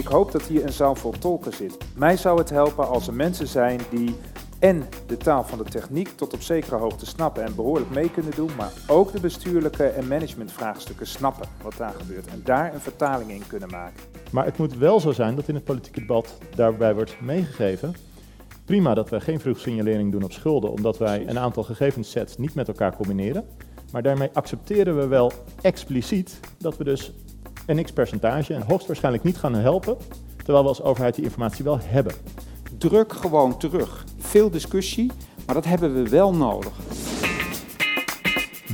Ik 0.00 0.06
hoop 0.06 0.32
dat 0.32 0.42
hier 0.42 0.64
een 0.64 0.72
zaal 0.72 0.94
vol 0.94 1.12
tolken 1.18 1.52
zit. 1.52 1.78
Mij 1.96 2.16
zou 2.16 2.38
het 2.38 2.50
helpen 2.50 2.88
als 2.88 3.06
er 3.06 3.14
mensen 3.14 3.46
zijn 3.46 3.80
die 3.90 4.14
en 4.58 4.84
de 5.06 5.16
taal 5.16 5.44
van 5.44 5.58
de 5.58 5.64
techniek 5.64 6.08
tot 6.08 6.34
op 6.34 6.42
zekere 6.42 6.76
hoogte 6.76 7.06
snappen 7.06 7.44
en 7.44 7.54
behoorlijk 7.54 7.90
mee 7.90 8.10
kunnen 8.10 8.32
doen, 8.34 8.50
maar 8.56 8.72
ook 8.86 9.12
de 9.12 9.20
bestuurlijke 9.20 9.84
en 9.84 10.08
managementvraagstukken 10.08 11.06
snappen 11.06 11.48
wat 11.62 11.76
daar 11.76 11.94
gebeurt 11.98 12.26
en 12.26 12.40
daar 12.44 12.74
een 12.74 12.80
vertaling 12.80 13.30
in 13.30 13.42
kunnen 13.46 13.70
maken. 13.70 14.02
Maar 14.30 14.44
het 14.44 14.58
moet 14.58 14.76
wel 14.76 15.00
zo 15.00 15.12
zijn 15.12 15.36
dat 15.36 15.48
in 15.48 15.54
het 15.54 15.64
politieke 15.64 16.00
debat 16.00 16.38
daarbij 16.54 16.94
wordt 16.94 17.20
meegegeven. 17.20 17.94
Prima 18.64 18.94
dat 18.94 19.08
we 19.08 19.20
geen 19.20 19.40
vroegsignalering 19.40 20.12
doen 20.12 20.22
op 20.22 20.32
schulden, 20.32 20.70
omdat 20.70 20.98
wij 20.98 21.28
een 21.28 21.38
aantal 21.38 21.62
gegevenssets 21.62 22.36
niet 22.36 22.54
met 22.54 22.68
elkaar 22.68 22.96
combineren. 22.96 23.44
Maar 23.92 24.02
daarmee 24.02 24.30
accepteren 24.32 24.96
we 24.96 25.06
wel 25.06 25.32
expliciet 25.62 26.40
dat 26.58 26.76
we 26.76 26.84
dus 26.84 27.12
een 27.70 27.84
x-percentage 27.84 28.54
en 28.54 28.62
hoogstwaarschijnlijk 28.62 29.24
niet 29.24 29.38
gaan 29.38 29.54
helpen, 29.54 29.96
terwijl 30.36 30.62
we 30.62 30.68
als 30.68 30.82
overheid 30.82 31.14
die 31.14 31.24
informatie 31.24 31.64
wel 31.64 31.78
hebben. 31.82 32.14
Druk 32.78 33.12
gewoon 33.12 33.58
terug. 33.58 34.04
Veel 34.18 34.50
discussie, 34.50 35.10
maar 35.46 35.54
dat 35.54 35.64
hebben 35.64 36.02
we 36.02 36.08
wel 36.08 36.34
nodig. 36.34 36.72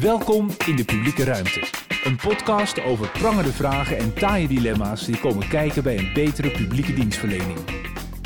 Welkom 0.00 0.48
in 0.66 0.76
de 0.76 0.84
publieke 0.84 1.24
ruimte. 1.24 1.60
Een 2.04 2.16
podcast 2.16 2.82
over 2.82 3.08
prangende 3.08 3.52
vragen 3.52 3.98
en 3.98 4.14
taaie 4.14 4.48
dilemma's 4.48 5.04
die 5.04 5.20
komen 5.20 5.48
kijken 5.48 5.82
bij 5.82 5.98
een 5.98 6.10
betere 6.14 6.50
publieke 6.50 6.92
dienstverlening. 6.92 7.58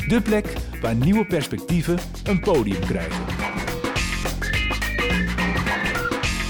De 0.07 0.21
plek 0.21 0.53
waar 0.81 0.95
nieuwe 0.95 1.25
perspectieven 1.25 1.97
een 2.23 2.39
podium 2.39 2.79
krijgen. 2.79 3.40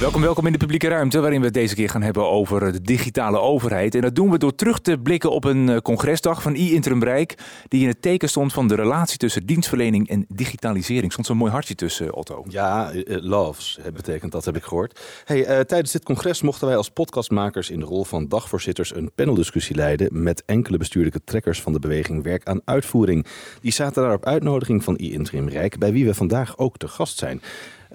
Welkom, 0.02 0.22
welkom 0.22 0.46
in 0.46 0.52
de 0.52 0.58
publieke 0.58 0.88
ruimte, 0.88 1.20
waarin 1.20 1.40
we 1.40 1.46
het 1.46 1.54
deze 1.54 1.76
keer 1.76 1.90
gaan 1.90 2.02
hebben 2.02 2.30
over 2.30 2.72
de 2.72 2.82
digitale 2.82 3.40
overheid. 3.40 3.96
En 3.96 4.02
dat 4.02 4.16
doen 4.16 4.32
we 4.32 4.38
door 4.38 4.56
terug 4.56 4.80
te 4.80 4.98
blikken 4.98 5.32
op 5.32 5.44
een 5.44 5.70
eh, 5.70 5.78
congresdag 5.78 6.42
van 6.42 6.56
I-Interim 6.56 7.04
Rijk, 7.04 7.38
die 7.68 7.82
in 7.82 7.88
het 7.88 8.02
teken 8.02 8.30
stond 8.30 8.54
van 8.54 8.68
de 8.68 8.76
relatie 8.76 9.18
tussen 9.18 9.46
dienstverlening 9.46 10.10
en 10.10 10.26
digitalisering. 10.28 11.12
Stond 11.12 11.28
zo'n 11.28 11.38
mooi 11.38 11.52
hartje 11.52 11.76
tussen, 11.76 12.14
Otto. 12.14 12.46
Ja, 12.48 12.94
uh, 12.94 13.04
loves 13.08 13.80
betekent 13.94 14.32
dat, 14.32 14.46
heb 14.46 14.56
ik 14.56 14.64
gehoord. 14.64 15.00
Hey, 15.26 15.66
tijdens 15.66 15.92
dit 15.92 16.04
congres 16.04 16.42
mochten 16.42 16.68
wij 16.68 16.78
als 16.78 16.90
podcastmakers 16.90 17.70
in 17.70 17.80
de 17.80 17.86
rol 17.86 18.04
van 18.04 18.28
dagvoorzitters 18.28 18.96
een 18.96 19.12
paneldiscussie 19.16 19.76
leiden 19.76 20.24
met 20.24 20.44
enkele 20.46 20.78
bestuurlijke 20.78 21.24
trekkers 21.24 21.62
van 21.62 21.74
de 21.74 21.80
beweging 21.80 22.24
Werk 22.24 22.46
aan 22.46 22.62
Uitvoering. 22.66 23.26
Die 23.62 23.72
zaten 23.72 24.04
daar 24.04 24.14
op 24.14 24.26
uitnodiging 24.26 24.84
van 24.84 24.98
I-Interim 25.02 25.50
Rijk, 25.50 25.78
bij 25.78 25.92
wie 25.92 26.06
we 26.06 26.14
vandaag 26.14 26.58
ook 26.58 26.78
te 26.78 26.88
gast 26.88 27.18
zijn. 27.18 27.42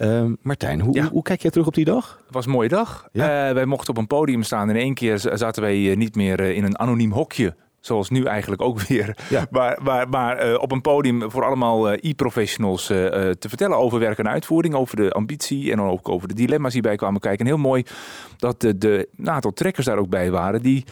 Uh, 0.00 0.24
Martijn, 0.42 0.80
hoe, 0.80 1.00
hoe, 1.00 1.10
hoe, 1.10 1.22
kijk 1.22 1.42
jij 1.42 1.50
terug 1.50 1.66
op 1.66 1.74
die 1.74 1.84
dag? 1.84 2.20
Het 2.24 2.34
was 2.34 2.46
een 2.46 2.52
mooie 2.52 2.68
dag. 2.68 3.08
Ja. 3.12 3.48
Uh, 3.48 3.54
wij 3.54 3.64
mochten 3.64 3.90
op 3.90 3.98
een 3.98 4.06
podium 4.06 4.42
staan. 4.42 4.70
In 4.70 4.76
één 4.76 4.94
keer 4.94 5.18
zaten 5.18 5.62
wij 5.62 5.94
niet 5.94 6.14
meer 6.14 6.40
in 6.40 6.64
een 6.64 6.78
anoniem 6.78 7.12
hokje. 7.12 7.54
Zoals 7.80 8.10
nu 8.10 8.24
eigenlijk 8.24 8.62
ook 8.62 8.80
weer. 8.88 9.16
Ja. 9.28 9.46
Maar, 9.50 9.78
maar, 9.82 10.08
maar 10.08 10.48
uh, 10.48 10.58
op 10.60 10.72
een 10.72 10.80
podium 10.80 11.30
voor 11.30 11.44
allemaal 11.44 11.92
e-professionals 11.92 12.86
te 12.86 13.36
vertellen 13.48 13.76
over 13.76 13.98
werk 13.98 14.18
en 14.18 14.28
uitvoering. 14.28 14.74
Over 14.74 14.96
de 14.96 15.12
ambitie 15.12 15.72
en 15.72 15.80
ook 15.80 16.08
over 16.08 16.28
de 16.28 16.34
dilemma's 16.34 16.72
die 16.72 16.82
bij 16.82 16.96
kwamen 16.96 17.20
kijken. 17.20 17.40
En 17.40 17.52
heel 17.52 17.60
mooi 17.60 17.84
dat 18.36 18.60
de, 18.60 18.78
de 18.78 19.08
trekkers 19.54 19.86
daar 19.86 19.98
ook 19.98 20.08
bij 20.08 20.30
waren. 20.30 20.62
Die 20.62 20.84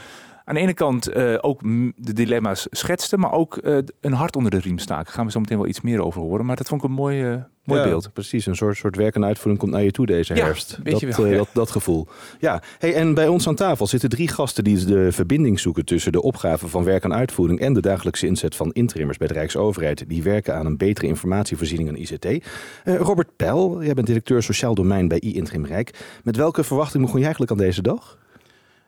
aan 0.45 0.55
de 0.55 0.61
ene 0.61 0.75
kant 0.75 1.17
uh, 1.17 1.39
ook 1.41 1.63
de 1.97 2.13
dilemma's 2.13 2.67
schetsten, 2.71 3.21
maar 3.21 3.33
ook 3.33 3.59
uh, 3.63 3.79
een 4.01 4.13
hart 4.13 4.37
onder 4.37 4.51
de 4.51 4.59
riem 4.59 4.79
staken. 4.79 5.05
Daar 5.05 5.15
gaan 5.15 5.25
we 5.25 5.31
zo 5.31 5.41
meteen 5.41 5.59
wel 5.59 5.67
iets 5.67 5.81
meer 5.81 6.05
over 6.05 6.21
horen. 6.21 6.47
Maar 6.47 6.57
dat 6.57 6.69
vond 6.69 6.83
ik 6.83 6.89
een 6.89 6.95
mooi, 6.95 7.31
uh, 7.31 7.37
mooi 7.65 7.81
ja, 7.81 7.87
beeld. 7.87 8.13
Precies, 8.13 8.47
een 8.47 8.57
soort, 8.57 8.77
soort 8.77 8.97
werk 8.97 9.15
en 9.15 9.25
uitvoering 9.25 9.59
komt 9.59 9.73
naar 9.73 9.83
je 9.83 9.91
toe 9.91 10.07
deze 10.07 10.35
ja, 10.35 10.45
herfst. 10.45 10.79
Dat, 10.83 11.01
wel, 11.01 11.27
ja. 11.27 11.37
dat, 11.37 11.49
dat, 11.53 11.71
gevoel. 11.71 12.07
Ja, 12.41 12.63
hey, 12.79 12.95
en 12.95 13.15
bij 13.15 13.29
ons 13.29 13.49
aan 13.49 13.55
tafel 13.55 13.87
zitten 13.87 14.09
drie 14.09 14.29
gasten 14.29 14.65
die 14.65 14.85
de 14.85 15.13
verbinding 15.13 15.61
zoeken 15.61 15.85
tussen 15.85 16.13
de 16.13 16.23
opgave 16.23 16.69
van 16.69 16.85
werk 16.85 17.05
en 17.05 17.15
uitvoering 17.15 17.61
en 17.61 17.73
de 17.73 17.81
dagelijkse 17.81 18.27
inzet 18.27 18.57
van 18.57 18.73
interimmers 18.73 19.19
bij 19.19 19.29
de 19.29 19.35
Rijksoverheid. 19.35 20.09
Die 20.09 20.23
werken 20.23 20.55
aan 20.55 20.67
een 20.67 20.77
betere 20.77 21.07
informatievoorziening 21.07 21.89
en 21.89 22.01
ICT. 22.01 22.47
Robert 22.85 23.37
Pel, 23.37 23.83
jij 23.83 23.95
bent 23.95 24.07
directeur 24.07 24.43
sociaal 24.43 24.75
domein 24.75 25.09
bij 25.09 25.21
I-Interim 25.21 25.65
Rijk. 25.65 26.19
Met 26.23 26.37
welke 26.37 26.65
verwachting 26.65 27.03
begon 27.03 27.19
je 27.19 27.25
eigenlijk 27.25 27.53
aan 27.53 27.67
deze 27.67 27.83
dag? 27.83 28.19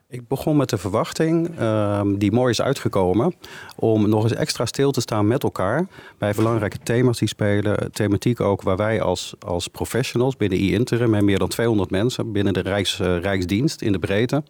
Ik 0.09 0.27
begon 0.27 0.57
met 0.57 0.69
de 0.69 0.77
verwachting, 0.77 1.59
um, 1.59 2.17
die 2.17 2.31
mooi 2.31 2.49
is 2.49 2.61
uitgekomen, 2.61 3.33
om 3.75 4.09
nog 4.09 4.23
eens 4.23 4.33
extra 4.33 4.65
stil 4.65 4.91
te 4.91 5.01
staan 5.01 5.27
met 5.27 5.43
elkaar 5.43 5.87
bij 6.17 6.33
belangrijke 6.33 6.77
thema's 6.83 7.19
die 7.19 7.27
spelen. 7.27 7.91
Thematiek 7.91 8.39
ook 8.39 8.61
waar 8.61 8.77
wij 8.77 9.01
als, 9.01 9.35
als 9.39 9.67
professionals 9.67 10.37
binnen 10.37 10.59
e-interim, 10.59 11.09
met 11.09 11.23
meer 11.23 11.39
dan 11.39 11.47
200 11.47 11.89
mensen 11.89 12.31
binnen 12.31 12.53
de 12.53 12.59
Rijks, 12.59 12.99
uh, 12.99 13.19
Rijksdienst 13.19 13.81
in 13.81 13.91
de 13.91 13.99
breedte, 13.99 14.43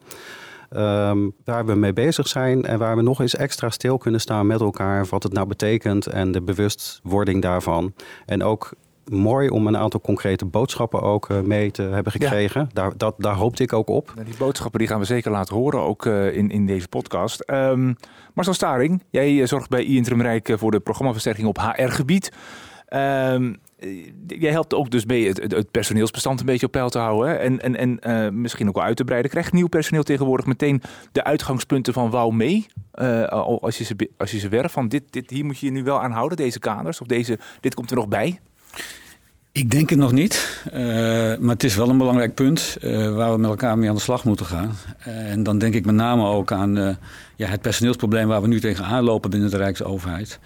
um, 0.76 1.34
waar 1.44 1.66
we 1.66 1.76
mee 1.76 1.94
bezig 1.94 2.28
zijn 2.28 2.66
en 2.66 2.80
waar 2.80 2.96
we 2.96 3.02
nog 3.02 3.22
eens 3.22 3.36
extra 3.36 3.70
stil 3.70 3.98
kunnen 3.98 4.22
staan 4.22 4.48
met 4.48 4.62
elkaar, 4.62 5.06
wat 5.10 5.24
het 5.24 5.34
nou 5.34 5.48
betekent 5.48 6.08
en 6.08 6.32
de 6.32 6.42
bewustwording 6.42 7.42
daarvan. 7.42 7.94
En 8.26 8.44
ook 8.44 8.74
mooi 9.10 9.50
om 9.50 9.68
een 9.68 9.78
aantal 9.78 10.02
concrete 10.02 10.46
boodschappen 10.46 11.02
ook 11.02 11.30
uh, 11.30 11.40
mee 11.40 11.72
te 11.72 11.82
hebben 11.82 12.12
gekregen. 12.12 12.62
Ja. 12.62 12.68
Daar, 12.74 12.98
dat, 12.98 13.16
daar 13.18 13.36
hoopte 13.36 13.64
ik 13.64 13.74
ook 13.74 13.90
op. 13.90 14.12
Nou, 14.16 14.26
die 14.26 14.38
boodschappen 14.38 14.80
die 14.80 14.88
gaan 14.88 15.00
we 15.00 15.06
zeker 15.06 15.32
laten 15.32 15.56
horen, 15.56 15.82
ook 15.82 16.06
uh, 16.06 16.36
in, 16.36 16.50
in 16.50 16.66
deze 16.66 16.88
podcast. 16.88 17.52
Um, 17.52 17.96
Marcel 18.34 18.54
Staring, 18.54 19.04
jij 19.10 19.32
uh, 19.32 19.46
zorgt 19.46 19.70
bij 19.70 19.84
I-Interim 19.84 20.22
Rijk 20.22 20.54
voor 20.56 20.72
de 20.72 20.80
programmaversterking 20.80 21.48
op 21.48 21.58
HR-gebied. 21.60 22.32
Um, 22.90 23.60
jij 24.28 24.52
helpt 24.52 24.74
ook 24.74 24.90
dus 24.90 25.06
mee 25.06 25.28
het, 25.28 25.52
het, 25.52 25.72
personeelsbestand 25.72 26.40
een 26.40 26.46
beetje 26.46 26.66
op 26.66 26.72
peil 26.72 26.90
te 26.90 26.98
houden. 26.98 27.30
Hè? 27.30 27.36
En, 27.36 27.62
en, 27.62 27.76
en 27.76 28.00
uh, 28.08 28.30
misschien 28.30 28.68
ook 28.68 28.76
wel 28.76 28.84
uit 28.84 28.98
te 28.98 29.04
breiden. 29.04 29.32
Krijgt 29.32 29.54
nieuw 29.54 29.68
personeel 29.68 30.04
tegenwoordig 30.04 30.46
meteen 30.46 30.82
de 31.12 31.24
uitgangspunten 31.24 31.94
van 31.94 32.10
wou 32.10 32.34
mee? 32.34 32.66
Uh, 32.96 33.28
als, 33.28 33.78
je 33.78 33.84
ze, 33.84 34.10
als 34.18 34.32
je 34.32 34.40
ze 34.40 34.50
werft 34.50 34.74
van 34.74 34.88
dit, 34.88 35.04
dit, 35.10 35.30
hier 35.30 35.46
moet 35.46 35.60
je 35.60 35.66
je 35.66 35.72
nu 35.72 35.84
wel 35.84 36.02
aan 36.02 36.12
houden, 36.12 36.38
deze 36.38 36.60
kaders. 36.60 37.02
Of 37.02 37.08
deze, 37.08 37.40
dit 37.60 37.74
komt 37.74 37.90
er 37.90 37.96
nog 37.96 38.08
bij. 38.08 38.40
Ik 39.58 39.72
denk 39.72 39.90
het 39.90 40.00
nog 40.00 40.12
niet, 40.12 40.62
uh, 40.68 40.74
maar 41.40 41.54
het 41.54 41.64
is 41.64 41.76
wel 41.76 41.90
een 41.90 41.98
belangrijk 41.98 42.34
punt 42.34 42.78
uh, 42.82 43.16
waar 43.16 43.32
we 43.32 43.38
met 43.38 43.50
elkaar 43.50 43.78
mee 43.78 43.90
aan 43.90 43.96
de 43.96 44.02
slag 44.02 44.24
moeten 44.24 44.46
gaan. 44.46 44.76
Uh, 45.08 45.32
en 45.32 45.44
dan 45.44 45.58
denk 45.58 45.74
ik 45.74 45.86
met 45.86 45.96
name 45.96 46.26
ook 46.26 46.52
aan 46.52 46.98
ja, 47.36 47.48
het 47.48 47.62
personeelsprobleem 47.62 48.28
waar 48.28 48.42
we 48.42 48.48
nu 48.48 48.60
tegenaan 48.60 49.04
lopen 49.04 49.30
binnen 49.30 49.50
de 49.50 49.58
Rijksoverheid. 49.58 50.40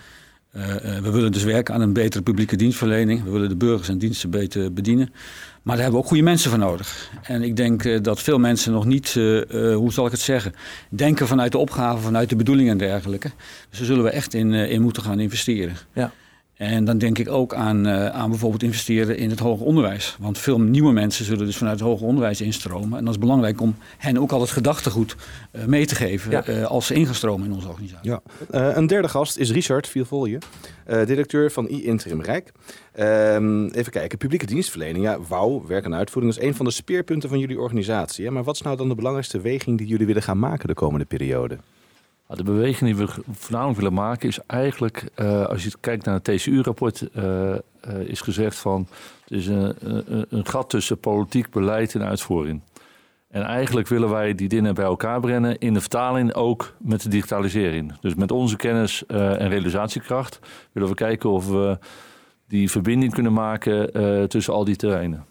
we 1.02 1.12
willen 1.12 1.32
dus 1.32 1.44
werken 1.44 1.74
aan 1.74 1.82
een 1.82 1.94
betere 1.94 2.24
publieke 2.24 2.56
dienstverlening. 2.56 3.24
We 3.24 3.30
willen 3.30 3.50
de 3.50 3.56
burgers 3.56 3.90
en 3.90 3.98
diensten 3.98 4.30
beter 4.30 4.74
bedienen. 4.74 5.10
Maar 5.62 5.76
daar 5.76 5.84
hebben 5.84 5.94
we 5.94 5.98
ook 5.98 6.08
goede 6.08 6.24
mensen 6.24 6.50
voor 6.50 6.60
nodig. 6.60 7.10
En 7.22 7.44
ik 7.44 7.56
denk 7.56 8.04
dat 8.04 8.22
veel 8.22 8.40
mensen 8.40 8.72
nog 8.72 8.86
niet, 8.86 9.14
hoe 9.54 9.92
zal 9.92 10.06
ik 10.06 10.12
het 10.12 10.22
zeggen, 10.22 10.54
denken 10.90 11.28
vanuit 11.28 11.52
de 11.52 11.58
opgave, 11.58 12.02
vanuit 12.02 12.30
de 12.30 12.36
bedoelingen 12.36 12.72
en 12.72 12.78
dergelijke. 12.78 13.32
Dus 13.70 13.78
daar 13.78 13.88
zullen 13.88 14.04
we 14.04 14.10
echt 14.10 14.34
in, 14.34 14.54
in 14.54 14.82
moeten 14.82 15.04
gaan 15.04 15.20
investeren. 15.20 15.76
Ja. 15.94 16.12
En 16.62 16.86
dan 16.86 16.98
denk 16.98 17.18
ik 17.18 17.30
ook 17.30 17.54
aan, 17.54 17.88
uh, 17.88 18.06
aan 18.08 18.30
bijvoorbeeld 18.30 18.64
investeren 18.64 19.18
in 19.18 19.30
het 19.30 19.40
hoger 19.40 19.66
onderwijs. 19.66 20.16
Want 20.20 20.38
veel 20.38 20.62
nieuwe 20.62 20.92
mensen 20.92 21.26
zullen 21.26 21.46
dus 21.46 21.58
vanuit 21.58 21.80
het 21.80 21.88
hoger 21.88 22.08
onderwijs 22.08 22.42
instromen. 22.42 22.98
En 22.98 23.06
dat 23.06 23.14
is 23.14 23.20
belangrijk 23.20 23.62
om 23.62 23.76
hen 23.98 24.18
ook 24.18 24.32
al 24.32 24.42
het 24.42 24.50
gedachtegoed 24.50 25.16
uh, 25.52 25.66
mee 25.66 25.86
te 25.86 25.96
geven 25.96 26.32
ja. 26.32 26.48
uh, 26.48 26.66
als 26.66 26.86
ze 26.86 26.94
ingestromen 26.94 27.46
in 27.46 27.54
onze 27.54 27.68
organisatie. 27.68 28.10
Ja. 28.12 28.22
een 28.50 28.88
derde 28.88 29.08
gast 29.08 29.38
is 29.38 29.52
Richard 29.52 29.88
Vielvolje, 29.88 30.38
directeur 30.86 31.52
van 31.52 31.68
I-Interim 31.70 32.22
Rijk. 32.22 32.52
Um, 33.00 33.70
even 33.70 33.92
kijken, 33.92 34.18
publieke 34.18 34.46
dienstverlening. 34.46 35.06
Ja, 35.06 35.20
wauw, 35.28 35.64
werk 35.68 35.86
en 35.86 35.96
uitvoering 35.96 36.36
is 36.36 36.44
een 36.44 36.56
van 36.56 36.66
de 36.66 36.72
speerpunten 36.72 37.30
van 37.30 37.40
jullie 37.40 37.60
organisatie. 37.60 38.26
Hè? 38.26 38.32
Maar 38.32 38.44
wat 38.44 38.56
is 38.56 38.62
nou 38.62 38.78
dan 38.78 38.90
de 38.90 38.96
belangrijkste 38.96 39.42
weging 39.42 39.78
die 39.78 39.88
jullie 39.88 40.06
willen 40.06 40.24
gaan 40.24 40.40
maken 40.40 40.68
de 40.68 40.74
komende 40.74 41.06
periode? 41.06 41.58
De 42.36 42.44
beweging 42.44 42.96
die 42.96 43.06
we 43.06 43.14
voornamelijk 43.32 43.78
willen 43.78 43.94
maken 43.94 44.28
is 44.28 44.40
eigenlijk, 44.48 45.10
uh, 45.16 45.46
als 45.46 45.64
je 45.64 45.72
kijkt 45.80 46.06
naar 46.06 46.14
het 46.14 46.24
TCU-rapport, 46.24 47.08
uh, 47.16 47.24
uh, 47.24 47.58
is 48.06 48.22
gezegd 48.22 48.56
van 48.56 48.88
het 49.24 49.32
is 49.32 49.48
een, 49.48 49.76
een, 49.80 50.26
een, 50.30 50.46
gat 50.46 50.70
tussen 50.70 51.00
politiek 51.00 51.50
beleid 51.50 51.96
en 51.96 52.04
uitvoering. 52.04 52.62
En 53.28 53.44
eigenlijk 53.44 53.88
willen 53.88 54.10
wij 54.10 54.36
die 54.36 54.48
dingen 54.48 54.76
bij 54.76 54.86
elkaar 54.86 55.20
brengen 55.20 55.58
in 55.58 55.74
de 55.74 55.80
vertaling 55.80 56.34
ook 56.34 56.74
met 56.78 57.02
de 57.02 57.10
digitalisering. 57.10 58.00
Dus 58.02 58.16
met 58.16 58.32
onze 58.32 58.56
kennis 58.56 59.06
en 59.06 59.50
realisatiekracht 59.50 60.40
willen 60.72 60.90
we 60.90 60.96
kijken 60.96 61.30
of 61.30 61.48
we 61.48 61.78
die 62.48 62.72
verbinding 62.72 63.14
kunnen 63.14 63.34
maken 63.34 63.92
tussen 64.30 64.54
al 64.54 64.64
die 64.64 64.76
terreinen. 64.76 65.26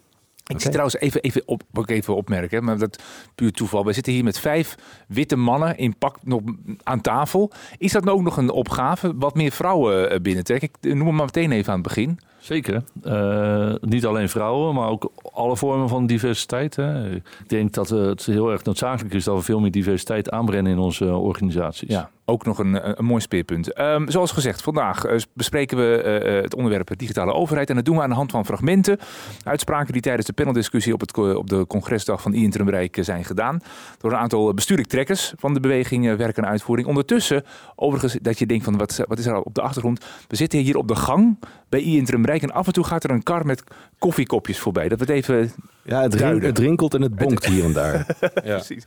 Ik 0.51 0.57
okay. 0.57 0.71
zie 0.71 0.71
trouwens 0.71 0.99
even, 0.99 1.21
even, 1.21 1.41
op, 1.45 1.63
ook 1.73 1.89
even 1.89 2.15
opmerken, 2.15 2.63
maar 2.63 2.77
dat 2.77 3.03
puur 3.35 3.51
toeval. 3.51 3.85
We 3.85 3.93
zitten 3.93 4.13
hier 4.13 4.23
met 4.23 4.39
vijf 4.39 4.75
witte 5.07 5.35
mannen 5.35 5.77
in 5.77 5.97
pak 5.97 6.17
nog 6.23 6.41
aan 6.83 7.01
tafel. 7.01 7.51
Is 7.77 7.91
dat 7.91 8.03
nou 8.03 8.17
ook 8.17 8.23
nog 8.23 8.37
een 8.37 8.49
opgave? 8.49 9.13
Wat 9.15 9.35
meer 9.35 9.51
vrouwen 9.51 10.21
binnentrekken? 10.21 10.69
Ik 10.81 10.93
noem 10.93 11.07
hem 11.07 11.15
maar 11.15 11.25
meteen 11.25 11.51
even 11.51 11.73
aan 11.73 11.79
het 11.79 11.87
begin. 11.87 12.19
Zeker. 12.41 12.83
Uh, 13.03 13.73
niet 13.81 14.05
alleen 14.05 14.29
vrouwen, 14.29 14.73
maar 14.75 14.89
ook 14.89 15.11
alle 15.31 15.57
vormen 15.57 15.89
van 15.89 16.05
diversiteit. 16.05 16.75
Hè. 16.75 17.15
Ik 17.15 17.23
denk 17.47 17.73
dat 17.73 17.89
het 17.89 18.25
heel 18.25 18.51
erg 18.51 18.63
noodzakelijk 18.63 19.13
is 19.13 19.23
dat 19.23 19.35
we 19.35 19.41
veel 19.41 19.59
meer 19.59 19.71
diversiteit 19.71 20.29
aanbrengen 20.29 20.71
in 20.71 20.77
onze 20.77 21.15
organisaties. 21.15 21.89
Ja, 21.89 22.09
ook 22.25 22.45
nog 22.45 22.59
een, 22.59 22.99
een 22.99 23.05
mooi 23.05 23.21
speerpunt. 23.21 23.73
Ehm, 23.73 24.09
zoals 24.09 24.31
gezegd, 24.31 24.61
vandaag 24.61 25.05
uh, 25.05 25.19
bespreken 25.33 25.77
we 25.77 26.09
het 26.43 26.55
onderwerp 26.55 26.97
digitale 26.97 27.33
overheid. 27.33 27.69
En 27.69 27.75
dat 27.75 27.85
doen 27.85 27.95
we 27.95 28.01
aan 28.01 28.09
de 28.09 28.15
hand 28.15 28.31
van 28.31 28.45
fragmenten. 28.45 28.99
Uitspraken 29.43 29.93
die 29.93 30.01
tijdens 30.01 30.27
de 30.27 30.33
paneldiscussie 30.33 30.93
op, 30.93 30.99
het, 30.99 31.17
op 31.17 31.49
de 31.49 31.67
congresdag 31.67 32.21
van 32.21 32.33
I-Interim 32.33 32.69
Rijk 32.69 32.97
zijn 33.01 33.25
gedaan. 33.25 33.59
Door 33.97 34.11
een 34.11 34.17
aantal 34.17 34.53
bestuurlijk 34.53 34.89
trekkers 34.89 35.33
van 35.37 35.53
de 35.53 35.59
beweging 35.59 36.15
Werk 36.15 36.37
en 36.37 36.45
Uitvoering. 36.45 36.87
Ondertussen, 36.87 37.43
overigens, 37.75 38.17
dat 38.21 38.39
je 38.39 38.45
denkt 38.45 38.63
van 38.63 38.77
wat, 38.77 39.03
wat 39.07 39.19
is 39.19 39.25
er 39.25 39.41
op 39.41 39.55
de 39.55 39.61
achtergrond? 39.61 40.05
We 40.27 40.35
zitten 40.35 40.59
hier 40.59 40.77
op 40.77 40.87
de 40.87 40.95
gang 40.95 41.37
bij 41.69 41.79
I-Interim 41.79 42.25
Rijk. 42.25 42.30
En 42.39 42.51
af 42.51 42.67
en 42.67 42.73
toe 42.73 42.83
gaat 42.83 43.03
er 43.03 43.09
een 43.09 43.23
kar 43.23 43.45
met 43.45 43.63
koffiekopjes 43.99 44.59
voorbij. 44.59 44.87
Dat 44.89 44.97
wordt 44.97 45.13
even 45.13 45.51
ja, 45.83 46.01
het, 46.01 46.13
rin, 46.13 46.41
het, 46.43 46.59
rinkelt 46.59 46.93
en 46.93 47.01
het 47.01 47.15
bonkt 47.15 47.45
hier 47.45 47.63
en 47.63 47.73
daar. 47.73 47.93
ja. 48.43 48.55
Precies. 48.55 48.83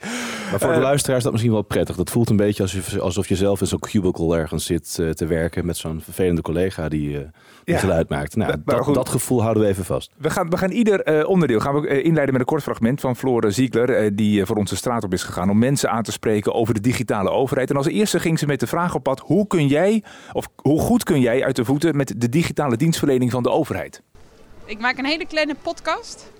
Maar 0.50 0.60
voor 0.60 0.72
de 0.72 0.80
luisteraars 0.80 1.18
is 1.18 1.22
dat 1.24 1.32
misschien 1.32 1.52
wel 1.52 1.62
prettig. 1.62 1.96
Dat 1.96 2.10
voelt 2.10 2.30
een 2.30 2.36
beetje 2.36 2.62
alsof, 2.62 2.98
alsof 2.98 3.28
je 3.28 3.36
zelf 3.36 3.60
in 3.60 3.66
zo'n 3.66 3.78
cubicle 3.78 4.36
ergens 4.36 4.66
zit 4.66 4.96
uh, 5.00 5.10
te 5.10 5.26
werken 5.26 5.66
met 5.66 5.76
zo'n 5.76 6.00
vervelende 6.00 6.42
collega 6.42 6.88
die, 6.88 7.10
uh, 7.10 7.18
die 7.64 7.74
ja. 7.74 7.80
geluid 7.80 8.08
maakt. 8.08 8.36
Nou, 8.36 8.56
dat, 8.64 8.94
dat, 8.94 9.08
gevoel 9.08 9.42
houden 9.42 9.62
we 9.62 9.68
even 9.68 9.84
vast. 9.84 10.12
We 10.18 10.30
gaan, 10.30 10.50
we 10.50 10.56
gaan 10.56 10.70
ieder 10.70 11.18
uh, 11.18 11.28
onderdeel 11.28 11.60
gaan 11.60 11.80
we, 11.80 12.02
inleiden 12.02 12.32
met 12.32 12.40
een 12.40 12.48
kort 12.48 12.62
fragment 12.62 13.00
van 13.00 13.16
Flore 13.16 13.50
Ziegler, 13.50 14.16
die 14.16 14.46
voor 14.46 14.56
onze 14.56 14.76
straat 14.76 15.04
op 15.04 15.12
is 15.12 15.22
gegaan 15.22 15.50
om 15.50 15.58
mensen 15.58 15.90
aan 15.90 16.02
te 16.02 16.12
spreken 16.12 16.54
over 16.54 16.74
de 16.74 16.80
digitale 16.80 17.30
overheid. 17.30 17.70
En 17.70 17.76
als 17.76 17.86
eerste 17.86 18.20
ging 18.20 18.38
ze 18.38 18.46
met 18.46 18.60
de 18.60 18.66
vraag 18.66 18.94
op 18.94 19.02
pad: 19.02 19.20
hoe 19.20 19.46
kun 19.46 19.66
jij, 19.66 20.02
of 20.32 20.48
hoe 20.56 20.80
goed 20.80 21.04
kun 21.04 21.20
jij 21.20 21.44
uit 21.44 21.56
de 21.56 21.64
voeten 21.64 21.96
met 21.96 22.14
de 22.16 22.28
digitale 22.28 22.76
dienstverlening 22.76 23.30
van 23.30 23.42
de 23.42 23.50
overheid? 23.50 24.02
Ik 24.64 24.78
maak 24.80 24.98
een 24.98 25.04
hele 25.04 25.26
kleine 25.26 25.54
podcast 25.62 26.32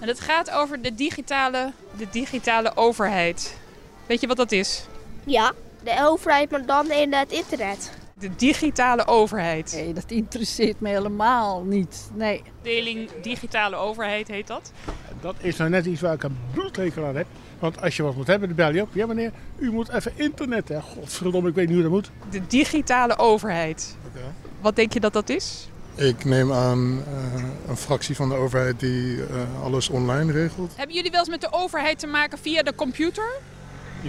en 0.00 0.08
het 0.08 0.20
gaat 0.20 0.50
over 0.50 0.82
de 0.82 0.94
digitale, 0.94 1.72
de 1.96 2.06
digitale 2.10 2.72
overheid. 2.74 3.58
Weet 4.06 4.20
je 4.20 4.26
wat 4.26 4.36
dat 4.36 4.52
is? 4.52 4.86
Ja, 5.24 5.52
de 5.82 5.96
overheid, 6.00 6.50
maar 6.50 6.66
dan 6.66 6.90
in 6.90 7.14
het 7.14 7.32
internet. 7.32 7.92
De 8.14 8.30
digitale 8.36 9.06
overheid. 9.06 9.72
Nee, 9.74 9.92
dat 9.92 10.10
interesseert 10.10 10.80
me 10.80 10.88
helemaal 10.88 11.62
niet. 11.62 12.10
Nee. 12.14 12.42
Deling 12.62 13.10
digitale 13.22 13.76
overheid 13.76 14.28
heet 14.28 14.46
dat. 14.46 14.72
Dat 15.20 15.34
is 15.38 15.56
nou 15.56 15.70
net 15.70 15.86
iets 15.86 16.00
waar 16.00 16.14
ik 16.14 16.22
een 16.22 16.38
bloedtekel 16.52 17.04
aan 17.06 17.16
heb. 17.16 17.26
Want 17.58 17.82
als 17.82 17.96
je 17.96 18.02
wat 18.02 18.16
moet 18.16 18.26
hebben, 18.26 18.48
dan 18.48 18.56
bel 18.56 18.74
je 18.74 18.82
op. 18.82 18.88
Ja 18.92 19.06
meneer, 19.06 19.32
u 19.58 19.70
moet 19.70 19.88
even 19.88 20.12
internet. 20.14 20.68
Hè. 20.68 20.80
Godverdomme, 20.80 21.48
ik 21.48 21.54
weet 21.54 21.66
niet 21.66 21.74
hoe 21.74 21.82
dat 21.82 21.92
moet. 21.92 22.10
De 22.30 22.46
digitale 22.46 23.18
overheid. 23.18 23.96
Okay. 24.08 24.28
Wat 24.60 24.76
denk 24.76 24.92
je 24.92 25.00
dat 25.00 25.12
dat 25.12 25.28
is? 25.28 25.68
Ik 25.98 26.24
neem 26.24 26.52
aan 26.52 26.78
uh, 26.88 27.42
een 27.68 27.76
fractie 27.76 28.16
van 28.16 28.28
de 28.28 28.34
overheid 28.34 28.80
die 28.80 29.16
uh, 29.16 29.24
alles 29.62 29.88
online 29.88 30.32
regelt. 30.32 30.72
Hebben 30.76 30.96
jullie 30.96 31.10
wel 31.10 31.20
eens 31.20 31.28
met 31.28 31.40
de 31.40 31.52
overheid 31.52 31.98
te 31.98 32.06
maken 32.06 32.38
via 32.38 32.62
de 32.62 32.74
computer? 32.74 33.30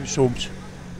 Soms. 0.03 0.49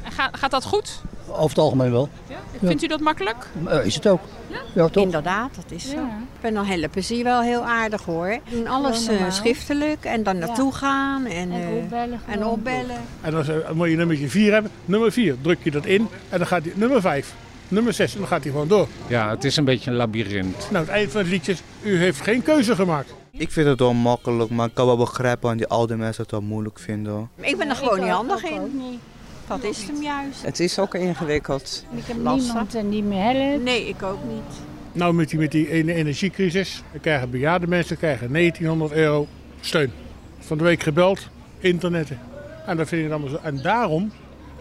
En 0.03 0.11
gaat, 0.11 0.37
gaat 0.37 0.51
dat 0.51 0.63
goed? 0.63 1.01
Over 1.27 1.49
het 1.49 1.57
algemeen 1.57 1.91
wel. 1.91 2.09
Ja? 2.27 2.37
Vindt 2.67 2.83
u 2.83 2.87
dat 2.87 2.99
makkelijk? 2.99 3.47
Uh, 3.67 3.85
is 3.85 3.95
het 3.95 4.07
ook. 4.07 4.21
Ja? 4.47 4.57
ja 4.73 4.87
toch? 4.87 5.03
Inderdaad, 5.03 5.55
dat 5.55 5.71
is 5.71 5.89
zo. 5.89 5.97
Ik 5.97 6.41
ben 6.41 6.53
dan 6.53 6.65
helpen 6.65 7.03
ze 7.03 7.23
wel 7.23 7.41
heel 7.41 7.61
aardig 7.63 8.03
hoor. 8.03 8.39
Doen 8.49 8.67
alles 8.67 9.09
schriftelijk 9.29 10.05
en 10.05 10.23
dan 10.23 10.37
naartoe 10.37 10.73
gaan 10.73 11.25
en, 11.25 11.51
en 11.51 11.67
opbellen. 11.83 12.19
En, 12.27 12.45
opbellen. 12.45 12.97
en 13.21 13.33
als, 13.33 13.47
moet 13.73 13.89
je 13.89 13.95
nummertje 13.95 14.29
4 14.29 14.53
hebben, 14.53 14.71
nummer 14.85 15.11
4, 15.11 15.35
druk 15.41 15.59
je 15.63 15.71
dat 15.71 15.85
in 15.85 16.07
en 16.29 16.37
dan 16.37 16.47
gaat 16.47 16.63
hij 16.63 16.73
nummer 16.75 17.01
5 17.01 17.33
nummer 17.71 17.93
6 17.93 18.13
en 18.13 18.19
dan 18.19 18.27
gaat 18.27 18.43
hij 18.43 18.51
gewoon 18.51 18.67
door. 18.67 18.87
Ja, 19.07 19.29
het 19.29 19.43
is 19.43 19.57
een 19.57 19.65
beetje 19.65 19.91
een 19.91 19.97
labyrint. 19.97 20.67
Nou, 20.71 20.85
het 20.85 20.93
eind 20.93 21.11
van 21.11 21.21
het 21.21 21.29
liedje 21.29 21.51
is, 21.51 21.61
u 21.83 21.97
heeft 21.97 22.21
geen 22.21 22.41
keuze 22.41 22.75
gemaakt. 22.75 23.13
Ik 23.31 23.51
vind 23.51 23.67
het 23.67 23.79
wel 23.79 23.93
makkelijk, 23.93 24.49
maar 24.49 24.67
ik 24.67 24.73
kan 24.73 24.85
wel 24.85 24.97
begrijpen 24.97 25.49
aan 25.49 25.57
die 25.57 25.67
oude 25.67 25.95
mensen 25.95 26.21
het 26.21 26.31
wel 26.31 26.41
moeilijk 26.41 26.79
vinden. 26.79 27.29
Ik 27.35 27.57
ben 27.57 27.69
er 27.69 27.75
gewoon 27.75 27.99
niet 27.99 28.09
handig 28.09 28.43
in. 28.43 28.99
Dat 29.47 29.63
is 29.63 29.83
hem 29.83 30.01
juist. 30.01 30.41
Het 30.41 30.59
is 30.59 30.79
ook 30.79 30.95
ingewikkeld. 30.95 31.85
Ik 31.95 32.03
heb 32.05 32.17
niemand 32.17 32.75
en 32.75 32.89
niet 32.89 33.03
meer 33.03 33.23
helpen. 33.23 33.63
Nee, 33.63 33.87
ik 33.87 34.03
ook 34.03 34.23
niet. 34.27 34.59
Nou, 34.91 35.13
met 35.13 35.29
die, 35.29 35.39
met 35.39 35.51
die 35.51 35.93
energiecrisis, 35.93 36.83
dan 36.91 37.01
krijgen 37.01 37.29
bejaarde 37.29 37.67
mensen 37.67 37.97
krijgen 37.97 38.31
1900 38.31 38.91
euro 38.91 39.27
steun. 39.61 39.91
Van 40.39 40.57
de 40.57 40.63
week 40.63 40.83
gebeld, 40.83 41.27
internetten. 41.59 42.19
En 42.65 42.77
dat 42.77 42.87
vind 42.87 43.05
ik 43.05 43.11
allemaal 43.11 43.29
zo. 43.29 43.39
En 43.43 43.61
daarom 43.61 44.11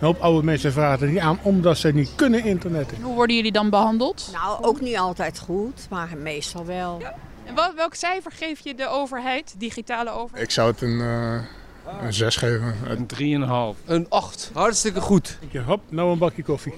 een 0.00 0.06
hoop 0.06 0.20
oude 0.20 0.44
mensen 0.44 0.72
vragen 0.72 1.06
er 1.06 1.12
niet 1.12 1.22
aan 1.22 1.38
omdat 1.42 1.78
ze 1.78 1.92
niet 1.92 2.12
kunnen 2.14 2.44
internetten. 2.44 2.96
En 2.96 3.02
hoe 3.02 3.14
worden 3.14 3.36
jullie 3.36 3.52
dan 3.52 3.70
behandeld? 3.70 4.30
Nou, 4.32 4.64
ook 4.64 4.80
niet 4.80 4.96
altijd 4.96 5.38
goed, 5.38 5.86
maar 5.90 6.08
meestal 6.16 6.66
wel. 6.66 6.98
Ja. 7.00 7.14
En 7.44 7.54
wat, 7.54 7.72
welk 7.74 7.94
cijfer 7.94 8.32
geef 8.32 8.60
je 8.60 8.74
de 8.74 8.88
overheid, 8.88 9.54
digitale 9.58 10.10
overheid? 10.10 10.44
Ik 10.44 10.50
zou 10.50 10.70
het 10.70 10.80
een, 10.80 10.98
uh, 10.98 11.40
een 12.02 12.12
6 12.12 12.36
geven. 12.36 12.74
Een 12.84 13.06
3,5. 13.76 13.84
Een 13.84 14.06
8. 14.08 14.50
Hartstikke 14.52 15.00
goed. 15.00 15.38
Hop, 15.66 15.80
nou 15.88 16.12
een 16.12 16.18
bakje 16.18 16.42
koffie. 16.42 16.74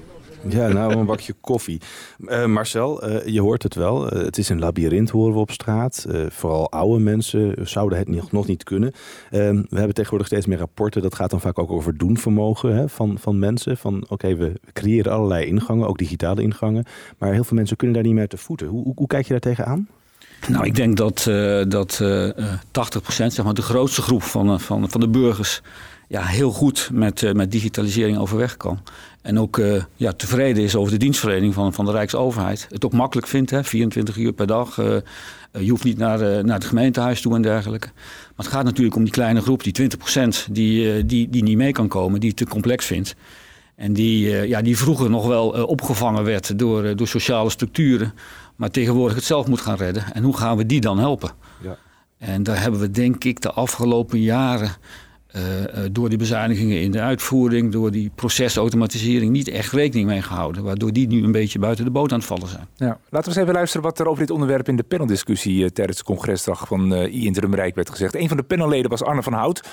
Ja, 0.48 0.68
nou 0.68 0.96
een 0.96 1.06
bakje 1.06 1.32
koffie. 1.50 1.80
Uh, 2.18 2.46
Marcel, 2.46 3.08
uh, 3.08 3.26
je 3.26 3.40
hoort 3.40 3.62
het 3.62 3.74
wel. 3.74 4.16
Uh, 4.16 4.22
het 4.24 4.38
is 4.38 4.48
een 4.48 4.58
labyrint, 4.58 5.10
horen 5.10 5.32
we 5.32 5.38
op 5.38 5.50
straat. 5.50 6.06
vooral 6.28 6.70
oude 6.70 7.02
mensen 7.02 7.68
zouden 7.68 7.98
het 7.98 8.32
nog 8.32 8.46
niet 8.46 8.64
kunnen. 8.64 8.92
We 9.30 9.66
hebben 9.70 9.94
tegenwoordig 9.94 10.26
steeds 10.26 10.46
meer 10.46 10.58
rapporten. 10.58 11.02
Dat 11.02 11.14
gaat 11.14 11.30
dan 11.30 11.40
vaak 11.40 11.58
ook 11.58 11.70
over 11.70 11.98
doenvermogen 11.98 12.74
hè, 12.74 12.88
van, 12.88 13.18
van 13.18 13.38
mensen. 13.38 13.76
Van 13.76 14.04
oké, 14.08 14.36
we 14.36 14.52
creëren 14.72 15.12
allerlei 15.12 15.46
ingangen, 15.46 15.88
ook 15.88 15.98
digitale 15.98 16.42
ingangen. 16.42 16.84
Maar 17.18 17.32
heel 17.32 17.44
veel 17.44 17.56
mensen 17.56 17.76
kunnen 17.76 17.96
daar 17.96 18.04
niet 18.04 18.12
meer 18.12 18.22
uit 18.22 18.30
de 18.30 18.36
voeten. 18.36 18.66
Hoe, 18.66 18.92
hoe, 18.96 19.06
kijk 19.06 19.24
je 19.24 19.30
daar 19.30 19.40
tegenaan? 19.40 19.88
Nou, 20.48 20.64
ik 20.64 20.74
denk 20.74 20.96
dat, 20.96 21.22
dat 21.68 22.02
80%, 22.02 22.02
zeg 23.06 23.44
maar 23.44 23.54
de 23.54 23.62
grootste 23.62 24.02
groep 24.02 24.22
van, 24.22 24.60
van, 24.60 24.90
van 24.90 25.00
de 25.00 25.08
burgers 25.08 25.62
ja, 26.10 26.22
heel 26.22 26.50
goed 26.50 26.90
met, 26.92 27.22
uh, 27.22 27.32
met 27.32 27.50
digitalisering 27.50 28.18
overweg 28.18 28.56
kan. 28.56 28.80
En 29.22 29.38
ook 29.38 29.58
uh, 29.58 29.82
ja, 29.96 30.12
tevreden 30.12 30.62
is 30.62 30.76
over 30.76 30.92
de 30.92 30.98
dienstverlening 30.98 31.54
van, 31.54 31.72
van 31.72 31.84
de 31.84 31.90
Rijksoverheid. 31.90 32.66
Het 32.70 32.84
ook 32.84 32.92
makkelijk 32.92 33.26
vindt, 33.26 33.50
hè, 33.50 33.64
24 33.64 34.16
uur 34.16 34.32
per 34.32 34.46
dag. 34.46 34.78
Uh, 34.78 34.96
je 35.52 35.70
hoeft 35.70 35.84
niet 35.84 35.98
naar, 35.98 36.44
naar 36.44 36.54
het 36.54 36.64
gemeentehuis 36.64 37.20
toe 37.20 37.34
en 37.34 37.42
dergelijke. 37.42 37.88
Maar 37.96 38.46
het 38.46 38.54
gaat 38.54 38.64
natuurlijk 38.64 38.96
om 38.96 39.04
die 39.04 39.12
kleine 39.12 39.40
groep, 39.40 39.62
die 39.62 39.90
20% 40.46 40.50
die, 40.50 41.06
die, 41.06 41.28
die 41.28 41.42
niet 41.42 41.56
mee 41.56 41.72
kan 41.72 41.88
komen, 41.88 42.20
die 42.20 42.28
het 42.28 42.38
te 42.38 42.46
complex 42.46 42.86
vindt. 42.86 43.14
En 43.74 43.92
die, 43.92 44.48
ja, 44.48 44.62
die 44.62 44.76
vroeger 44.76 45.10
nog 45.10 45.26
wel 45.26 45.48
opgevangen 45.48 46.24
werd 46.24 46.58
door, 46.58 46.96
door 46.96 47.08
sociale 47.08 47.50
structuren, 47.50 48.14
maar 48.56 48.70
tegenwoordig 48.70 49.16
het 49.16 49.24
zelf 49.24 49.46
moet 49.46 49.60
gaan 49.60 49.76
redden. 49.76 50.14
En 50.14 50.22
hoe 50.22 50.36
gaan 50.36 50.56
we 50.56 50.66
die 50.66 50.80
dan 50.80 50.98
helpen? 50.98 51.30
Ja. 51.62 51.76
En 52.18 52.42
daar 52.42 52.62
hebben 52.62 52.80
we 52.80 52.90
denk 52.90 53.24
ik 53.24 53.40
de 53.40 53.52
afgelopen 53.52 54.20
jaren 54.20 54.70
uh, 55.36 55.42
door 55.92 56.08
die 56.08 56.18
bezuinigingen 56.18 56.80
in 56.80 56.90
de 56.90 57.00
uitvoering, 57.00 57.72
door 57.72 57.90
die 57.90 58.10
procesautomatisering 58.14 59.32
niet 59.32 59.48
echt 59.48 59.72
rekening 59.72 60.08
mee 60.08 60.22
gehouden. 60.22 60.62
Waardoor 60.62 60.92
die 60.92 61.06
nu 61.06 61.24
een 61.24 61.32
beetje 61.32 61.58
buiten 61.58 61.84
de 61.84 61.90
boot 61.90 62.12
aan 62.12 62.18
het 62.18 62.26
vallen 62.26 62.48
zijn. 62.48 62.66
Ja. 62.76 62.86
Laten 62.86 63.00
we 63.10 63.26
eens 63.26 63.36
even 63.36 63.54
luisteren 63.54 63.86
wat 63.86 63.98
er 63.98 64.06
over 64.06 64.20
dit 64.20 64.30
onderwerp 64.30 64.68
in 64.68 64.76
de 64.76 64.82
paneldiscussie 64.82 65.62
uh, 65.62 65.68
tijdens 65.68 65.98
de 65.98 66.04
congresdag 66.04 66.66
van 66.66 66.92
I-Interim 66.92 67.54
Rijk 67.54 67.74
werd 67.74 67.90
gezegd. 67.90 68.14
Een 68.14 68.28
van 68.28 68.36
de 68.36 68.42
panelleden 68.42 68.90
was 68.90 69.02
Arne 69.02 69.22
van 69.22 69.32
Hout. 69.32 69.68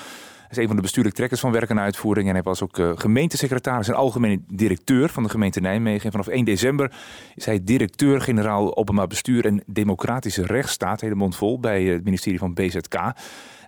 Is 0.50 0.56
een 0.56 0.66
van 0.66 0.76
de 0.76 0.82
bestuurlijk 0.82 1.14
trekkers 1.14 1.40
van 1.40 1.52
werk 1.52 1.70
en 1.70 1.80
uitvoering. 1.80 2.28
En 2.28 2.34
hij 2.34 2.42
was 2.42 2.62
ook 2.62 2.78
uh, 2.78 2.90
gemeentesecretaris 2.94 3.88
en 3.88 3.94
algemeen 3.94 4.44
directeur 4.48 5.08
van 5.08 5.22
de 5.22 5.28
gemeente 5.28 5.60
Nijmegen. 5.60 6.04
En 6.04 6.10
vanaf 6.10 6.26
1 6.26 6.44
december 6.44 6.92
is 7.34 7.44
hij 7.44 7.64
directeur-generaal 7.64 8.76
openbaar 8.76 9.06
bestuur 9.06 9.44
en 9.44 9.62
democratische 9.66 10.46
rechtsstaat. 10.46 11.00
Hele 11.00 11.14
mond 11.14 11.36
vol 11.36 11.60
bij 11.60 11.82
het 11.84 12.04
ministerie 12.04 12.38
van 12.38 12.54
BZK. 12.54 12.94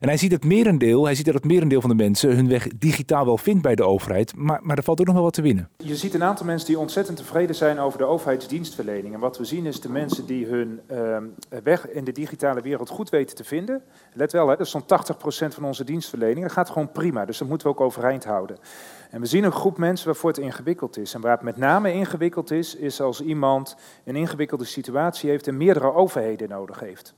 En 0.00 0.08
hij 0.08 0.16
ziet 0.16 0.44
merendeel, 0.44 1.04
hij 1.04 1.14
ziet 1.14 1.24
dat 1.24 1.34
het 1.34 1.44
merendeel 1.44 1.80
van 1.80 1.90
de 1.90 1.96
mensen 1.96 2.34
hun 2.36 2.48
weg 2.48 2.68
digitaal 2.68 3.24
wel 3.24 3.38
vindt 3.38 3.62
bij 3.62 3.74
de 3.74 3.84
overheid, 3.84 4.36
maar, 4.36 4.58
maar 4.62 4.76
er 4.76 4.82
valt 4.82 5.00
ook 5.00 5.06
nog 5.06 5.14
wel 5.14 5.24
wat 5.24 5.32
te 5.32 5.42
winnen. 5.42 5.68
Je 5.76 5.96
ziet 5.96 6.14
een 6.14 6.22
aantal 6.22 6.46
mensen 6.46 6.66
die 6.66 6.78
ontzettend 6.78 7.16
tevreden 7.16 7.54
zijn 7.54 7.78
over 7.78 7.98
de 7.98 8.04
overheidsdienstverlening. 8.04 9.14
En 9.14 9.20
wat 9.20 9.38
we 9.38 9.44
zien 9.44 9.66
is 9.66 9.80
de 9.80 9.90
mensen 9.90 10.26
die 10.26 10.46
hun 10.46 10.80
uh, 10.92 11.16
weg 11.62 11.88
in 11.88 12.04
de 12.04 12.12
digitale 12.12 12.60
wereld 12.60 12.88
goed 12.88 13.10
weten 13.10 13.36
te 13.36 13.44
vinden. 13.44 13.82
Let 14.12 14.32
wel, 14.32 14.48
hè, 14.48 14.56
dat 14.56 14.66
is 14.66 14.72
zo'n 14.72 14.82
80% 14.82 15.54
van 15.54 15.64
onze 15.64 15.84
dienstverlening. 15.84 16.52
Gaat 16.52 16.69
gewoon 16.70 16.92
prima, 16.92 17.24
dus 17.24 17.38
dat 17.38 17.48
moeten 17.48 17.66
we 17.66 17.72
ook 17.72 17.80
overeind 17.80 18.24
houden. 18.24 18.58
En 19.10 19.20
we 19.20 19.26
zien 19.26 19.44
een 19.44 19.52
groep 19.52 19.78
mensen 19.78 20.06
waarvoor 20.06 20.30
het 20.30 20.38
ingewikkeld 20.38 20.96
is. 20.96 21.14
En 21.14 21.20
waar 21.20 21.32
het 21.32 21.42
met 21.42 21.56
name 21.56 21.92
ingewikkeld 21.92 22.50
is, 22.50 22.74
is 22.74 23.00
als 23.00 23.20
iemand 23.20 23.76
een 24.04 24.16
ingewikkelde 24.16 24.64
situatie 24.64 25.30
heeft 25.30 25.46
en 25.46 25.56
meerdere 25.56 25.92
overheden 25.92 26.48
nodig 26.48 26.80
heeft. 26.80 27.14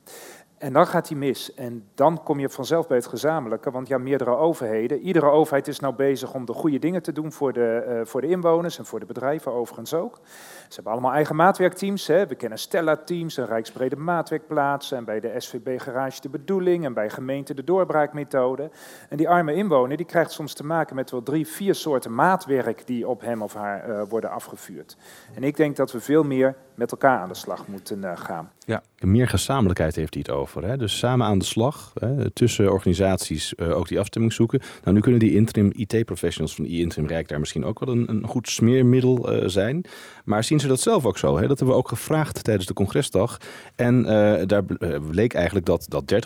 En 0.63 0.73
dan 0.73 0.87
gaat 0.87 1.09
hij 1.09 1.19
mis. 1.19 1.55
En 1.55 1.85
dan 1.95 2.23
kom 2.23 2.41
je 2.41 2.49
vanzelf 2.49 2.87
bij 2.87 2.97
het 2.97 3.07
gezamenlijke, 3.07 3.71
want 3.71 3.89
ja, 3.89 3.99
meerdere 3.99 4.37
overheden. 4.37 5.01
Iedere 5.01 5.27
overheid 5.27 5.69
is 5.69 5.81
nou 5.81 5.95
bezig 5.95 6.35
om 6.35 6.45
de 6.45 6.53
goede 6.53 6.79
dingen 6.79 7.03
te 7.03 7.13
doen 7.13 7.33
voor 7.33 7.53
de, 7.53 7.85
uh, 7.89 8.01
voor 8.05 8.21
de 8.21 8.27
inwoners 8.27 8.79
en 8.79 8.85
voor 8.85 9.01
de 9.01 9.07
bedrijven 9.07 9.53
overigens 9.53 9.95
ook. 9.95 10.21
Ze 10.69 10.75
hebben 10.75 10.93
allemaal 10.93 11.13
eigen 11.13 11.37
maatwerkteams. 11.37 12.07
Hè. 12.07 12.27
We 12.27 12.35
kennen 12.35 12.59
Stella-teams, 12.59 13.37
een 13.37 13.47
rijksbrede 13.47 13.97
maatwerkplaats. 13.97 14.93
En 14.93 15.05
bij 15.05 15.21
de 15.21 15.35
SVB 15.37 15.81
Garage 15.81 16.21
de 16.21 16.29
bedoeling. 16.29 16.85
En 16.85 16.95
bij 16.95 17.11
gemeente 17.11 17.55
de 17.55 17.65
doorbraakmethode. 17.65 18.71
En 19.09 19.17
die 19.17 19.29
arme 19.29 19.55
inwoner 19.55 19.97
die 19.97 20.07
krijgt 20.07 20.31
soms 20.31 20.55
te 20.55 20.65
maken 20.65 20.97
met 20.97 21.11
wel 21.11 21.23
drie, 21.23 21.47
vier 21.47 21.75
soorten 21.75 22.15
maatwerk 22.15 22.87
die 22.87 23.09
op 23.09 23.21
hem 23.21 23.43
of 23.43 23.55
haar 23.55 23.89
uh, 23.89 24.03
worden 24.09 24.31
afgevuurd. 24.31 24.97
En 25.35 25.43
ik 25.43 25.57
denk 25.57 25.77
dat 25.77 25.93
we 25.93 26.01
veel 26.01 26.23
meer 26.23 26.57
met 26.83 26.91
elkaar 26.91 27.19
aan 27.19 27.29
de 27.29 27.35
slag 27.35 27.67
moeten 27.67 27.99
uh, 27.99 28.13
gaan. 28.15 28.51
Ja, 28.67 28.83
meer 28.99 29.29
gezamenlijkheid 29.29 29.97
heeft 29.97 30.15
hij 30.15 30.23
het 30.27 30.35
over. 30.35 30.65
Hè? 30.65 30.77
Dus 30.77 30.99
samen 30.99 31.27
aan 31.27 31.39
de 31.39 31.45
slag, 31.45 31.93
hè? 31.95 32.31
tussen 32.31 32.73
organisaties 32.73 33.55
uh, 33.57 33.77
ook 33.77 33.89
die 33.89 33.99
afstemming 33.99 34.33
zoeken. 34.33 34.61
Nou, 34.83 34.95
nu 34.95 35.03
kunnen 35.03 35.21
die 35.21 35.35
interim 35.35 35.73
IT-professionals 35.75 36.55
van 36.55 36.65
e-interim 36.65 37.07
Rijk 37.07 37.29
daar 37.29 37.39
misschien 37.41 37.65
ook 37.65 37.81
wel 37.81 37.95
een, 37.95 38.09
een 38.09 38.27
goed 38.27 38.49
smeermiddel 38.49 39.33
uh, 39.33 39.49
zijn. 39.49 39.85
Maar 40.25 40.45
zien 40.45 40.61
ze 40.61 40.69
dat 40.69 40.81
zelf 40.81 41.07
ook 41.07 41.19
zo? 41.19 41.35
Hè? 41.35 41.41
Dat 41.47 41.59
hebben 41.59 41.77
we 41.77 41.83
ook 41.83 41.89
gevraagd 41.89 42.45
tijdens 42.45 42.67
de 42.67 42.75
congresdag. 42.75 43.39
En 43.77 43.99
uh, 43.99 44.43
daar 44.47 44.65
bleek 45.11 45.35
eigenlijk 45.35 45.67
dat, 45.67 45.87
dat 45.89 46.13
30% 46.13 46.17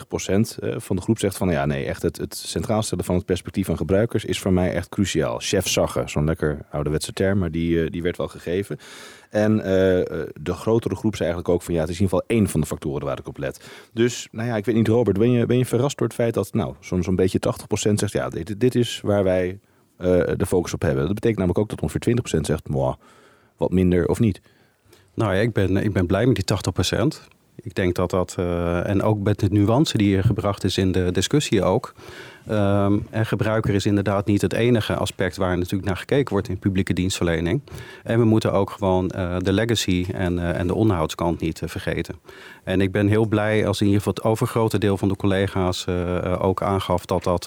van 0.77 0.95
de 0.95 1.01
groep 1.01 1.19
zegt 1.19 1.37
van... 1.37 1.49
ja, 1.49 1.65
nee, 1.65 1.85
echt 1.85 2.01
het, 2.01 2.17
het 2.17 2.35
centraal 2.35 2.81
stellen 2.81 3.05
van 3.05 3.15
het 3.15 3.25
perspectief 3.25 3.65
van 3.65 3.77
gebruikers... 3.77 4.25
is 4.25 4.39
voor 4.39 4.53
mij 4.53 4.73
echt 4.73 4.89
cruciaal. 4.89 5.39
Chef 5.39 5.67
zaggen, 5.67 6.09
zo'n 6.09 6.25
lekker 6.25 6.65
ouderwetse 6.71 7.13
term, 7.13 7.39
maar 7.39 7.51
die, 7.51 7.89
die 7.89 8.01
werd 8.01 8.17
wel 8.17 8.27
gegeven. 8.27 8.77
En 9.29 9.57
de 10.41 10.53
grotere 10.53 10.95
groep 10.95 11.15
zei 11.15 11.29
eigenlijk 11.29 11.55
ook 11.55 11.63
van 11.63 11.73
ja, 11.73 11.79
het 11.79 11.89
is 11.89 11.95
in 11.95 12.01
ieder 12.01 12.17
geval 12.17 12.37
één 12.37 12.49
van 12.49 12.61
de 12.61 12.67
factoren 12.67 13.05
waar 13.05 13.19
ik 13.19 13.27
op 13.27 13.37
let. 13.37 13.69
Dus 13.93 14.27
nou 14.31 14.47
ja, 14.47 14.55
ik 14.55 14.65
weet 14.65 14.75
niet 14.75 14.87
Robert, 14.87 15.17
ben 15.17 15.31
je, 15.31 15.45
ben 15.45 15.57
je 15.57 15.65
verrast 15.65 15.97
door 15.97 16.07
het 16.07 16.15
feit 16.15 16.33
dat 16.33 16.53
nou 16.53 16.75
zo'n 16.79 17.03
zo'n 17.03 17.15
beetje 17.15 17.39
80% 17.89 17.93
zegt 17.93 18.11
ja, 18.11 18.29
dit, 18.29 18.59
dit 18.59 18.75
is 18.75 19.01
waar 19.03 19.23
wij 19.23 19.59
de 20.37 20.45
focus 20.47 20.73
op 20.73 20.81
hebben. 20.81 21.05
Dat 21.05 21.13
betekent 21.13 21.37
namelijk 21.37 21.59
ook 21.59 21.69
dat 21.69 21.81
ongeveer 21.81 22.37
20% 22.37 22.39
zegt, 22.41 22.69
moi, 22.69 22.95
wat 23.57 23.71
minder 23.71 24.07
of 24.07 24.19
niet. 24.19 24.41
Nou 25.13 25.33
ja, 25.33 25.41
ik 25.41 25.53
ben, 25.53 25.77
ik 25.77 25.93
ben 25.93 26.05
blij 26.05 26.25
met 26.25 26.35
die 26.35 26.57
80%. 27.25 27.35
Ik 27.61 27.75
denk 27.75 27.95
dat 27.95 28.09
dat, 28.09 28.35
uh, 28.39 28.89
en 28.89 29.01
ook 29.01 29.19
met 29.19 29.39
de 29.39 29.47
nuance 29.49 29.97
die 29.97 30.07
hier 30.07 30.23
gebracht 30.23 30.63
is 30.63 30.77
in 30.77 30.91
de 30.91 31.11
discussie 31.11 31.63
ook. 31.63 31.93
Um, 32.51 33.07
en 33.09 33.25
gebruiker 33.25 33.73
is 33.73 33.85
inderdaad 33.85 34.25
niet 34.25 34.41
het 34.41 34.53
enige 34.53 34.95
aspect 34.95 35.37
waar 35.37 35.57
natuurlijk 35.57 35.85
naar 35.85 35.97
gekeken 35.97 36.31
wordt 36.31 36.49
in 36.49 36.59
publieke 36.59 36.93
dienstverlening. 36.93 37.61
En 38.03 38.19
we 38.19 38.25
moeten 38.25 38.53
ook 38.53 38.69
gewoon 38.69 39.11
uh, 39.15 39.35
de 39.39 39.53
legacy 39.53 40.05
en, 40.13 40.37
uh, 40.37 40.59
en 40.59 40.67
de 40.67 40.73
onderhoudskant 40.73 41.39
niet 41.39 41.61
vergeten. 41.65 42.15
En 42.63 42.81
ik 42.81 42.91
ben 42.91 43.07
heel 43.07 43.25
blij 43.25 43.67
als 43.67 43.79
in 43.79 43.85
ieder 43.85 44.01
geval 44.01 44.13
het 44.15 44.23
overgrote 44.31 44.77
deel 44.77 44.97
van 44.97 45.07
de 45.07 45.15
collega's 45.15 45.87
ook 46.39 46.61
aangaf 46.61 47.05
dat 47.05 47.23
dat 47.23 47.43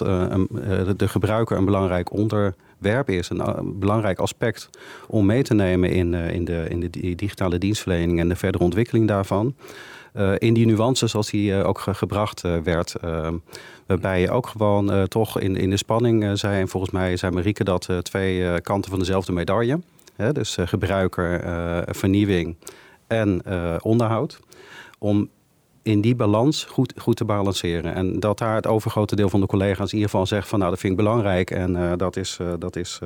de 0.97 1.07
gebruiker 1.07 1.57
een 1.57 1.65
belangrijk 1.65 2.13
onderwerp 2.81 3.09
is. 3.09 3.29
Een, 3.29 3.79
belangrijk 3.79 4.19
aspect 4.19 4.69
om 5.07 5.25
mee 5.25 5.43
te 5.43 5.53
nemen 5.53 5.89
in, 5.89 6.13
in, 6.13 6.45
de, 6.45 6.65
in 6.69 6.79
de 6.79 7.15
digitale 7.15 7.57
dienstverlening 7.57 8.19
en 8.19 8.29
de 8.29 8.35
verdere 8.35 8.63
ontwikkeling 8.63 9.07
daarvan. 9.07 9.55
Uh, 10.15 10.33
in 10.37 10.53
die 10.53 10.65
nuances 10.65 11.11
zoals 11.11 11.29
die 11.29 11.63
ook 11.63 11.79
ge 11.79 11.93
gebracht 11.93 12.41
werd. 12.63 12.95
Waarbij 13.85 14.21
je 14.21 14.31
ook 14.31 14.47
gewoon 14.47 15.07
toch 15.07 15.39
in, 15.39 15.55
in 15.55 15.69
de 15.69 15.77
spanning 15.77 16.39
zei, 16.39 16.59
en 16.59 16.67
volgens 16.67 16.91
mij 16.91 17.17
zei 17.17 17.33
Marieke 17.33 17.63
dat 17.63 17.89
twee 18.01 18.61
kanten 18.61 18.89
van 18.89 18.99
dezelfde 18.99 19.31
medaille. 19.31 19.79
Hè, 20.15 20.31
dus 20.31 20.57
gebruiker, 20.59 21.41
vernieuwing 21.95 22.55
en 23.07 23.41
onderhoud. 23.81 24.39
Om 24.99 25.29
in 25.83 26.01
die 26.01 26.15
balans 26.15 26.63
goed, 26.63 26.93
goed 26.97 27.15
te 27.15 27.25
balanceren. 27.25 27.93
En 27.93 28.19
dat 28.19 28.37
daar 28.37 28.55
het 28.55 28.67
overgrote 28.67 29.15
deel 29.15 29.29
van 29.29 29.39
de 29.39 29.47
collega's 29.47 29.91
in 29.91 29.97
ieder 29.97 30.09
geval 30.09 30.25
zegt 30.25 30.47
van 30.47 30.59
nou 30.59 30.71
dat 30.71 30.79
vind 30.79 30.91
ik 30.91 30.99
belangrijk 30.99 31.51
en 31.51 31.97
dat 31.97 32.15
is, 32.15 32.39
dat 32.59 32.75
is 32.75 32.99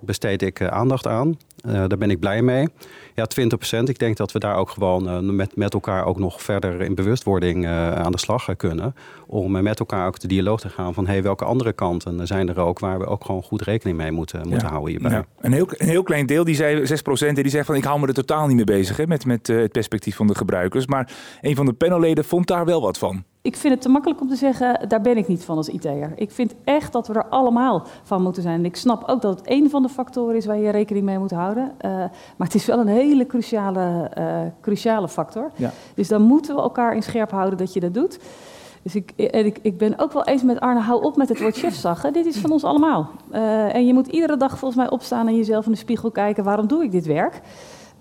besteed 0.00 0.42
ik 0.42 0.62
aandacht 0.62 1.06
aan. 1.06 1.38
Daar 1.66 1.98
ben 1.98 2.10
ik 2.10 2.20
blij 2.20 2.42
mee. 2.42 2.68
Ja, 3.14 3.26
20 3.26 3.58
procent. 3.58 3.88
Ik 3.88 3.98
denk 3.98 4.16
dat 4.16 4.32
we 4.32 4.38
daar 4.38 4.56
ook 4.56 4.70
gewoon 4.70 5.08
uh, 5.08 5.18
met, 5.18 5.56
met 5.56 5.74
elkaar 5.74 6.04
ook 6.04 6.18
nog 6.18 6.42
verder 6.42 6.80
in 6.80 6.94
bewustwording 6.94 7.64
uh, 7.64 7.92
aan 7.92 8.12
de 8.12 8.18
slag 8.18 8.56
kunnen. 8.56 8.94
Om 9.26 9.62
met 9.62 9.78
elkaar 9.78 10.06
ook 10.06 10.18
de 10.18 10.28
dialoog 10.28 10.60
te 10.60 10.68
gaan 10.68 10.94
van 10.94 11.06
hey, 11.06 11.22
welke 11.22 11.44
andere 11.44 11.72
kanten 11.72 12.26
zijn 12.26 12.48
er 12.48 12.60
ook 12.60 12.78
waar 12.78 12.98
we 12.98 13.06
ook 13.06 13.24
gewoon 13.24 13.42
goed 13.42 13.62
rekening 13.62 13.96
mee 13.96 14.10
moeten, 14.10 14.40
moeten 14.40 14.66
ja. 14.66 14.72
houden 14.72 14.90
hierbij. 14.90 15.10
Ja. 15.10 15.26
Een, 15.40 15.52
heel, 15.52 15.66
een 15.70 15.88
heel 15.88 16.02
klein 16.02 16.26
deel, 16.26 16.44
die 16.44 16.54
zei 16.54 16.86
6 16.86 17.02
procent, 17.02 17.36
die 17.36 17.48
zegt 17.48 17.66
van 17.66 17.74
ik 17.74 17.84
hou 17.84 18.00
me 18.00 18.06
er 18.06 18.14
totaal 18.14 18.46
niet 18.46 18.56
mee 18.56 18.64
bezig 18.64 18.96
hè, 18.96 19.06
met, 19.06 19.24
met 19.24 19.46
het 19.46 19.72
perspectief 19.72 20.16
van 20.16 20.26
de 20.26 20.34
gebruikers. 20.34 20.86
Maar 20.86 21.12
een 21.40 21.56
van 21.56 21.66
de 21.66 21.72
panelleden 21.72 22.24
vond 22.24 22.46
daar 22.46 22.64
wel 22.64 22.80
wat 22.80 22.98
van 22.98 23.24
ik 23.46 23.56
vind 23.56 23.72
het 23.72 23.82
te 23.82 23.88
makkelijk 23.88 24.20
om 24.20 24.28
te 24.28 24.36
zeggen, 24.36 24.88
daar 24.88 25.00
ben 25.00 25.16
ik 25.16 25.28
niet 25.28 25.44
van 25.44 25.56
als 25.56 25.68
IT'er. 25.68 26.12
Ik 26.16 26.30
vind 26.30 26.54
echt 26.64 26.92
dat 26.92 27.06
we 27.06 27.14
er 27.14 27.28
allemaal 27.28 27.86
van 28.02 28.22
moeten 28.22 28.42
zijn. 28.42 28.58
En 28.58 28.64
ik 28.64 28.76
snap 28.76 29.08
ook 29.08 29.22
dat 29.22 29.38
het 29.38 29.50
een 29.50 29.70
van 29.70 29.82
de 29.82 29.88
factoren 29.88 30.36
is 30.36 30.46
waar 30.46 30.58
je 30.58 30.70
rekening 30.70 31.04
mee 31.04 31.18
moet 31.18 31.30
houden. 31.30 31.64
Uh, 31.64 31.90
maar 32.36 32.46
het 32.46 32.54
is 32.54 32.66
wel 32.66 32.78
een 32.78 32.86
hele 32.86 33.26
cruciale, 33.26 34.10
uh, 34.18 34.38
cruciale 34.60 35.08
factor. 35.08 35.50
Ja. 35.54 35.70
Dus 35.94 36.08
dan 36.08 36.22
moeten 36.22 36.54
we 36.54 36.60
elkaar 36.60 36.94
in 36.94 37.02
scherp 37.02 37.30
houden 37.30 37.58
dat 37.58 37.72
je 37.72 37.80
dat 37.80 37.94
doet. 37.94 38.18
Dus 38.82 38.94
ik, 38.94 39.10
en 39.10 39.46
ik, 39.46 39.58
ik 39.62 39.78
ben 39.78 39.98
ook 39.98 40.12
wel 40.12 40.24
eens 40.24 40.42
met 40.42 40.60
Arne, 40.60 40.80
hou 40.80 41.02
op 41.02 41.16
met 41.16 41.28
het 41.28 41.40
woord 41.40 41.56
chefzaggen. 41.56 42.12
Dit 42.12 42.26
is 42.26 42.36
van 42.36 42.50
ons 42.50 42.64
allemaal. 42.64 43.10
Uh, 43.32 43.74
en 43.74 43.86
je 43.86 43.94
moet 43.94 44.06
iedere 44.06 44.36
dag 44.36 44.58
volgens 44.58 44.80
mij 44.80 44.90
opstaan 44.90 45.28
en 45.28 45.36
jezelf 45.36 45.66
in 45.66 45.72
de 45.72 45.78
spiegel 45.78 46.10
kijken, 46.10 46.44
waarom 46.44 46.66
doe 46.66 46.84
ik 46.84 46.90
dit 46.90 47.06
werk? 47.06 47.40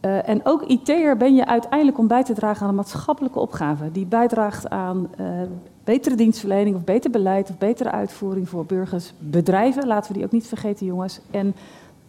Uh, 0.05 0.29
en 0.29 0.41
ook 0.43 0.63
IT'er 0.63 1.17
ben 1.17 1.35
je 1.35 1.45
uiteindelijk 1.45 1.97
om 1.97 2.07
bij 2.07 2.23
te 2.23 2.33
dragen 2.33 2.61
aan 2.61 2.69
een 2.69 2.75
maatschappelijke 2.75 3.39
opgave. 3.39 3.91
Die 3.91 4.05
bijdraagt 4.05 4.69
aan 4.69 5.09
uh, 5.19 5.41
betere 5.83 6.15
dienstverlening 6.15 6.75
of 6.75 6.83
beter 6.83 7.11
beleid 7.11 7.49
of 7.49 7.57
betere 7.57 7.91
uitvoering 7.91 8.49
voor 8.49 8.65
burgers, 8.65 9.13
bedrijven, 9.19 9.87
laten 9.87 10.11
we 10.11 10.17
die 10.17 10.25
ook 10.25 10.31
niet 10.31 10.47
vergeten 10.47 10.85
jongens, 10.85 11.19
en 11.31 11.55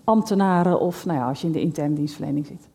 ambtenaren 0.05 0.81
of 0.81 1.07
nou 1.07 1.19
ja, 1.19 1.29
als 1.29 1.41
je 1.41 1.47
in 1.47 1.53
de 1.53 1.61
interne 1.61 1.95
dienstverlening 1.95 2.47
zit. 2.47 2.69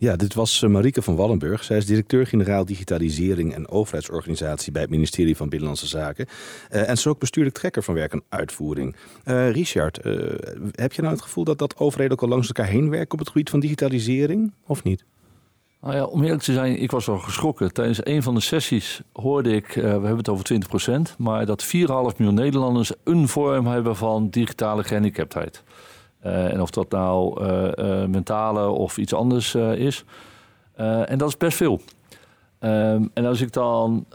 Ja, 0.00 0.16
dit 0.16 0.34
was 0.34 0.62
eh, 0.62 0.70
Marieke 0.70 1.02
van 1.02 1.16
Wallenburg. 1.16 1.64
Zij 1.64 1.76
is 1.76 1.86
directeur-generaal 1.86 2.64
digitalisering 2.64 3.54
en 3.54 3.68
overheidsorganisatie 3.68 4.72
bij 4.72 4.82
het 4.82 4.90
ministerie 4.90 5.36
van 5.36 5.48
Binnenlandse 5.48 5.86
Zaken. 5.86 6.26
Uh, 6.70 6.80
en 6.80 6.86
ze 6.86 6.92
is 6.92 7.06
ook 7.06 7.18
bestuurlijk 7.18 7.54
trekker 7.54 7.82
van 7.82 7.94
werk 7.94 8.12
en 8.12 8.22
uitvoering. 8.28 8.96
Uh, 9.24 9.50
Richard, 9.50 9.96
heb 10.72 10.92
je 10.92 11.02
nou 11.02 11.14
het 11.14 11.22
gevoel 11.22 11.44
dat 11.44 11.58
dat 11.58 11.76
overheden 11.76 12.12
ook 12.12 12.22
al 12.22 12.28
langs 12.28 12.46
elkaar 12.46 12.66
heen 12.66 12.90
werken 12.90 13.12
op 13.12 13.18
het 13.18 13.28
gebied 13.28 13.50
van 13.50 13.60
digitalisering, 13.60 14.52
of 14.66 14.82
niet? 14.82 15.04
Nou 15.80 15.94
ja, 15.94 16.04
om 16.04 16.22
eerlijk 16.22 16.42
te 16.42 16.52
zijn, 16.52 16.80
ik 16.80 16.90
was 16.90 17.06
wel 17.06 17.18
geschrokken. 17.18 17.72
Tijdens 17.72 18.06
een 18.06 18.22
van 18.22 18.34
de 18.34 18.40
sessies 18.40 19.00
hoorde 19.12 19.50
ik, 19.50 19.66
we 19.66 19.80
hebben 19.80 20.16
het 20.16 20.28
over 20.28 20.46
20%, 21.12 21.16
maar 21.18 21.46
dat 21.46 21.66
4,5 21.66 21.70
miljoen 21.70 22.34
Nederlanders 22.34 22.92
een 23.04 23.28
vorm 23.28 23.66
hebben 23.66 23.96
van 23.96 24.30
digitale 24.30 24.84
gehandicaptheid. 24.84 25.62
Uh, 26.28 26.52
en 26.52 26.60
of 26.60 26.70
dat 26.70 26.90
nou 26.90 27.44
uh, 27.44 27.68
uh, 27.76 28.04
mentale 28.04 28.68
of 28.68 28.98
iets 28.98 29.14
anders 29.14 29.54
is. 29.54 30.04
en 30.74 31.18
dat 31.18 31.28
is 31.28 31.36
best 31.36 31.56
veel. 31.56 31.80
Um, 32.60 33.10
en 33.14 33.26
als 33.26 33.40
ik 33.40 33.52
dan 33.52 34.06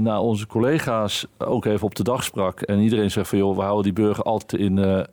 naar 0.00 0.20
onze 0.20 0.46
collega's 0.46 1.26
ook 1.38 1.64
even 1.64 1.86
op 1.86 1.94
de 1.94 2.02
dag 2.02 2.24
sprak... 2.24 2.60
en 2.60 2.78
iedereen 2.78 3.10
zegt 3.10 3.28
van 3.28 3.38
joh, 3.38 3.56
we 3.56 3.62
houden 3.62 3.82
die 3.82 4.04
burger 4.04 4.24
altijd 4.24 4.60
in, 4.62 5.06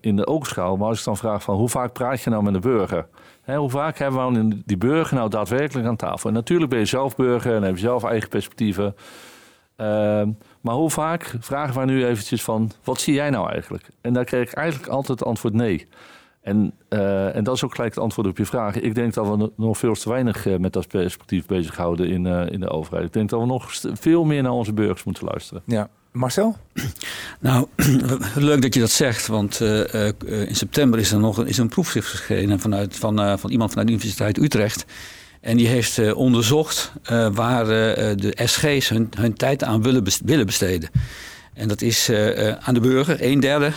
in 0.00 0.16
de 0.16 0.26
oogschouw. 0.26 0.76
Maar 0.76 0.88
als 0.88 0.98
ik 0.98 1.04
dan 1.04 1.16
vraag 1.16 1.42
van 1.42 1.56
hoe 1.56 1.68
vaak 1.68 1.92
praat 1.92 2.20
je 2.20 2.30
nou 2.30 2.42
met 2.42 2.54
een 2.54 2.60
burger... 2.60 3.06
Hè, 3.40 3.56
hoe 3.56 3.70
vaak 3.70 3.98
hebben 3.98 4.48
we 4.48 4.62
die 4.64 4.76
burger 4.76 5.16
nou 5.16 5.30
daadwerkelijk 5.30 5.88
aan 5.88 5.96
tafel? 5.96 6.28
En 6.28 6.34
natuurlijk 6.34 6.70
ben 6.70 6.78
je 6.78 6.84
zelf 6.84 7.16
burger 7.16 7.54
en 7.54 7.62
heb 7.62 7.74
je 7.74 7.80
zelf 7.80 8.04
eigen 8.04 8.28
perspectieven... 8.28 8.94
Uh, 9.80 10.22
maar 10.60 10.74
hoe 10.74 10.90
vaak 10.90 11.34
vragen 11.40 11.74
wij 11.74 11.84
nu 11.84 12.06
eventjes 12.06 12.42
van, 12.42 12.70
wat 12.84 13.00
zie 13.00 13.14
jij 13.14 13.30
nou 13.30 13.50
eigenlijk? 13.50 13.88
En 14.00 14.12
daar 14.12 14.24
kreeg 14.24 14.50
ik 14.50 14.52
eigenlijk 14.52 14.88
altijd 14.88 15.18
het 15.18 15.28
antwoord 15.28 15.54
nee. 15.54 15.86
En, 16.42 16.72
uh, 16.88 17.36
en 17.36 17.44
dat 17.44 17.54
is 17.54 17.64
ook 17.64 17.74
gelijk 17.74 17.94
het 17.94 18.02
antwoord 18.02 18.28
op 18.28 18.36
je 18.36 18.46
vraag. 18.46 18.80
Ik 18.80 18.94
denk 18.94 19.14
dat 19.14 19.36
we 19.36 19.50
nog 19.56 19.78
veel 19.78 19.94
te 19.94 20.08
weinig 20.08 20.46
uh, 20.46 20.56
met 20.56 20.72
dat 20.72 20.88
perspectief 20.88 21.46
bezighouden 21.46 22.08
in, 22.08 22.24
uh, 22.24 22.50
in 22.50 22.60
de 22.60 22.68
overheid. 22.70 23.06
Ik 23.06 23.12
denk 23.12 23.30
dat 23.30 23.40
we 23.40 23.46
nog 23.46 23.72
veel 23.92 24.24
meer 24.24 24.42
naar 24.42 24.52
onze 24.52 24.72
burgers 24.72 25.04
moeten 25.04 25.24
luisteren. 25.24 25.62
Ja. 25.64 25.88
Marcel? 26.12 26.56
Nou, 27.40 27.66
leuk 28.34 28.62
dat 28.62 28.74
je 28.74 28.80
dat 28.80 28.90
zegt, 28.90 29.26
want 29.26 29.60
in 29.60 30.56
september 30.56 30.98
is 30.98 31.12
er 31.12 31.18
nog 31.18 31.36
een, 31.36 31.46
is 31.46 31.58
een 31.58 31.68
proefschrift 31.68 32.08
verschenen 32.08 32.60
vanuit, 32.60 32.96
van, 32.96 33.38
van 33.38 33.50
iemand 33.50 33.70
vanuit 33.70 33.88
de 33.88 33.94
Universiteit 33.94 34.38
Utrecht. 34.38 34.84
En 35.40 35.56
die 35.56 35.68
heeft 35.68 35.98
uh, 35.98 36.16
onderzocht 36.16 36.92
uh, 37.12 37.28
waar 37.32 37.62
uh, 37.62 37.70
de 38.16 38.32
SG's 38.44 38.88
hun, 38.88 39.34
tijd 39.34 39.64
aan 39.64 39.82
willen, 39.82 40.04
willen 40.24 40.46
besteden. 40.46 40.90
En 41.54 41.68
dat 41.68 41.82
is 41.82 42.10
aan 42.60 42.74
de 42.74 42.80
burger 42.80 43.16
een 43.20 43.40
derde, 43.40 43.72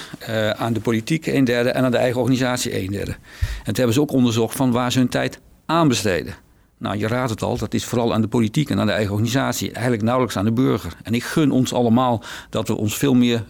aan 0.57 0.73
de 0.73 0.79
politiek 0.79 1.25
een 1.25 1.43
derde 1.43 1.69
en 1.69 1.83
aan 1.83 1.91
de 1.91 1.97
eigen 1.97 2.19
organisatie 2.19 2.81
een 2.81 2.91
derde. 2.91 3.11
En 3.11 3.63
toen 3.63 3.75
hebben 3.75 3.93
ze 3.93 4.01
ook 4.01 4.11
onderzocht 4.11 4.55
van 4.55 4.71
waar 4.71 4.91
ze 4.91 4.97
hun 4.99 5.09
tijd 5.09 5.39
aan 5.65 5.87
besteden. 5.87 6.33
Nou, 6.77 6.97
je 6.97 7.07
raadt 7.07 7.29
het 7.29 7.41
al, 7.41 7.57
dat 7.57 7.73
is 7.73 7.85
vooral 7.85 8.13
aan 8.13 8.21
de 8.21 8.27
politiek 8.27 8.69
en 8.69 8.79
aan 8.79 8.85
de 8.85 8.91
eigen 8.91 9.11
organisatie. 9.11 9.71
Eigenlijk 9.71 10.03
nauwelijks 10.03 10.37
aan 10.37 10.45
de 10.45 10.51
burger. 10.51 10.93
En 11.03 11.13
ik 11.13 11.23
gun 11.23 11.51
ons 11.51 11.73
allemaal 11.73 12.23
dat 12.49 12.67
we 12.67 12.75
ons 12.75 12.97
veel 12.97 13.13
meer 13.13 13.43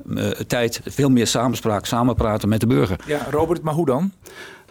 tijd, 0.48 0.82
veel 0.86 1.10
meer 1.10 1.28
samenspraak, 1.28 1.86
samenpraten 1.86 2.50
met 2.50 2.60
de 2.60 2.68
burger. 2.68 3.00
Ja, 3.08 3.28
Robert, 3.30 3.62
maar 3.62 3.74
hoe 3.74 3.86
dan? 3.86 4.12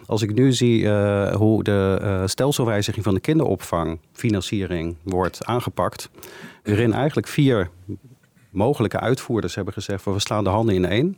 Als 0.05 0.21
ik 0.21 0.33
nu 0.33 0.53
zie 0.53 0.81
uh, 0.81 1.35
hoe 1.35 1.63
de 1.63 1.99
uh, 2.01 2.21
stelselwijziging 2.25 3.03
van 3.03 3.13
de 3.13 3.19
kinderopvangfinanciering 3.19 4.95
wordt 5.03 5.45
aangepakt, 5.45 6.09
waarin 6.63 6.93
eigenlijk 6.93 7.27
vier 7.27 7.69
mogelijke 8.49 8.99
uitvoerders 8.99 9.55
hebben 9.55 9.73
gezegd: 9.73 10.03
we 10.03 10.19
slaan 10.19 10.43
de 10.43 10.49
handen 10.49 10.75
in 10.75 10.85
één. 10.85 11.17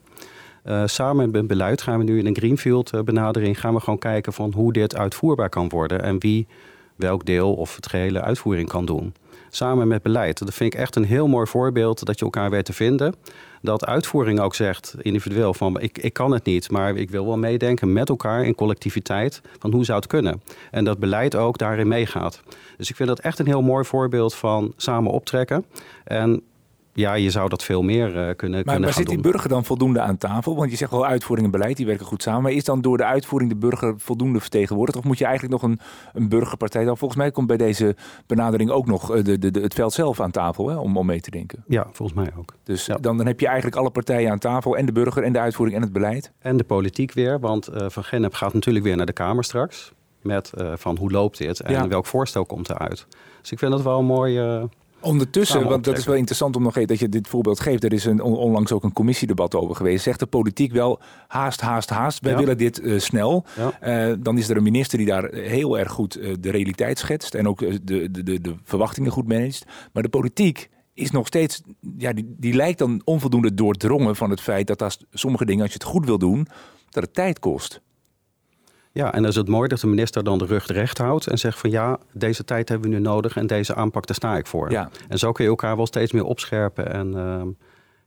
Uh, 0.65 0.83
samen 0.85 1.31
met 1.31 1.47
beleid 1.47 1.81
gaan 1.81 1.97
we 1.97 2.03
nu 2.03 2.19
in 2.19 2.25
een 2.25 2.35
greenfield 2.35 3.05
benadering 3.05 3.59
gaan 3.59 3.73
we 3.73 3.79
gewoon 3.79 3.99
kijken 3.99 4.33
van 4.33 4.53
hoe 4.55 4.73
dit 4.73 4.95
uitvoerbaar 4.95 5.49
kan 5.49 5.69
worden 5.69 6.03
en 6.03 6.19
wie 6.19 6.47
welk 6.95 7.25
deel 7.25 7.53
of 7.53 7.75
het 7.75 7.87
gehele 7.87 8.21
uitvoering 8.21 8.67
kan 8.67 8.85
doen. 8.85 9.13
Samen 9.49 9.87
met 9.87 10.01
beleid. 10.01 10.39
Dat 10.39 10.53
vind 10.53 10.73
ik 10.73 10.79
echt 10.79 10.95
een 10.95 11.03
heel 11.03 11.27
mooi 11.27 11.47
voorbeeld 11.47 12.05
dat 12.05 12.19
je 12.19 12.25
elkaar 12.25 12.49
weet 12.49 12.65
te 12.65 12.73
vinden. 12.73 13.15
Dat 13.61 13.85
uitvoering 13.85 14.39
ook 14.39 14.55
zegt, 14.55 14.95
individueel, 15.01 15.53
van 15.53 15.79
ik, 15.79 15.97
ik 15.97 16.13
kan 16.13 16.31
het 16.31 16.45
niet, 16.45 16.71
maar 16.71 16.95
ik 16.95 17.09
wil 17.09 17.25
wel 17.25 17.37
meedenken 17.37 17.93
met 17.93 18.09
elkaar 18.09 18.45
in 18.45 18.55
collectiviteit 18.55 19.41
van 19.59 19.71
hoe 19.71 19.85
zou 19.85 19.97
het 19.97 20.07
kunnen. 20.07 20.41
En 20.71 20.83
dat 20.83 20.99
beleid 20.99 21.35
ook 21.35 21.57
daarin 21.57 21.87
meegaat. 21.87 22.41
Dus 22.77 22.89
ik 22.89 22.95
vind 22.95 23.09
dat 23.09 23.19
echt 23.19 23.39
een 23.39 23.45
heel 23.45 23.61
mooi 23.61 23.85
voorbeeld 23.85 24.35
van 24.35 24.73
samen 24.77 25.11
optrekken. 25.11 25.65
En 26.03 26.41
ja, 26.95 27.13
je 27.13 27.29
zou 27.29 27.49
dat 27.49 27.63
veel 27.63 27.81
meer 27.81 28.07
uh, 28.07 28.13
kunnen, 28.13 28.25
maar, 28.25 28.35
kunnen 28.35 28.63
maar 28.65 28.83
gaan 28.83 28.93
zit 28.93 29.07
die 29.07 29.21
burger 29.21 29.49
dan 29.49 29.65
voldoende 29.65 29.99
aan 29.99 30.17
tafel? 30.17 30.55
Want 30.55 30.71
je 30.71 30.77
zegt 30.77 30.91
wel 30.91 31.05
uitvoering 31.05 31.47
en 31.47 31.59
beleid, 31.59 31.77
die 31.77 31.85
werken 31.85 32.05
goed 32.05 32.21
samen. 32.21 32.41
Maar 32.41 32.51
is 32.51 32.63
dan 32.63 32.81
door 32.81 32.97
de 32.97 33.05
uitvoering 33.05 33.51
de 33.51 33.57
burger 33.57 33.93
voldoende 33.97 34.39
vertegenwoordigd? 34.39 34.97
Of 34.97 35.03
moet 35.03 35.17
je 35.17 35.25
eigenlijk 35.25 35.61
nog 35.61 35.71
een, 35.71 35.79
een 36.13 36.29
burgerpartij... 36.29 36.83
Dan 36.83 36.97
volgens 36.97 37.19
mij 37.19 37.31
komt 37.31 37.47
bij 37.47 37.57
deze 37.57 37.95
benadering 38.27 38.69
ook 38.69 38.85
nog 38.85 39.15
eh, 39.15 39.23
de, 39.23 39.39
de, 39.39 39.51
de, 39.51 39.61
het 39.61 39.73
veld 39.73 39.93
zelf 39.93 40.19
aan 40.19 40.31
tafel 40.31 40.69
hè, 40.69 40.75
om, 40.75 40.97
om 40.97 41.05
mee 41.05 41.21
te 41.21 41.31
denken. 41.31 41.63
Ja, 41.67 41.87
volgens 41.91 42.17
mij 42.17 42.31
ook. 42.37 42.53
Dus 42.63 42.85
dan, 42.85 43.17
dan 43.17 43.25
heb 43.25 43.39
je 43.39 43.47
eigenlijk 43.47 43.75
alle 43.75 43.89
partijen 43.89 44.31
aan 44.31 44.39
tafel. 44.39 44.77
En 44.77 44.85
de 44.85 44.91
burger 44.91 45.23
en 45.23 45.33
de 45.33 45.39
uitvoering 45.39 45.77
en 45.77 45.83
het 45.83 45.93
beleid. 45.93 46.31
En 46.39 46.57
de 46.57 46.63
politiek 46.63 47.13
weer, 47.13 47.39
want 47.39 47.67
eh, 47.67 47.85
Van 47.89 48.03
Gennep 48.03 48.33
gaat 48.33 48.53
natuurlijk 48.53 48.85
weer 48.85 48.95
naar 48.95 49.05
de 49.05 49.13
Kamer 49.13 49.43
straks. 49.43 49.93
Met 50.21 50.51
van 50.75 50.97
hoe 50.97 51.11
loopt 51.11 51.37
dit 51.37 51.59
en 51.59 51.71
Ja. 51.71 51.87
welk 51.87 52.05
voorstel 52.05 52.45
komt 52.45 52.69
eruit. 52.69 53.07
Dus 53.41 53.51
ik 53.51 53.59
vind 53.59 53.71
dat 53.71 53.81
wel 53.81 53.99
een 53.99 54.05
mooi... 54.05 54.67
Ondertussen, 55.05 55.63
want 55.67 55.83
dat 55.83 55.97
is 55.97 56.05
wel 56.05 56.15
interessant 56.15 56.55
om 56.55 56.63
nog 56.63 56.75
even 56.75 56.88
dat 56.88 57.00
je 57.00 57.09
dit 57.09 57.27
voorbeeld 57.27 57.59
geeft. 57.59 57.83
Er 57.83 57.93
is 57.93 58.05
een, 58.05 58.21
on- 58.21 58.38
onlangs 58.38 58.71
ook 58.71 58.83
een 58.83 58.93
commissiedebat 58.93 59.55
over 59.55 59.75
geweest. 59.75 60.03
Zegt 60.03 60.19
de 60.19 60.25
politiek 60.25 60.71
wel 60.71 61.00
haast, 61.27 61.62
haast, 61.62 61.89
haast. 61.89 62.19
Wij 62.21 62.31
Ja. 62.31 62.38
willen 62.38 62.57
dit 62.57 62.79
eh, 62.79 63.00
snel. 63.00 63.45
Ja. 63.55 63.79
Eh, 64.09 64.15
dan 64.19 64.38
is 64.38 64.50
er 64.50 64.57
een 64.57 64.63
minister 64.63 64.97
die 64.97 65.07
daar 65.07 65.29
heel 65.33 65.79
erg 65.79 65.91
goed 65.91 66.15
eh, 66.15 66.33
de 66.39 66.51
realiteit 66.51 67.00
schetst. 67.00 67.33
En 67.35 67.47
ook 67.47 67.59
de, 67.59 67.83
de, 67.83 68.24
de, 68.24 68.41
de 68.41 68.55
verwachtingen 68.63 69.12
goed 69.12 69.27
managt. 69.27 69.65
Maar 69.93 70.03
de 70.03 70.09
politiek 70.09 70.69
is 70.93 71.12
nog 71.12 71.27
steeds, 71.27 71.62
ja, 71.97 72.13
die, 72.13 72.35
die 72.38 72.53
lijkt 72.53 72.79
dan 72.79 73.01
onvoldoende 73.03 73.53
doordrongen 73.53 74.15
van 74.15 74.29
het 74.29 74.41
feit 74.41 74.67
dat 74.67 74.81
als 74.81 75.00
sommige 75.12 75.45
dingen, 75.45 75.62
als 75.62 75.71
je 75.71 75.77
het 75.79 75.88
goed 75.88 76.05
wil 76.05 76.17
doen, 76.17 76.47
dat 76.89 77.03
het 77.03 77.13
tijd 77.13 77.39
kost. 77.39 77.81
Ja, 78.95 79.13
en 79.13 79.21
dan 79.21 79.31
is 79.31 79.35
het 79.35 79.47
mooi 79.47 79.67
dat 79.67 79.79
de 79.79 79.87
minister 79.87 80.23
dan 80.23 80.37
de 80.37 80.45
rug 80.45 80.65
recht 80.65 80.97
houdt 80.97 81.27
en 81.27 81.37
zegt 81.37 81.59
van 81.59 81.69
ja, 81.69 81.99
deze 82.13 82.43
tijd 82.43 82.69
hebben 82.69 82.89
we 82.89 82.95
nu 82.95 83.01
nodig 83.01 83.37
en 83.37 83.47
deze 83.47 83.75
aanpak, 83.75 84.07
daar 84.07 84.15
sta 84.15 84.37
ik 84.37 84.47
voor. 84.47 84.71
Ja. 84.71 84.89
En 85.07 85.19
zo 85.19 85.31
kun 85.31 85.43
je 85.43 85.49
elkaar 85.49 85.75
wel 85.75 85.85
steeds 85.85 86.11
meer 86.11 86.23
opscherpen 86.23 86.91
en 86.93 87.15
ehm, 87.15 87.47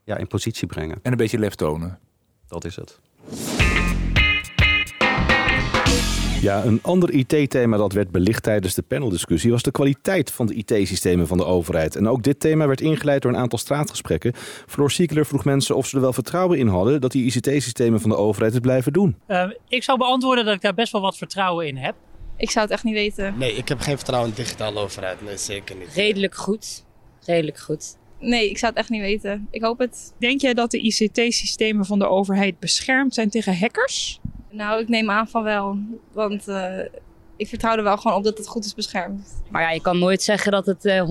ja, 0.03 0.17
in 0.17 0.27
positie 0.27 0.67
brengen. 0.67 0.99
En 1.01 1.11
een 1.11 1.17
beetje 1.17 1.39
lef 1.39 1.55
tonen. 1.55 1.99
Dat 2.47 2.65
is 2.65 2.75
het. 2.75 2.99
Ja, 6.41 6.63
een 6.63 6.79
ander 6.81 7.13
IT-thema 7.13 7.77
dat 7.77 7.93
werd 7.93 8.11
belicht 8.11 8.43
tijdens 8.43 8.73
de 8.73 8.81
paneldiscussie 8.81 9.51
was 9.51 9.63
de 9.63 9.71
kwaliteit 9.71 10.31
van 10.31 10.45
de 10.45 10.53
IT-systemen 10.53 11.27
van 11.27 11.37
de 11.37 11.45
overheid. 11.45 11.95
En 11.95 12.07
ook 12.07 12.23
dit 12.23 12.39
thema 12.39 12.67
werd 12.67 12.81
ingeleid 12.81 13.21
door 13.21 13.31
een 13.31 13.37
aantal 13.37 13.59
straatgesprekken. 13.59 14.33
Floor 14.67 14.91
Siekeler 14.91 15.25
vroeg 15.25 15.45
mensen 15.45 15.75
of 15.75 15.87
ze 15.87 15.95
er 15.95 16.01
wel 16.01 16.13
vertrouwen 16.13 16.57
in 16.57 16.67
hadden 16.67 17.01
dat 17.01 17.11
die 17.11 17.25
ICT-systemen 17.25 18.01
van 18.01 18.09
de 18.09 18.15
overheid 18.15 18.53
het 18.53 18.61
blijven 18.61 18.93
doen. 18.93 19.15
Eh, 19.27 19.49
ik 19.67 19.83
zou 19.83 19.97
beantwoorden 19.97 20.45
dat 20.45 20.53
ik 20.55 20.61
daar 20.61 20.73
best 20.73 20.91
wel 20.91 21.01
wat 21.01 21.17
vertrouwen 21.17 21.67
in 21.67 21.77
heb. 21.77 21.95
Ik 22.37 22.49
zou 22.49 22.65
het 22.65 22.73
echt 22.73 22.83
niet 22.83 22.93
weten. 22.93 23.37
Nee, 23.37 23.53
ik 23.53 23.67
heb 23.67 23.79
geen 23.79 23.95
vertrouwen 23.95 24.29
in 24.29 24.35
de 24.35 24.41
digitale 24.41 24.79
overheid. 24.79 25.21
Nee, 25.21 25.37
zeker 25.37 25.75
niet. 25.75 25.93
Redelijk 25.93 26.35
goed. 26.35 26.85
Redelijk 27.25 27.59
goed. 27.59 27.97
Nee, 28.19 28.49
ik 28.49 28.57
zou 28.57 28.71
het 28.71 28.81
echt 28.81 28.89
niet 28.89 29.01
weten. 29.01 29.47
Ik 29.51 29.61
hoop 29.61 29.79
het. 29.79 30.13
Denk 30.17 30.41
jij 30.41 30.53
dat 30.53 30.71
de 30.71 30.79
ICT-systemen 30.79 31.85
van 31.85 31.99
de 31.99 32.07
overheid 32.07 32.59
beschermd 32.59 33.13
zijn 33.13 33.29
tegen 33.29 33.57
hackers? 33.57 34.19
Nou, 34.51 34.81
ik 34.81 34.87
neem 34.87 35.09
aan 35.09 35.27
van 35.27 35.43
wel. 35.43 35.77
Want 36.13 36.47
eh, 36.47 36.79
ik 37.37 37.47
vertrouw 37.47 37.75
er 37.77 37.83
wel 37.83 37.97
gewoon 37.97 38.17
op 38.17 38.23
dat 38.23 38.37
het 38.37 38.47
goed 38.47 38.65
is 38.65 38.73
beschermd. 38.73 39.41
Maar 39.49 39.61
ja, 39.61 39.71
je 39.71 39.81
kan 39.81 39.99
nooit 39.99 40.21
zeggen 40.21 40.51
dat 40.51 40.65
het 40.65 40.85
eh 40.85 41.03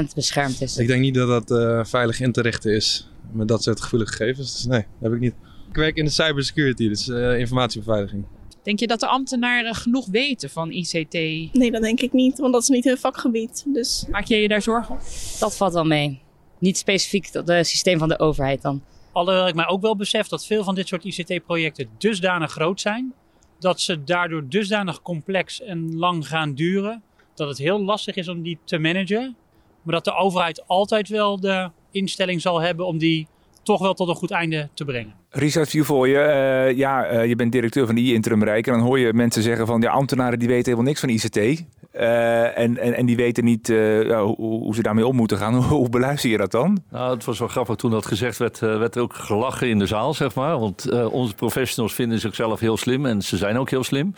100% 0.00 0.14
beschermd 0.14 0.60
is. 0.60 0.76
Ik 0.76 0.86
denk 0.86 1.00
niet 1.00 1.14
dat 1.14 1.28
dat 1.28 1.60
eh, 1.60 1.84
veilig 1.84 2.20
in 2.20 2.32
te 2.32 2.42
richten 2.42 2.74
is 2.74 3.08
met 3.32 3.48
dat 3.48 3.62
soort 3.62 3.80
gevoelige 3.80 4.12
gegevens. 4.12 4.52
Dus 4.52 4.64
nee, 4.64 4.80
dat 4.80 5.10
heb 5.10 5.12
ik 5.12 5.20
niet. 5.20 5.34
Ik 5.68 5.76
werk 5.76 5.96
in 5.96 6.04
de 6.04 6.10
cybersecurity, 6.10 6.88
dus 6.88 7.08
eh, 7.08 7.38
informatiebeveiliging. 7.38 8.24
Denk 8.62 8.80
je 8.80 8.86
dat 8.86 9.00
de 9.00 9.06
ambtenaren 9.06 9.74
genoeg 9.74 10.06
weten 10.06 10.50
van 10.50 10.70
ICT? 10.70 11.12
Nee, 11.52 11.70
dat 11.70 11.82
denk 11.82 12.00
ik 12.00 12.12
niet, 12.12 12.38
want 12.38 12.52
dat 12.52 12.62
is 12.62 12.68
niet 12.68 12.84
hun 12.84 12.98
vakgebied. 12.98 13.64
Dus... 13.66 14.04
Maak 14.10 14.24
jij 14.24 14.42
je 14.42 14.48
daar 14.48 14.62
zorgen 14.62 14.94
om? 14.94 15.00
Dat 15.40 15.56
valt 15.56 15.72
wel 15.72 15.84
mee. 15.84 16.20
Niet 16.58 16.78
specifiek 16.78 17.28
het 17.32 17.48
eh, 17.48 17.62
systeem 17.62 17.98
van 17.98 18.08
de 18.08 18.18
overheid 18.18 18.62
dan. 18.62 18.82
Alhoewel 19.18 19.48
ik 19.48 19.54
mij 19.54 19.68
ook 19.68 19.82
wel 19.82 19.96
besef 19.96 20.28
dat 20.28 20.46
veel 20.46 20.64
van 20.64 20.74
dit 20.74 20.88
soort 20.88 21.04
ICT-projecten 21.04 21.88
dusdanig 21.98 22.50
groot 22.50 22.80
zijn, 22.80 23.14
dat 23.58 23.80
ze 23.80 24.04
daardoor 24.04 24.48
dusdanig 24.48 25.02
complex 25.02 25.60
en 25.60 25.96
lang 25.96 26.28
gaan 26.28 26.54
duren, 26.54 27.02
dat 27.34 27.48
het 27.48 27.58
heel 27.58 27.84
lastig 27.84 28.14
is 28.14 28.28
om 28.28 28.42
die 28.42 28.58
te 28.64 28.78
managen. 28.78 29.36
Maar 29.82 29.94
dat 29.94 30.04
de 30.04 30.14
overheid 30.14 30.66
altijd 30.66 31.08
wel 31.08 31.40
de 31.40 31.70
instelling 31.90 32.40
zal 32.40 32.60
hebben 32.60 32.86
om 32.86 32.98
die 32.98 33.28
toch 33.68 33.80
wel 33.80 33.94
tot 33.94 34.08
een 34.08 34.14
goed 34.14 34.30
einde 34.30 34.68
te 34.74 34.84
brengen. 34.84 35.14
Richard 35.30 35.76
voor 35.76 36.08
je. 36.08 36.18
Eh, 36.18 36.76
ja, 36.76 37.04
eh, 37.04 37.26
je 37.26 37.36
bent 37.36 37.52
directeur 37.52 37.86
van 37.86 37.94
de 37.94 38.00
I-Interim 38.00 38.44
Rijk. 38.44 38.66
En 38.66 38.72
dan 38.72 38.82
hoor 38.82 38.98
je 38.98 39.12
mensen 39.12 39.42
zeggen 39.42 39.66
van 39.66 39.80
ja, 39.80 39.90
ambtenaren 39.90 40.38
die 40.38 40.48
weten 40.48 40.64
helemaal 40.64 40.86
niks 40.86 41.00
van 41.00 41.08
ICT. 41.08 41.64
Eh, 41.90 42.58
en, 42.58 42.78
en, 42.78 42.94
en 42.94 43.06
die 43.06 43.16
weten 43.16 43.44
niet 43.44 43.68
eh, 43.68 44.20
hoe, 44.22 44.36
hoe 44.36 44.74
ze 44.74 44.82
daarmee 44.82 45.06
om 45.06 45.16
moeten 45.16 45.38
gaan. 45.38 45.54
Hoe 45.78 45.88
beluister 45.88 46.30
je 46.30 46.36
dat 46.36 46.50
dan? 46.50 46.82
Nou, 46.90 47.14
het 47.14 47.24
was 47.24 47.38
wel 47.38 47.48
grappig 47.48 47.76
toen 47.76 47.90
dat 47.90 48.06
gezegd 48.06 48.38
werd, 48.38 48.62
eh, 48.62 48.78
werd 48.78 48.94
er 48.94 49.02
ook 49.02 49.14
gelachen 49.14 49.68
in 49.68 49.78
de 49.78 49.86
zaal, 49.86 50.14
zeg 50.14 50.34
maar. 50.34 50.58
Want 50.58 50.88
eh, 50.88 51.12
onze 51.12 51.34
professionals 51.34 51.94
vinden 51.94 52.18
zichzelf 52.18 52.60
heel 52.60 52.76
slim 52.76 53.06
en 53.06 53.22
ze 53.22 53.36
zijn 53.36 53.58
ook 53.58 53.70
heel 53.70 53.84
slim. 53.84 54.14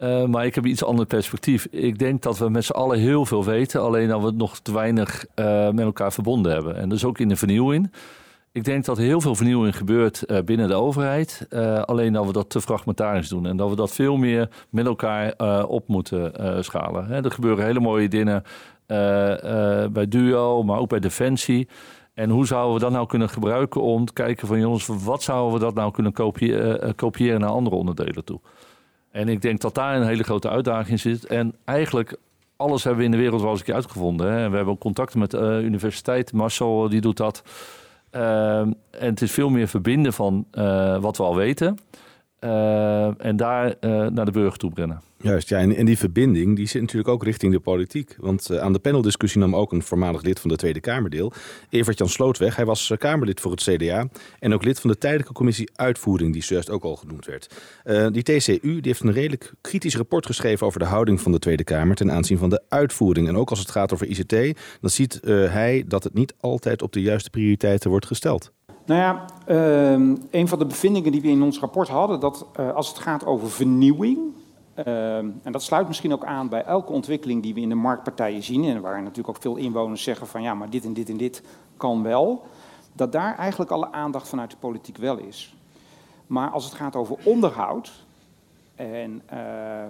Eh, 0.00 0.24
maar 0.24 0.46
ik 0.46 0.54
heb 0.54 0.64
een 0.64 0.70
iets 0.70 0.84
ander 0.84 1.06
perspectief. 1.06 1.66
Ik 1.70 1.98
denk 1.98 2.22
dat 2.22 2.38
we 2.38 2.48
met 2.48 2.64
z'n 2.64 2.72
allen 2.72 2.98
heel 2.98 3.26
veel 3.26 3.44
weten, 3.44 3.80
alleen 3.80 4.08
dat 4.08 4.20
we 4.20 4.26
het 4.26 4.36
nog 4.36 4.58
te 4.58 4.72
weinig 4.72 5.24
eh, 5.34 5.70
met 5.70 5.84
elkaar 5.84 6.12
verbonden 6.12 6.52
hebben. 6.52 6.76
En 6.76 6.88
dus 6.88 7.04
ook 7.04 7.18
in 7.18 7.28
de 7.28 7.36
vernieuwing. 7.36 7.92
Ik 8.52 8.64
denk 8.64 8.84
dat 8.84 8.98
er 8.98 9.04
heel 9.04 9.20
veel 9.20 9.34
vernieuwing 9.34 9.76
gebeurt 9.76 10.22
eh, 10.22 10.42
binnen 10.42 10.68
de 10.68 10.74
overheid. 10.74 11.46
eh, 11.50 11.82
alleen 11.82 12.12
dat 12.12 12.26
we 12.26 12.32
dat 12.32 12.50
te 12.50 12.60
fragmentarisch 12.60 13.28
doen. 13.28 13.46
En 13.46 13.56
dat 13.56 13.70
we 13.70 13.76
dat 13.76 13.92
veel 13.92 14.16
meer 14.16 14.48
met 14.70 14.86
elkaar 14.86 15.32
eh, 15.32 15.64
op 15.68 15.88
moeten 15.88 16.32
schalen. 16.64 17.10
Er 17.10 17.30
gebeuren 17.30 17.64
hele 17.64 17.80
mooie 17.80 18.08
dingen 18.08 18.42
bij 19.92 20.08
Duo, 20.08 20.62
maar 20.62 20.78
ook 20.78 20.88
bij 20.88 21.00
Defensie. 21.00 21.68
En 22.14 22.30
hoe 22.30 22.46
zouden 22.46 22.74
we 22.74 22.80
dat 22.80 22.92
nou 22.92 23.06
kunnen 23.06 23.28
gebruiken 23.28 23.82
om 23.82 24.04
te 24.04 24.12
kijken 24.12 24.46
van 24.46 24.60
jongens, 24.60 24.86
wat 24.86 25.22
zouden 25.22 25.52
we 25.52 25.64
dat 25.64 25.74
nou 25.74 25.92
kunnen 25.92 26.12
kopiëren, 26.96 27.40
naar 27.40 27.50
andere 27.50 27.76
onderdelen 27.76 28.24
toe? 28.24 28.40
En 29.10 29.28
ik 29.28 29.42
denk 29.42 29.60
dat 29.60 29.74
daar 29.74 29.96
een 29.96 30.06
hele 30.06 30.22
grote 30.22 30.48
uitdaging 30.48 31.00
zit. 31.00 31.26
En 31.26 31.54
eigenlijk 31.64 32.16
alles 32.56 32.84
hebben 32.84 33.00
we 33.00 33.06
in 33.06 33.16
de 33.16 33.22
wereld 33.22 33.40
wel 33.40 33.50
eens 33.50 33.58
een 33.58 33.64
keer 33.64 33.74
uitgevonden. 33.74 34.26
We 34.26 34.56
hebben 34.56 34.74
ook 34.74 34.80
contacten 34.80 35.18
met 35.18 35.30
de 35.30 35.60
universiteit. 35.64 36.32
Marcel 36.32 36.88
die 36.88 37.00
doet 37.00 37.16
dat. 37.16 37.42
Ehm, 38.10 38.72
en 38.90 39.08
het 39.08 39.22
is 39.22 39.32
veel 39.32 39.50
meer 39.50 39.68
verbinden 39.68 40.12
van 40.12 40.46
eh, 40.50 41.00
wat 41.00 41.16
we 41.16 41.22
al 41.22 41.36
weten. 41.36 41.78
Eh, 42.40 43.24
en 43.26 43.36
daar 43.36 43.74
eh, 43.80 44.06
naar 44.06 44.24
de 44.24 44.30
burger 44.30 44.58
toe 44.58 44.70
brengen. 44.70 45.00
Juist, 45.16 45.48
ja. 45.48 45.58
En, 45.58 45.86
die 45.86 45.98
verbinding 45.98 46.56
die 46.56 46.66
zit 46.66 46.80
natuurlijk 46.80 47.08
ook 47.08 47.24
richting 47.24 47.52
de 47.52 47.60
politiek. 47.60 48.16
Want 48.18 48.50
eh, 48.50 48.58
aan 48.58 48.72
de 48.72 48.78
paneldiscussie 48.78 49.40
nam 49.40 49.56
ook 49.56 49.72
een 49.72 49.82
voormalig 49.82 50.22
lid 50.22 50.40
van 50.40 50.50
de 50.50 50.56
Tweede 50.56 50.80
Kamer 50.80 51.10
deel. 51.10 51.32
Evert-Jan 51.70 52.08
Slootweg. 52.08 52.56
Hij 52.56 52.64
was 52.64 52.92
Kamerlid 52.98 53.40
voor 53.40 53.50
het 53.50 53.62
CDA. 53.62 54.08
En 54.38 54.54
ook 54.54 54.64
lid 54.64 54.80
van 54.80 54.90
de 54.90 54.98
tijdelijke 54.98 55.32
commissie 55.32 55.70
Uitvoering, 55.74 56.32
die 56.32 56.42
zojuist 56.42 56.70
ook 56.70 56.84
al 56.84 56.96
genoemd 56.96 57.26
werd. 57.26 57.54
Die 58.12 58.22
TCU 58.22 58.60
die 58.60 58.80
heeft 58.82 59.00
een 59.00 59.12
redelijk 59.12 59.52
kritisch 59.60 59.96
rapport 59.96 60.26
geschreven 60.26 60.66
over 60.66 60.78
de 60.78 60.86
houding 60.86 61.20
van 61.20 61.32
de 61.32 61.38
Tweede 61.38 61.64
Kamer 61.64 61.96
ten 61.96 62.12
aanzien 62.12 62.38
van 62.38 62.50
de 62.50 62.62
uitvoering. 62.68 63.28
En 63.28 63.36
ook 63.36 63.50
als 63.50 63.58
het 63.58 63.70
gaat 63.70 63.92
over 63.92 64.06
ICT, 64.06 64.58
dan 64.80 64.90
ziet 64.90 65.20
hij 65.24 65.84
dat 65.86 66.04
het 66.04 66.14
niet 66.14 66.34
altijd 66.40 66.82
op 66.82 66.92
de 66.92 67.00
juiste 67.00 67.30
prioriteiten 67.30 67.90
wordt 67.90 68.06
gesteld. 68.06 68.52
Nou 68.90 69.02
ja, 69.02 69.24
ehm, 69.46 70.16
een 70.30 70.48
van 70.48 70.58
de 70.58 70.66
bevindingen 70.66 71.12
die 71.12 71.20
we 71.20 71.28
in 71.28 71.42
ons 71.42 71.58
rapport 71.58 71.88
hadden, 71.88 72.20
dat 72.20 72.46
eh, 72.52 72.74
als 72.74 72.88
het 72.88 72.98
gaat 72.98 73.26
over 73.26 73.50
vernieuwing, 73.50 74.18
ehm, 74.74 75.30
en 75.42 75.52
dat 75.52 75.62
sluit 75.62 75.86
misschien 75.86 76.12
ook 76.12 76.24
aan 76.24 76.48
bij 76.48 76.64
elke 76.64 76.92
ontwikkeling 76.92 77.42
die 77.42 77.54
we 77.54 77.60
in 77.60 77.68
de 77.68 77.74
marktpartijen 77.74 78.42
zien, 78.42 78.64
en 78.64 78.80
waar 78.80 79.02
natuurlijk 79.02 79.28
ook 79.28 79.42
veel 79.42 79.56
inwoners 79.56 80.02
zeggen 80.02 80.26
van 80.26 80.42
ja, 80.42 80.54
maar 80.54 80.70
dit 80.70 80.84
en 80.84 80.92
dit 80.92 81.08
en 81.08 81.16
dit 81.16 81.42
kan 81.76 82.02
wel, 82.02 82.46
dat 82.92 83.12
daar 83.12 83.36
eigenlijk 83.36 83.70
alle 83.70 83.92
aandacht 83.92 84.28
vanuit 84.28 84.50
de 84.50 84.56
politiek 84.56 84.96
wel 84.96 85.18
is. 85.18 85.56
Maar 86.26 86.50
als 86.50 86.64
het 86.64 86.74
gaat 86.74 86.96
over 86.96 87.16
onderhoud 87.24 87.92
en 88.74 89.22
eh, 89.26 89.38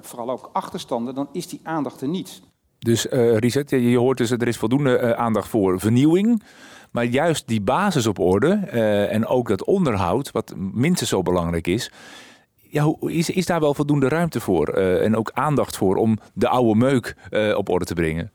vooral 0.01 0.31
ook 0.31 0.51
achterstanden, 0.53 1.15
dan 1.15 1.29
is 1.33 1.49
die 1.49 1.61
aandacht 1.63 2.01
er 2.01 2.09
niet. 2.09 2.43
Dus 2.81 3.09
eh 3.09 3.37
Richard, 3.37 3.71
je 3.71 3.99
hoort 3.99 4.19
dus 4.19 4.31
er 4.31 4.49
is 4.49 4.57
voldoende 4.57 4.97
eh, 4.97 5.11
aandacht 5.11 5.49
voor 5.49 5.81
vernieuwing. 5.81 6.43
Maar 6.91 7.05
juist 7.05 7.49
die 7.49 7.61
basis 7.61 8.07
op 8.07 8.19
orde 8.19 8.53
eh, 8.53 9.13
en 9.13 9.27
ook 9.27 9.49
dat 9.49 9.65
onderhoud, 9.65 10.31
wat 10.31 10.55
minstens 10.57 11.11
zo 11.11 11.23
belangrijk 11.23 11.67
is. 11.67 11.93
Ja, 12.55 12.95
is, 13.01 13.31
is 13.31 13.47
daar 13.47 13.61
wel 13.61 13.75
voldoende 13.75 14.09
ruimte 14.09 14.41
voor 14.41 14.69
en 14.69 15.17
ook 15.17 15.31
aandacht 15.35 15.77
voor 15.77 15.97
om 15.97 16.19
de 16.35 16.49
oude 16.49 16.79
meuk 16.79 17.17
op 17.57 17.69
orde 17.69 17.85
te 17.85 17.95
brengen? 17.95 18.33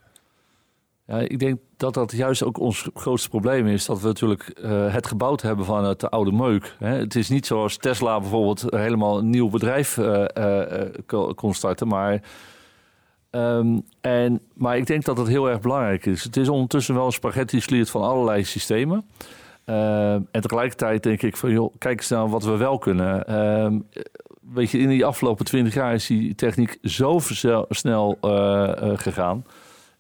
Ja, 1.07 1.17
ik 1.17 1.39
denk 1.39 1.59
dat 1.77 1.93
dat 1.93 2.11
juist 2.11 2.43
ook 2.43 2.59
ons 2.59 2.89
grootste 2.93 3.29
probleem 3.29 3.67
is. 3.67 3.85
Dat 3.85 4.01
we 4.01 4.07
natuurlijk 4.07 4.59
het 4.91 5.07
gebouwd 5.07 5.41
hebben 5.41 5.65
van 5.65 5.83
het 5.83 6.09
oude 6.09 6.31
meuk. 6.31 6.75
Hè. 6.79 6.95
Het 6.95 7.15
is 7.15 7.29
niet 7.29 7.45
zoals 7.45 7.77
Tesla 7.77 8.19
bijvoorbeeld 8.19 8.65
helemaal 8.69 9.17
een 9.17 9.29
nieuw 9.29 9.49
bedrijf 9.49 9.99
ko- 11.05 11.33
kon 11.33 11.53
starten. 11.53 11.87
Maar 11.87 12.21
Ehm, 13.35 13.79
en, 14.01 14.39
maar 14.53 14.77
ik 14.77 14.87
denk 14.87 15.03
dat 15.03 15.17
het 15.17 15.27
heel 15.27 15.49
erg 15.49 15.59
belangrijk 15.59 16.05
is. 16.05 16.23
Het 16.23 16.37
is 16.37 16.49
ondertussen 16.49 16.95
wel 16.95 17.05
een 17.05 17.11
spaghetti 17.11 17.61
sliert 17.61 17.89
van 17.89 18.01
allerlei 18.01 18.43
systemen. 18.43 19.05
Ehm, 19.65 20.21
en 20.31 20.41
tegelijkertijd 20.41 21.03
denk 21.03 21.21
ik 21.21 21.37
van, 21.37 21.51
joh, 21.51 21.73
kijk 21.77 21.97
eens 21.97 22.09
naar 22.09 22.29
wat 22.29 22.43
we 22.43 22.57
wel 22.57 22.77
kunnen. 22.77 23.27
Ehm, 23.27 23.79
weet 24.53 24.71
je, 24.71 24.77
in 24.77 24.89
die 24.89 25.05
afgelopen 25.05 25.45
twintig 25.45 25.73
jaar 25.73 25.93
is 25.93 26.07
die 26.07 26.35
techniek 26.35 26.77
zo 26.81 27.19
snel 27.69 28.17
eh, 28.21 28.81
eh, 28.81 28.97
gegaan. 28.97 29.45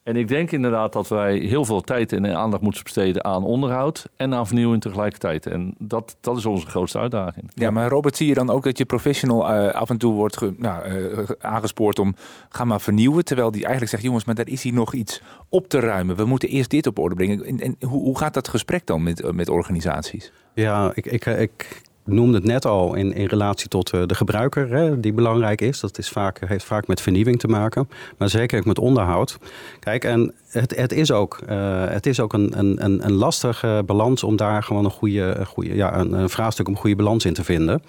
En 0.05 0.15
ik 0.15 0.27
denk 0.27 0.51
inderdaad 0.51 0.93
dat 0.93 1.07
wij 1.07 1.37
heel 1.37 1.65
veel 1.65 1.81
tijd 1.81 2.13
en 2.13 2.35
aandacht 2.35 2.61
moeten 2.63 2.83
besteden 2.83 3.23
aan 3.25 3.43
onderhoud 3.43 4.05
en 4.15 4.33
aan 4.33 4.47
vernieuwing 4.47 4.81
tegelijkertijd. 4.81 5.45
En 5.45 5.75
dat, 5.77 6.17
dat 6.21 6.37
is 6.37 6.45
onze 6.45 6.67
grootste 6.67 6.99
uitdaging. 6.99 7.51
Ja, 7.53 7.71
maar 7.71 7.89
Robert, 7.89 8.15
zie 8.17 8.27
je 8.27 8.33
dan 8.33 8.49
ook 8.49 8.63
dat 8.63 8.77
je 8.77 8.85
professional 8.85 9.49
eh, 9.49 9.73
af 9.73 9.89
en 9.89 9.97
toe 9.97 10.13
wordt 10.13 10.37
ge- 10.37 10.53
nou, 10.57 10.83
eh, 10.83 11.17
aangespoord 11.39 11.99
om 11.99 12.15
ga 12.49 12.65
maar 12.65 12.81
vernieuwen, 12.81 13.25
terwijl 13.25 13.51
die 13.51 13.61
eigenlijk 13.61 13.91
zegt, 13.91 14.03
jongens, 14.03 14.25
maar 14.25 14.35
daar 14.35 14.47
is 14.47 14.63
hier 14.63 14.73
nog 14.73 14.93
iets 14.93 15.21
op 15.49 15.67
te 15.67 15.79
ruimen. 15.79 16.15
We 16.15 16.25
moeten 16.25 16.49
eerst 16.49 16.69
dit 16.69 16.87
op 16.87 16.99
orde 16.99 17.15
brengen. 17.15 17.45
En, 17.45 17.59
en 17.59 17.75
hoe, 17.87 18.01
hoe 18.01 18.17
gaat 18.17 18.33
dat 18.33 18.47
gesprek 18.47 18.85
dan 18.85 19.03
met, 19.03 19.21
eh, 19.21 19.31
met 19.31 19.49
organisaties? 19.49 20.31
Ja, 20.53 20.91
ik, 20.93 21.05
ik, 21.05 21.25
ik 21.25 21.81
noemde 22.05 22.37
het 22.37 22.45
net 22.45 22.65
al 22.65 22.95
in, 22.95 23.13
in 23.13 23.25
relatie 23.25 23.67
tot 23.67 23.89
eh, 23.89 24.01
de 24.05 24.15
gebruiker, 24.15 24.69
hè, 24.69 24.99
die 24.99 25.13
belangrijk 25.13 25.61
is. 25.61 25.79
Dat 25.79 25.97
is 25.97 26.09
vaak, 26.09 26.39
heeft 26.47 26.65
vaak 26.65 26.87
met 26.87 27.01
vernieuwing 27.01 27.39
te 27.39 27.47
maken, 27.47 27.89
maar 28.17 28.29
zeker 28.29 28.59
ook 28.59 28.65
met 28.65 28.79
onderhoud. 28.79 29.37
Kijk, 29.79 30.03
en 30.03 30.33
het, 30.47 30.75
het 30.75 30.91
is 30.91 31.11
ook, 31.11 31.39
eh, 31.47 31.87
het 31.87 32.05
is 32.05 32.19
ook 32.19 32.33
een, 32.33 32.59
een, 32.59 33.05
een, 33.05 33.13
lastige 33.13 33.83
balans 33.85 34.23
om 34.23 34.35
daar 34.35 34.63
gewoon 34.63 34.85
een 34.85 34.91
goede, 34.91 35.45
goede 35.45 35.75
ja, 35.75 35.97
een, 35.97 36.13
een 36.13 36.29
vraagstuk 36.29 36.67
om 36.67 36.73
een 36.73 36.79
goede 36.79 36.95
balans 36.95 37.25
in 37.25 37.33
te 37.33 37.43
vinden. 37.43 37.81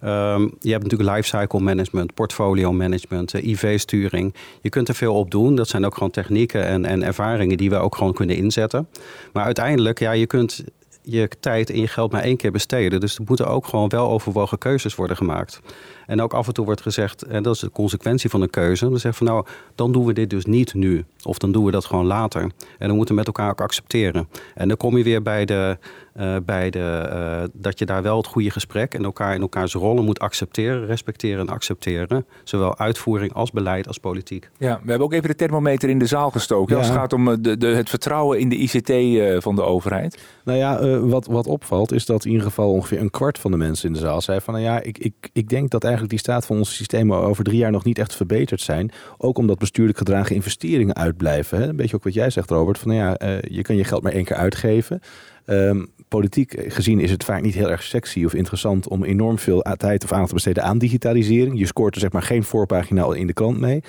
Ehm, 0.00 0.48
je 0.60 0.70
hebt 0.70 0.82
natuurlijk 0.82 1.16
lifecycle 1.16 1.60
management, 1.60 2.14
portfolio 2.14 2.72
management, 2.72 3.34
eh, 3.34 3.46
IV-sturing. 3.46 4.34
Je 4.60 4.68
kunt 4.68 4.88
er 4.88 4.94
veel 4.94 5.14
op 5.14 5.30
doen. 5.30 5.54
Dat 5.54 5.68
zijn 5.68 5.84
ook 5.84 5.94
gewoon 5.94 6.10
technieken 6.10 6.66
en, 6.66 6.84
en 6.84 7.02
ervaringen 7.02 7.56
die 7.56 7.70
we 7.70 7.76
ook 7.76 7.94
gewoon 7.94 8.12
kunnen 8.12 8.36
inzetten. 8.36 8.88
Maar 9.32 9.44
uiteindelijk, 9.44 9.98
ja, 9.98 10.12
je 10.12 10.26
kunt 10.26 10.64
je 11.08 11.28
tijd 11.40 11.70
en 11.70 11.80
je 11.80 11.86
geld 11.88 12.12
maar 12.12 12.22
één 12.22 12.36
keer 12.36 12.52
besteden. 12.52 13.00
Dus 13.00 13.16
er 13.16 13.24
moeten 13.26 13.46
ook 13.46 13.66
gewoon 13.66 13.88
wel 13.88 14.10
overwogen 14.10 14.58
keuzes 14.58 14.94
worden 14.94 15.16
gemaakt. 15.16 15.60
En 16.06 16.20
ook 16.20 16.34
af 16.34 16.46
en 16.46 16.52
toe 16.52 16.64
wordt 16.64 16.80
gezegd, 16.80 17.22
en 17.22 17.42
dat 17.42 17.54
is 17.54 17.60
de 17.60 17.70
consequentie 17.70 18.30
van 18.30 18.42
een 18.42 18.50
keuze. 18.50 18.84
Dan 18.88 18.98
zeggen 18.98 19.26
van 19.26 19.34
nou, 19.34 19.46
dan 19.74 19.92
doen 19.92 20.04
we 20.04 20.12
dit 20.12 20.30
dus 20.30 20.44
niet 20.44 20.74
nu. 20.74 21.04
Of 21.22 21.38
dan 21.38 21.52
doen 21.52 21.64
we 21.64 21.70
dat 21.70 21.84
gewoon 21.84 22.06
later. 22.06 22.42
En 22.78 22.86
dan 22.86 22.96
moeten 22.96 23.14
we 23.14 23.20
met 23.20 23.26
elkaar 23.26 23.50
ook 23.50 23.60
accepteren. 23.60 24.28
En 24.54 24.68
dan 24.68 24.76
kom 24.76 24.96
je 24.96 25.04
weer 25.04 25.22
bij 25.22 25.44
de, 25.44 25.78
eh, 26.16 26.36
bij 26.44 26.70
de 26.70 27.08
eh, 27.10 27.42
dat 27.52 27.78
je 27.78 27.86
daar 27.86 28.02
wel 28.02 28.16
het 28.16 28.26
goede 28.26 28.50
gesprek 28.50 28.94
en 28.94 29.04
elkaar 29.04 29.34
in 29.34 29.40
elkaars 29.40 29.72
rollen 29.72 30.04
moet 30.04 30.18
accepteren, 30.18 30.86
respecteren 30.86 31.40
en 31.40 31.48
accepteren. 31.48 32.26
Zowel 32.44 32.78
uitvoering 32.78 33.32
als 33.32 33.50
beleid 33.50 33.86
als 33.86 33.98
politiek. 33.98 34.50
Ja, 34.58 34.80
we 34.82 34.88
hebben 34.88 35.06
ook 35.06 35.12
even 35.12 35.28
de 35.28 35.34
thermometer 35.34 35.88
in 35.88 35.98
de 35.98 36.06
zaal 36.06 36.30
gestoken. 36.30 36.72
Ja. 36.72 36.78
Als 36.78 36.88
het 36.88 36.96
gaat 36.96 37.12
om 37.12 37.28
eh, 37.28 37.36
de, 37.40 37.56
de, 37.56 37.66
het 37.66 37.88
vertrouwen 37.88 38.38
in 38.38 38.48
de 38.48 38.56
ICT 38.56 39.42
van 39.42 39.56
de 39.56 39.62
overheid. 39.62 40.22
Nou 40.44 40.58
ja, 40.58 40.98
wat, 40.98 41.26
wat 41.26 41.46
opvalt 41.46 41.92
is 41.92 42.06
dat 42.06 42.24
in 42.24 42.30
ieder 42.30 42.46
geval 42.46 42.72
ongeveer 42.72 43.00
een 43.00 43.10
kwart 43.10 43.38
van 43.38 43.50
de 43.50 43.56
mensen 43.56 43.86
in 43.86 43.92
de 43.92 43.98
zaal 43.98 44.20
zei 44.20 44.40
van 44.40 44.54
nou 44.54 44.66
ja, 44.66 44.80
ik, 44.80 44.98
ik, 44.98 45.14
ik 45.32 45.48
denk 45.48 45.70
dat 45.70 45.82
eigenlijk 45.82 46.12
die 46.12 46.22
staat 46.22 46.46
van 46.46 46.56
onze 46.56 46.72
systemen 46.72 47.18
over 47.18 47.44
drie 47.44 47.58
jaar 47.58 47.70
nog 47.70 47.84
niet 47.84 47.98
echt 47.98 48.16
verbeterd 48.16 48.60
zijn. 48.60 48.90
Ook 49.18 49.38
omdat 49.38 49.58
bestuurlijk 49.58 49.98
gedragen 49.98 50.34
investeringen 50.34 50.94
uitblijven. 50.94 51.58
Hè? 51.58 51.68
Een 51.68 51.76
beetje 51.76 51.96
ook 51.96 52.04
wat 52.04 52.14
jij 52.14 52.30
zegt 52.30 52.50
Robert, 52.50 52.78
van 52.78 52.88
nou 52.88 53.16
ja, 53.18 53.38
je 53.48 53.62
kan 53.62 53.76
je 53.76 53.84
geld 53.84 54.02
maar 54.02 54.12
één 54.12 54.24
keer 54.24 54.36
uitgeven. 54.36 55.00
Ehm, 55.46 55.84
politiek 56.08 56.72
gezien 56.72 57.00
is 57.00 57.10
het 57.10 57.24
vaak 57.24 57.42
niet 57.42 57.54
heel 57.54 57.70
erg 57.70 57.82
sexy 57.82 58.24
of 58.24 58.34
interessant 58.34 58.88
om 58.88 59.04
enorm 59.04 59.38
veel 59.38 59.62
tijd 59.76 60.04
of 60.04 60.10
aandacht 60.10 60.28
te 60.28 60.34
besteden 60.34 60.62
aan 60.62 60.78
digitalisering. 60.78 61.58
Je 61.58 61.66
scoort 61.66 61.94
er 61.94 62.00
zeg 62.00 62.12
maar 62.12 62.22
geen 62.22 62.44
voorpagina 62.44 63.14
in 63.14 63.26
de 63.26 63.32
krant 63.32 63.60
mee. 63.60 63.82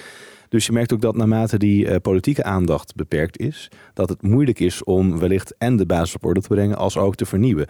Dus 0.50 0.66
je 0.66 0.72
merkt 0.72 0.94
ook 0.94 1.02
dat 1.02 1.16
naarmate 1.16 1.58
die 1.58 1.88
eh, 1.88 1.96
politieke 2.02 2.44
aandacht 2.44 2.96
beperkt 2.96 3.40
is, 3.40 3.72
dat 3.94 4.10
het 4.10 4.22
moeilijk 4.22 4.60
is 4.60 4.84
om 4.84 5.20
wellicht 5.20 5.56
en 5.58 5.76
de 5.76 5.86
basis 5.86 6.16
op 6.16 6.26
orde 6.26 6.42
te 6.42 6.48
brengen 6.48 6.78
als 6.78 6.98
ook 6.98 7.16
te 7.16 7.26
vernieuwen. 7.26 7.68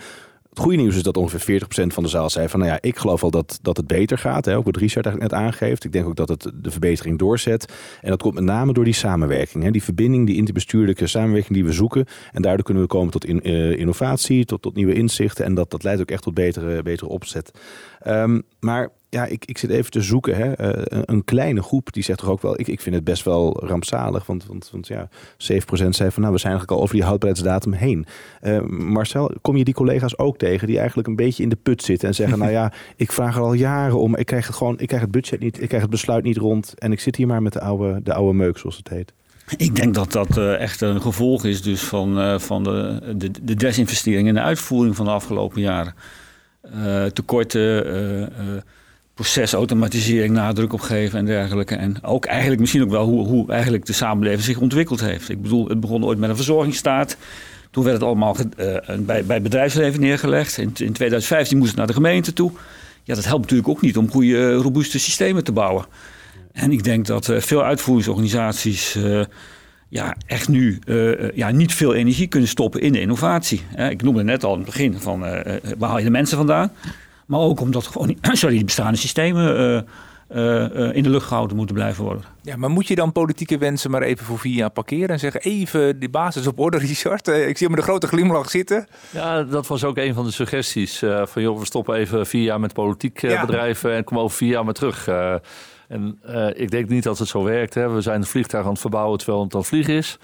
Het 0.57 0.65
goede 0.65 0.81
nieuws 0.81 0.95
is 0.95 1.03
dat 1.03 1.17
ongeveer 1.17 1.61
40% 1.61 1.65
van 1.87 2.03
de 2.03 2.09
zaal 2.09 2.29
zei 2.29 2.47
van 2.49 2.59
nou 2.59 2.71
ja, 2.71 2.77
ik 2.81 2.97
geloof 2.97 3.21
wel 3.21 3.31
dat, 3.31 3.59
dat 3.61 3.77
het 3.77 3.87
beter 3.87 4.17
gaat. 4.17 4.45
Hè, 4.45 4.57
ook 4.57 4.65
wat 4.65 4.77
Richard 4.77 5.05
eigenlijk 5.05 5.33
net 5.33 5.43
aangeeft. 5.43 5.83
Ik 5.83 5.91
denk 5.91 6.07
ook 6.07 6.15
dat 6.15 6.29
het 6.29 6.51
de 6.55 6.71
verbetering 6.71 7.17
doorzet. 7.17 7.73
En 8.01 8.09
dat 8.09 8.21
komt 8.21 8.33
met 8.33 8.43
name 8.43 8.73
door 8.73 8.83
die 8.83 8.93
samenwerking. 8.93 9.63
Hè, 9.63 9.71
die 9.71 9.83
verbinding, 9.83 10.27
die 10.27 10.35
interbestuurlijke 10.35 11.07
samenwerking 11.07 11.53
die 11.53 11.65
we 11.65 11.71
zoeken. 11.71 12.05
En 12.31 12.41
daardoor 12.41 12.63
kunnen 12.63 12.83
we 12.83 12.89
komen 12.89 13.11
tot 13.11 13.25
eh, 13.25 13.79
innovatie, 13.79 14.45
tot, 14.45 14.61
tot 14.61 14.75
nieuwe 14.75 14.93
inzichten. 14.93 15.45
En 15.45 15.53
dat, 15.53 15.71
dat 15.71 15.83
leidt 15.83 16.01
ook 16.01 16.11
echt 16.11 16.23
tot 16.23 16.33
betere, 16.33 16.83
betere 16.83 17.09
opzet. 17.09 17.51
Ehm, 17.99 18.39
maar 18.59 18.89
ja, 19.09 19.25
ik, 19.25 19.45
ik 19.45 19.57
zit 19.57 19.69
even 19.69 19.91
te 19.91 20.01
zoeken. 20.01 20.35
Hè. 20.35 20.53
Eh, 20.53 21.01
een, 21.05 21.23
kleine 21.23 21.61
groep 21.61 21.93
die 21.93 22.03
zegt 22.03 22.19
toch 22.19 22.29
ook 22.29 22.41
wel, 22.41 22.59
ik, 22.59 22.67
ik 22.67 22.81
vind 22.81 22.95
het 22.95 23.03
best 23.03 23.23
wel 23.23 23.65
rampzalig. 23.65 24.25
Want, 24.25 24.45
want, 24.45 24.69
want 24.71 24.87
ja, 24.87 25.09
7% 25.09 25.15
zei 25.89 26.11
van 26.11 26.21
nou, 26.21 26.33
we 26.33 26.39
zijn 26.39 26.51
eigenlijk 26.51 26.71
al 26.71 26.81
over 26.81 26.95
die 26.95 27.03
houdbaarheidsdatum 27.03 27.73
heen. 27.73 28.05
Eh, 28.41 28.61
Marcel, 28.69 29.31
kom 29.41 29.57
je 29.57 29.63
die 29.63 29.73
collega's 29.73 30.17
ook 30.17 30.37
tegen 30.37 30.67
die 30.67 30.77
eigenlijk 30.77 31.07
een 31.07 31.15
beetje 31.15 31.43
in 31.43 31.49
de 31.49 31.55
put 31.55 31.83
zitten 31.83 32.07
en 32.07 32.15
zeggen, 32.15 32.39
nou 32.43 32.51
ja, 32.51 32.73
ik 32.95 33.11
vraag 33.11 33.35
er 33.35 33.41
al 33.41 33.53
jaren 33.53 33.99
om, 33.99 34.15
ik 34.15 34.25
krijg 34.25 34.47
het 34.47 34.55
gewoon, 34.55 34.79
ik 34.79 34.87
krijg 34.87 35.01
het 35.01 35.11
budget 35.11 35.39
niet, 35.39 35.61
ik 35.61 35.67
krijg 35.67 35.81
het 35.81 35.91
besluit 35.91 36.23
niet 36.23 36.37
rond 36.37 36.73
en 36.77 36.91
ik 36.91 36.99
zit 36.99 37.15
hier 37.15 37.27
maar 37.27 37.41
met 37.41 37.53
de 37.53 37.61
oude, 37.61 37.99
de 38.03 38.13
oude 38.13 38.37
meuk, 38.37 38.57
zoals 38.57 38.77
het 38.77 38.89
heet. 38.89 39.13
Ik 39.57 39.75
denk 39.75 39.93
dat 39.93 40.11
dat 40.11 40.37
eh, 40.37 40.59
echt 40.59 40.81
een 40.81 41.01
gevolg 41.01 41.45
is 41.45 41.61
dus 41.61 41.81
van, 41.81 42.41
van 42.41 42.63
de, 42.63 43.01
de, 43.17 43.31
de 43.43 43.55
desinvestering 43.55 44.27
en 44.27 44.33
de 44.33 44.41
uitvoering 44.41 44.95
van 44.95 45.05
de 45.05 45.11
afgelopen 45.11 45.61
jaren. 45.61 45.93
Eh, 46.73 47.05
tekorten, 47.05 47.85
eh, 47.85 48.21
eh, 48.21 48.29
procesautomatisering, 49.13 50.33
nadruk 50.33 50.73
op 50.73 50.79
geven 50.79 51.19
en 51.19 51.25
dergelijke. 51.25 51.75
En 51.75 52.03
ook 52.03 52.25
eigenlijk 52.25 52.59
misschien 52.59 52.83
ook 52.83 52.89
wel 52.89 53.05
hoe, 53.05 53.27
hoe 53.27 53.51
eigenlijk 53.51 53.85
de 53.85 53.93
samenleving 53.93 54.43
zich 54.43 54.59
ontwikkeld 54.59 54.99
heeft. 54.99 55.29
Ik 55.29 55.41
bedoel, 55.41 55.67
het 55.67 55.79
begon 55.79 56.05
ooit 56.05 56.17
met 56.17 56.29
een 56.29 56.35
verzorgingsstaat. 56.35 57.17
Toen 57.71 57.83
werd 57.83 57.95
het 57.95 58.05
allemaal 58.05 58.35
bij, 58.99 59.25
bij 59.25 59.41
bedrijfsleven 59.41 59.99
neergelegd. 59.99 60.57
In, 60.57 60.63
in 60.63 60.93
2015 60.93 61.57
moest 61.57 61.69
het 61.69 61.77
naar 61.77 61.87
de 61.87 61.93
gemeente 61.93 62.33
toe. 62.33 62.51
Ja, 63.03 63.15
dat 63.15 63.25
helpt 63.25 63.41
natuurlijk 63.41 63.69
ook 63.69 63.81
niet 63.81 63.97
om 63.97 64.11
goede, 64.11 64.53
robuuste 64.53 64.99
systemen 64.99 65.43
te 65.43 65.51
bouwen. 65.51 65.85
En 66.51 66.71
ik 66.71 66.83
denk 66.83 67.05
dat 67.05 67.31
veel 67.37 67.63
uitvoeringsorganisaties 67.63 68.97
ja, 69.89 70.15
echt 70.25 70.47
nu 70.47 70.79
eh, 70.85 71.11
eh, 71.23 71.29
ja, 71.35 71.51
niet 71.51 71.73
veel 71.73 71.93
energie 71.93 72.27
kunnen 72.27 72.49
stoppen 72.49 72.81
in 72.81 72.91
de 72.91 72.99
innovatie. 73.01 73.61
Hè, 73.75 73.89
ik 73.89 74.01
noemde 74.03 74.23
net 74.23 74.43
al 74.43 74.51
in 74.51 74.57
het 74.57 74.65
begin 74.65 74.99
van 74.99 75.25
eh, 75.25 75.55
waar 75.77 75.89
haal 75.89 75.97
je 75.97 76.03
de 76.03 76.09
mensen 76.11 76.37
vandaan? 76.37 76.71
Maar 77.25 77.39
ook 77.39 77.59
omdat 77.59 77.87
gewoon 77.87 78.07
die- 78.07 78.17
sorry, 78.35 78.55
die 78.55 78.65
bestaande 78.65 78.97
systemen 78.97 79.57
eh, 79.57 79.77
eh, 80.27 80.87
eh, 80.89 80.95
in 80.95 81.03
de 81.03 81.09
lucht 81.09 81.27
gehouden 81.27 81.57
moeten 81.57 81.75
blijven 81.75 82.03
worden. 82.03 82.23
Ja, 82.41 82.55
maar 82.57 82.69
moet 82.69 82.87
je 82.87 82.95
dan 82.95 83.11
politieke 83.11 83.57
wensen 83.57 83.91
maar 83.91 84.01
even 84.01 84.25
voor 84.25 84.39
vier 84.39 84.53
jaar 84.55 84.69
parkeren 84.69 85.09
en 85.09 85.19
zeggen 85.19 85.41
even 85.41 85.99
die 85.99 86.09
basis 86.09 86.47
op 86.47 86.59
orde, 86.59 86.77
Richard? 86.87 87.27
Ik 87.27 87.57
zie 87.57 87.67
hem 87.67 87.69
met 87.69 87.77
een 87.77 87.83
grote 87.83 88.07
glimlach 88.07 88.49
zitten. 88.49 88.87
Ja, 89.11 89.43
dat 89.43 89.67
was 89.67 89.83
ook 89.83 89.97
een 89.97 90.13
van 90.13 90.25
de 90.25 90.31
suggesties. 90.31 91.01
eh, 91.01 91.25
van 91.25 91.41
joh, 91.41 91.59
we 91.59 91.65
stoppen 91.65 91.95
even 91.95 92.25
vier 92.25 92.43
jaar 92.43 92.59
met 92.59 92.73
politiek 92.73 93.21
Ja. 93.21 93.45
bedrijven 93.45 93.93
en 93.93 94.03
komen 94.03 94.23
over 94.23 94.37
vier 94.37 94.49
jaar 94.49 94.65
maar 94.65 94.73
terug. 94.73 95.07
En 95.87 96.19
eh, 96.21 96.47
ik 96.53 96.71
denk 96.71 96.89
niet 96.89 97.03
dat 97.03 97.19
het 97.19 97.27
zo 97.27 97.43
werkt. 97.43 97.73
Hè. 97.73 97.89
We 97.89 98.01
zijn 98.01 98.19
het 98.19 98.29
vliegtuig 98.29 98.65
aan 98.65 98.71
het 98.71 98.79
verbouwen 98.79 99.17
terwijl 99.17 99.43
het 99.43 99.53
het 99.53 99.65
vliegen 99.65 99.93
is. 99.93 100.17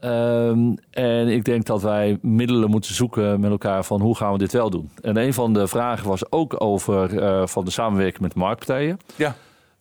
Ehm, 0.00 0.74
en 0.90 1.28
ik 1.28 1.44
denk 1.44 1.66
dat 1.66 1.82
wij 1.82 2.18
middelen 2.22 2.70
moeten 2.70 2.94
zoeken 2.94 3.40
met 3.40 3.50
elkaar 3.50 3.84
van 3.84 4.00
hoe 4.00 4.16
gaan 4.16 4.32
we 4.32 4.38
dit 4.38 4.52
wel 4.52 4.70
doen. 4.70 4.90
En 5.02 5.16
een 5.16 5.34
van 5.34 5.52
de 5.52 5.66
vragen 5.66 6.08
was 6.08 6.32
ook 6.32 6.62
over 6.62 7.22
eh, 7.22 7.46
van 7.46 7.64
de 7.64 7.70
samenwerking 7.70 8.22
met 8.22 8.34
marktpartijen. 8.34 8.98
Ja. 9.16 9.34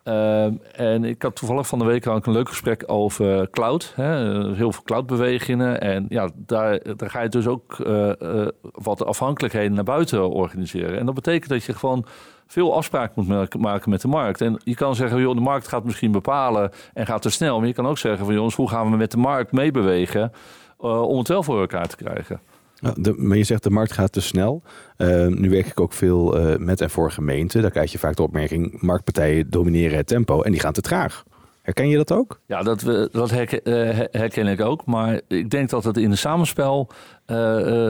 Ehm, 0.09 0.53
en 0.75 1.03
ik 1.03 1.21
had 1.21 1.35
toevallig 1.35 1.67
van 1.67 1.79
de 1.79 1.85
week 1.85 2.07
ook 2.07 2.25
een 2.25 2.33
leuk 2.33 2.49
gesprek 2.49 2.83
over 2.87 3.49
cloud. 3.49 3.93
Hè, 3.95 4.17
heel 4.55 4.71
veel 4.71 4.83
cloudbewegingen. 4.83 5.81
En 5.81 6.05
ja, 6.09 6.29
daar, 6.35 6.79
daar 6.95 7.09
ga 7.09 7.21
je 7.21 7.29
dus 7.29 7.47
ook 7.47 7.79
eh, 7.79 8.09
eh, 8.21 8.47
wat 8.61 9.05
afhankelijkheden 9.05 9.73
naar 9.73 9.83
buiten 9.83 10.29
organiseren. 10.29 10.99
En 10.99 11.05
dat 11.05 11.15
betekent 11.15 11.49
dat 11.49 11.63
je 11.63 11.73
gewoon 11.73 12.05
veel 12.47 12.75
afspraken 12.75 13.13
moet 13.15 13.27
ma- 13.27 13.59
maken 13.59 13.89
met 13.89 14.01
de 14.01 14.07
markt. 14.07 14.41
En 14.41 14.61
je 14.63 14.75
kan 14.75 14.95
zeggen, 14.95 15.19
joh, 15.21 15.35
de 15.35 15.41
markt 15.41 15.67
gaat 15.67 15.83
misschien 15.83 16.11
bepalen 16.11 16.71
en 16.93 17.05
gaat 17.05 17.21
te 17.21 17.29
snel. 17.29 17.57
Maar 17.57 17.67
je 17.67 17.73
kan 17.73 17.87
ook 17.87 17.97
zeggen 17.97 18.25
van 18.25 18.33
jongens, 18.33 18.55
hoe 18.55 18.69
gaan 18.69 18.91
we 18.91 18.97
met 18.97 19.11
de 19.11 19.17
markt 19.17 19.51
meebewegen 19.51 20.31
eh, 20.79 21.01
om 21.01 21.17
het 21.17 21.27
wel 21.27 21.43
voor 21.43 21.59
elkaar 21.59 21.87
te 21.87 21.95
krijgen. 21.95 22.39
De, 22.79 23.13
maar 23.17 23.37
je 23.37 23.43
zegt 23.43 23.63
de 23.63 23.69
markt 23.69 23.91
gaat 23.91 24.11
te 24.11 24.21
snel. 24.21 24.63
Eh, 24.97 25.27
nu 25.27 25.49
werk 25.49 25.67
ik 25.67 25.79
ook 25.79 25.93
veel 25.93 26.37
eh, 26.37 26.57
met 26.57 26.81
en 26.81 26.89
voor 26.89 27.11
gemeenten. 27.11 27.61
Daar 27.61 27.71
krijg 27.71 27.91
je 27.91 27.97
vaak 27.97 28.15
de 28.15 28.21
opmerking: 28.21 28.81
marktpartijen 28.81 29.49
domineren 29.49 29.97
het 29.97 30.07
tempo 30.07 30.41
en 30.41 30.51
die 30.51 30.61
gaan 30.61 30.73
te 30.73 30.81
traag. 30.81 31.23
Herken 31.61 31.89
je 31.89 31.97
dat 31.97 32.11
ook? 32.11 32.39
Ja, 32.45 32.63
dat, 32.63 32.81
we, 32.81 33.09
dat 33.11 33.29
herken, 33.29 33.63
eh, 33.63 34.05
herken 34.11 34.47
ik 34.47 34.61
ook. 34.61 34.85
Maar 34.85 35.21
ik 35.27 35.49
denk 35.49 35.69
dat 35.69 35.83
het 35.83 35.97
in 35.97 36.11
een 36.11 36.17
samenspel 36.17 36.89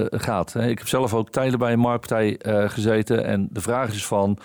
gaat. 0.10 0.56
Ik 0.56 0.78
heb 0.78 0.88
zelf 0.88 1.13
ook 1.13 1.30
tijden 1.30 1.60
bij 1.60 1.71
een 1.73 1.80
marktpartij 1.80 2.39
gezeten. 2.69 3.25
En 3.25 3.47
de 3.52 3.62
vraag 3.62 3.93
is 3.93 4.06
van... 4.06 4.38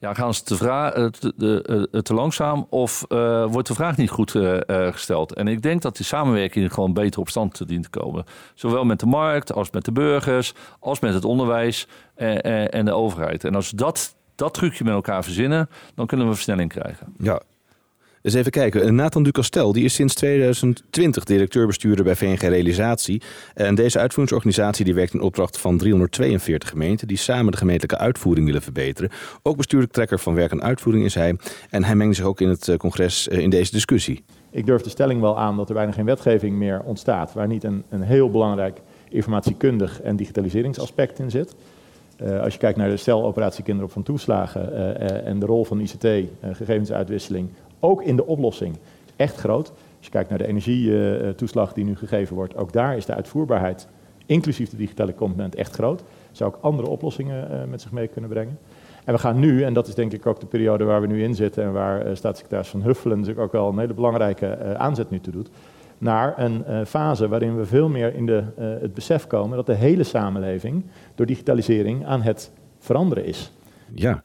Ja, 0.00 0.14
gaan 0.14 0.34
ze 0.34 0.42
te, 0.42 0.54
eh, 0.54 1.30
de, 1.36 1.86
eh, 1.92 2.00
te 2.00 2.14
langzaam 2.14 2.66
of 2.70 3.04
eh, 3.08 3.44
wordt 3.50 3.68
de 3.68 3.74
vraag 3.74 3.96
niet 3.96 4.10
goed 4.10 4.34
eh, 4.34 4.56
eh, 4.68 4.92
gesteld? 4.92 5.34
En 5.34 5.48
ik 5.48 5.62
denk 5.62 5.82
dat 5.82 5.96
die 5.96 6.06
samenwerking 6.06 6.72
gewoon 6.74 6.92
beter 6.92 7.20
op 7.20 7.28
stand 7.28 7.68
dient 7.68 7.82
te 7.82 7.98
komen. 7.98 8.24
Zowel 8.54 8.84
met 8.84 9.00
de 9.00 9.06
markt 9.06 9.52
als 9.52 9.70
met 9.70 9.84
de 9.84 9.92
burgers, 9.92 10.54
als 10.80 11.00
met 11.00 11.14
het 11.14 11.24
onderwijs 11.24 11.86
eh, 12.14 12.44
eh, 12.44 12.74
en 12.74 12.84
de 12.84 12.92
overheid. 12.92 13.44
En 13.44 13.54
als 13.54 13.70
dat, 13.70 14.16
dat 14.34 14.54
trucje 14.54 14.84
met 14.84 14.92
elkaar 14.92 15.24
verzinnen, 15.24 15.68
dan 15.94 16.06
kunnen 16.06 16.28
we 16.28 16.34
versnelling 16.34 16.70
krijgen. 16.70 17.14
Ja. 17.18 17.40
Dus 18.28 18.36
even 18.36 18.52
kijken. 18.52 18.94
Nathan 18.94 19.22
Ducastel 19.22 19.72
die 19.72 19.84
is 19.84 19.94
sinds 19.94 20.14
2020 20.14 21.24
directeur-bestuurder 21.24 22.04
bij 22.04 22.16
VNG 22.16 22.40
Realisatie. 22.40 23.22
En 23.54 23.74
deze 23.74 23.98
uitvoeringsorganisatie 23.98 24.84
die 24.84 24.94
werkt 24.94 25.14
in 25.14 25.20
opdracht 25.20 25.58
van 25.58 25.78
342 25.78 26.68
gemeenten... 26.68 27.08
die 27.08 27.16
samen 27.16 27.52
de 27.52 27.58
gemeentelijke 27.58 27.98
uitvoering 27.98 28.46
willen 28.46 28.62
verbeteren. 28.62 29.10
Ook 29.42 29.56
bestuurlijk 29.56 29.92
trekker 29.92 30.18
van 30.18 30.34
werk 30.34 30.50
en 30.50 30.62
uitvoering 30.62 31.04
is 31.04 31.14
hij. 31.14 31.36
En 31.70 31.84
hij 31.84 31.94
mengt 31.94 32.16
zich 32.16 32.24
ook 32.24 32.40
in 32.40 32.48
het 32.48 32.74
congres 32.76 33.28
in 33.28 33.50
deze 33.50 33.72
discussie. 33.72 34.24
Ik 34.50 34.66
durf 34.66 34.82
de 34.82 34.90
stelling 34.90 35.20
wel 35.20 35.38
aan 35.38 35.56
dat 35.56 35.68
er 35.68 35.74
bijna 35.74 35.92
geen 35.92 36.04
wetgeving 36.04 36.56
meer 36.56 36.82
ontstaat... 36.84 37.32
waar 37.32 37.46
niet 37.46 37.64
een, 37.64 37.84
een 37.88 38.02
heel 38.02 38.30
belangrijk 38.30 38.80
informatiekundig 39.08 40.00
en 40.00 40.16
digitaliseringsaspect 40.16 41.18
in 41.18 41.30
zit... 41.30 41.54
Als 42.42 42.52
je 42.52 42.58
kijkt 42.58 42.78
naar 42.78 42.88
de 42.88 42.96
steloperatie 42.96 43.64
kinderop 43.64 43.92
van 43.92 44.02
toeslagen 44.02 44.96
en 45.24 45.38
de 45.38 45.46
rol 45.46 45.64
van 45.64 45.80
ICT, 45.80 46.06
gegevensuitwisseling, 46.52 47.48
ook 47.80 48.02
in 48.02 48.16
de 48.16 48.26
oplossing, 48.26 48.76
echt 49.16 49.36
groot. 49.36 49.68
Als 49.68 50.06
je 50.06 50.10
kijkt 50.10 50.28
naar 50.28 50.38
de 50.38 50.46
energietoeslag 50.46 51.72
die 51.72 51.84
nu 51.84 51.96
gegeven 51.96 52.34
wordt, 52.36 52.56
ook 52.56 52.72
daar 52.72 52.96
is 52.96 53.06
de 53.06 53.14
uitvoerbaarheid, 53.14 53.88
inclusief 54.26 54.70
de 54.70 54.76
digitale 54.76 55.14
component, 55.14 55.54
echt 55.54 55.74
groot. 55.74 56.02
Zou 56.32 56.54
ook 56.54 56.58
andere 56.62 56.88
oplossingen 56.88 57.68
met 57.70 57.80
zich 57.80 57.92
mee 57.92 58.08
kunnen 58.08 58.30
brengen. 58.30 58.58
En 59.04 59.14
we 59.14 59.20
gaan 59.20 59.38
nu, 59.38 59.62
en 59.62 59.72
dat 59.72 59.88
is 59.88 59.94
denk 59.94 60.12
ik 60.12 60.26
ook 60.26 60.40
de 60.40 60.46
periode 60.46 60.84
waar 60.84 61.00
we 61.00 61.06
nu 61.06 61.22
in 61.22 61.34
zitten 61.34 61.64
en 61.64 61.72
waar 61.72 62.16
staatssecretaris 62.16 62.68
Van 62.68 62.82
Huffelen 62.82 63.18
natuurlijk 63.18 63.44
ook 63.44 63.52
wel 63.52 63.68
een 63.68 63.78
hele 63.78 63.94
belangrijke 63.94 64.76
aanzet 64.76 65.10
nu 65.10 65.20
toe 65.20 65.32
doet, 65.32 65.50
naar 65.98 66.34
een 66.38 66.86
fase 66.86 67.28
waarin 67.28 67.56
we 67.56 67.66
veel 67.66 67.88
meer 67.88 68.14
in 68.14 68.26
de, 68.26 68.44
het 68.56 68.94
besef 68.94 69.26
komen 69.26 69.56
dat 69.56 69.66
de 69.66 69.74
hele 69.74 70.02
samenleving 70.04 70.84
door 71.14 71.26
digitalisering 71.26 72.06
aan 72.06 72.22
het 72.22 72.50
veranderen 72.78 73.24
is. 73.24 73.52
Ja, 73.94 74.22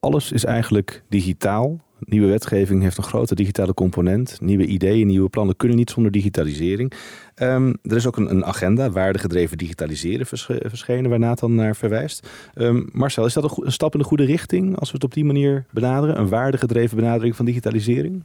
alles 0.00 0.32
is 0.32 0.44
eigenlijk 0.44 1.02
digitaal. 1.08 1.78
Nieuwe 2.04 2.28
wetgeving 2.28 2.82
heeft 2.82 2.96
een 2.96 3.02
grote 3.02 3.34
digitale 3.34 3.74
component. 3.74 4.40
Nieuwe 4.40 4.66
ideeën, 4.66 5.06
nieuwe 5.06 5.28
plannen 5.28 5.56
kunnen 5.56 5.76
niet 5.76 5.90
zonder 5.90 6.12
digitalisering. 6.12 6.92
Um, 7.36 7.76
er 7.82 7.96
is 7.96 8.06
ook 8.06 8.16
een, 8.16 8.30
een, 8.30 8.44
agenda, 8.44 8.90
waardegedreven 8.90 9.58
digitaliseren, 9.58 10.26
verschenen, 10.26 11.10
waar 11.10 11.18
Nathan 11.18 11.54
naar 11.54 11.76
verwijst. 11.76 12.28
Um, 12.54 12.88
Marcel, 12.92 13.24
is 13.24 13.32
dat 13.32 13.44
een, 13.44 13.66
een 13.66 13.72
stap 13.72 13.92
in 13.92 13.98
de 13.98 14.04
goede 14.04 14.24
richting 14.24 14.78
als 14.78 14.88
we 14.88 14.94
het 14.94 15.04
op 15.04 15.14
die 15.14 15.24
manier 15.24 15.64
benaderen? 15.70 16.18
Een 16.18 16.28
waardegedreven 16.28 16.96
benadering 16.96 17.36
van 17.36 17.44
digitalisering? 17.44 18.22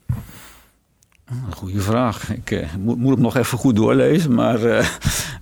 Een 1.25 1.55
goede 1.55 1.79
vraag. 1.79 2.33
Ik 2.33 2.51
uh, 2.51 2.75
moet, 2.79 2.97
moet 2.97 3.13
hem 3.13 3.21
nog 3.21 3.35
even 3.38 3.57
goed 3.57 3.75
doorlezen. 3.75 4.33
Maar 4.33 4.61
uh, 4.63 4.88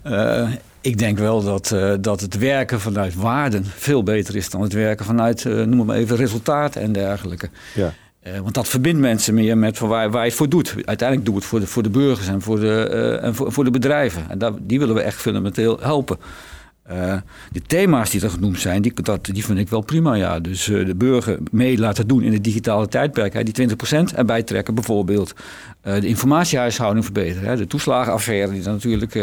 uh, 0.07 0.51
ik 0.81 0.97
denk 0.97 1.17
wel 1.17 1.43
dat, 1.43 1.75
dat 2.01 2.21
het 2.21 2.37
werken 2.37 2.79
vanuit 2.79 3.15
waarden 3.15 3.65
veel 3.65 4.03
beter 4.03 4.35
is 4.35 4.49
dan 4.49 4.61
het 4.61 4.73
werken 4.73 5.05
vanuit, 5.05 5.43
noem 5.45 5.77
het 5.77 5.87
maar 5.87 5.95
even, 5.95 6.15
resultaten 6.15 6.81
en 6.81 6.91
dergelijke. 6.91 7.49
Ja. 7.73 7.93
Want 8.41 8.53
dat 8.53 8.67
verbindt 8.67 8.99
mensen 8.99 9.33
meer 9.33 9.57
met 9.57 9.79
waar, 9.79 10.11
waar 10.11 10.21
je 10.21 10.27
het 10.27 10.37
voor 10.37 10.49
doet. 10.49 10.75
Uiteindelijk 10.85 11.27
doe 11.27 11.35
het 11.35 11.45
voor 11.45 11.59
de, 11.59 11.67
voor 11.67 11.83
de 11.83 11.89
burgers 11.89 12.27
en 12.27 12.41
voor 12.41 12.59
de, 12.59 12.83
en 13.21 13.35
voor, 13.35 13.51
voor 13.51 13.63
de 13.63 13.71
bedrijven. 13.71 14.29
En 14.29 14.57
die 14.61 14.79
willen 14.79 14.95
we 14.95 15.01
echt 15.01 15.21
fundamenteel 15.21 15.79
helpen. 15.81 16.17
Uh, 16.91 17.15
de 17.51 17.61
thema's 17.61 18.09
die 18.09 18.21
er 18.21 18.29
genoemd 18.29 18.59
zijn, 18.59 18.81
die, 18.81 18.93
dat, 19.01 19.25
die 19.25 19.45
vind 19.45 19.59
ik 19.59 19.69
wel 19.69 19.81
prima. 19.81 20.13
Ja. 20.13 20.39
Dus 20.39 20.65
de 20.65 20.95
burger 20.95 21.37
mee 21.51 21.77
laten 21.77 22.07
doen 22.07 22.21
in 22.21 22.33
het 22.33 22.43
digitale 22.43 22.87
tijdperk. 22.87 23.33
Hè, 23.33 23.43
die 23.43 23.69
20% 24.11 24.15
erbij 24.15 24.43
trekken 24.43 24.75
bijvoorbeeld. 24.75 25.33
De 25.81 26.07
informatiehuishouding 26.07 27.05
verbeteren. 27.05 27.49
Hè, 27.49 27.55
de 27.55 27.67
toeslagenaffaire 27.67 28.51
die 28.51 28.61
dan 28.61 28.73
natuurlijk 28.73 29.13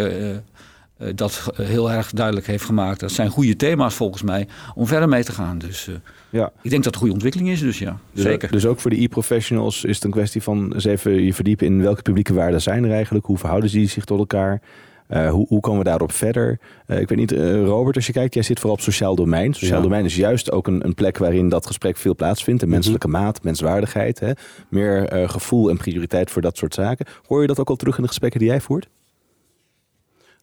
dat 1.15 1.51
heel 1.55 1.91
erg 1.91 2.11
duidelijk 2.11 2.47
heeft 2.47 2.65
gemaakt. 2.65 3.01
Dat 3.01 3.11
zijn 3.11 3.31
goede 3.31 3.57
thema's 3.57 3.95
volgens 3.95 4.23
mij 4.23 4.47
om 4.75 4.87
verder 4.87 5.09
mee 5.09 5.25
te 5.25 5.33
gaan. 5.33 5.59
Dus 5.59 5.91
ja. 6.31 6.53
ik 6.63 6.71
denk 6.71 6.85
dat 6.85 6.85
het 6.85 6.95
een 6.95 7.01
goede 7.01 7.13
ontwikkeling 7.13 7.51
is. 7.51 7.61
Dus 7.61 7.79
ja, 7.79 7.99
dus, 8.13 8.23
zeker. 8.23 8.51
Dus 8.51 8.67
ook 8.67 8.81
voor 8.81 8.91
de 8.91 9.03
e-professionals 9.03 9.85
is 9.85 9.95
het 9.95 10.05
een 10.05 10.11
kwestie 10.11 10.43
van 10.43 10.73
eens 10.75 10.85
even 10.85 11.25
je 11.25 11.35
verdiepen 11.35 11.67
in 11.67 11.83
welke 11.83 12.03
publieke 12.03 12.35
waarden 12.35 12.63
zijn 12.63 12.85
er 12.85 12.93
eigenlijk. 12.93 13.27
Hoe 13.27 13.39
verhouden 13.39 13.71
ze 13.71 13.87
zich 13.87 14.05
tot 14.05 14.19
elkaar? 14.19 14.61
Uh, 15.09 15.31
hoe, 15.31 15.47
hoe 15.49 15.61
komen 15.61 15.79
we 15.79 15.85
daarop 15.85 16.13
verder? 16.13 16.59
Uh, 16.87 17.01
ik 17.01 17.09
weet 17.09 17.19
niet, 17.19 17.33
uh, 17.33 17.65
Robert, 17.65 17.97
als 17.97 18.07
je 18.07 18.13
kijkt, 18.13 18.35
jij 18.35 18.43
zit 18.43 18.59
vooral 18.59 18.77
op 18.77 18.83
sociaal 18.83 19.15
domein. 19.15 19.55
Sociaal 19.55 19.77
ja. 19.77 19.83
domein 19.83 20.05
is 20.05 20.17
juist 20.17 20.53
ook 20.53 20.67
een, 20.67 20.85
een, 20.85 20.95
plek 20.95 21.19
waarin 21.19 21.49
dat 21.49 21.67
gesprek 21.67 21.97
veel 21.97 22.15
plaatsvindt. 22.15 22.61
De 22.61 22.67
menselijke 22.67 23.07
mm 23.07 23.15
-hmm. 23.15 23.23
maat, 23.23 23.43
menswaardigheid. 23.43 24.21
Hè? 24.21 24.33
Meer 24.69 25.29
gevoel 25.29 25.71
en 25.71 25.77
prioriteit 25.77 26.31
voor 26.31 26.43
dat 26.43 26.57
soort 26.57 26.75
zaken. 26.75 27.07
Hoor 27.27 27.41
je 27.41 27.47
dat 27.47 27.59
ook 27.59 27.69
al 27.69 27.77
terug 27.77 27.97
in 27.97 28.03
de 28.03 28.09
gesprekken 28.09 28.41
die 28.41 28.49
jij 28.49 28.61
voert? 28.61 28.89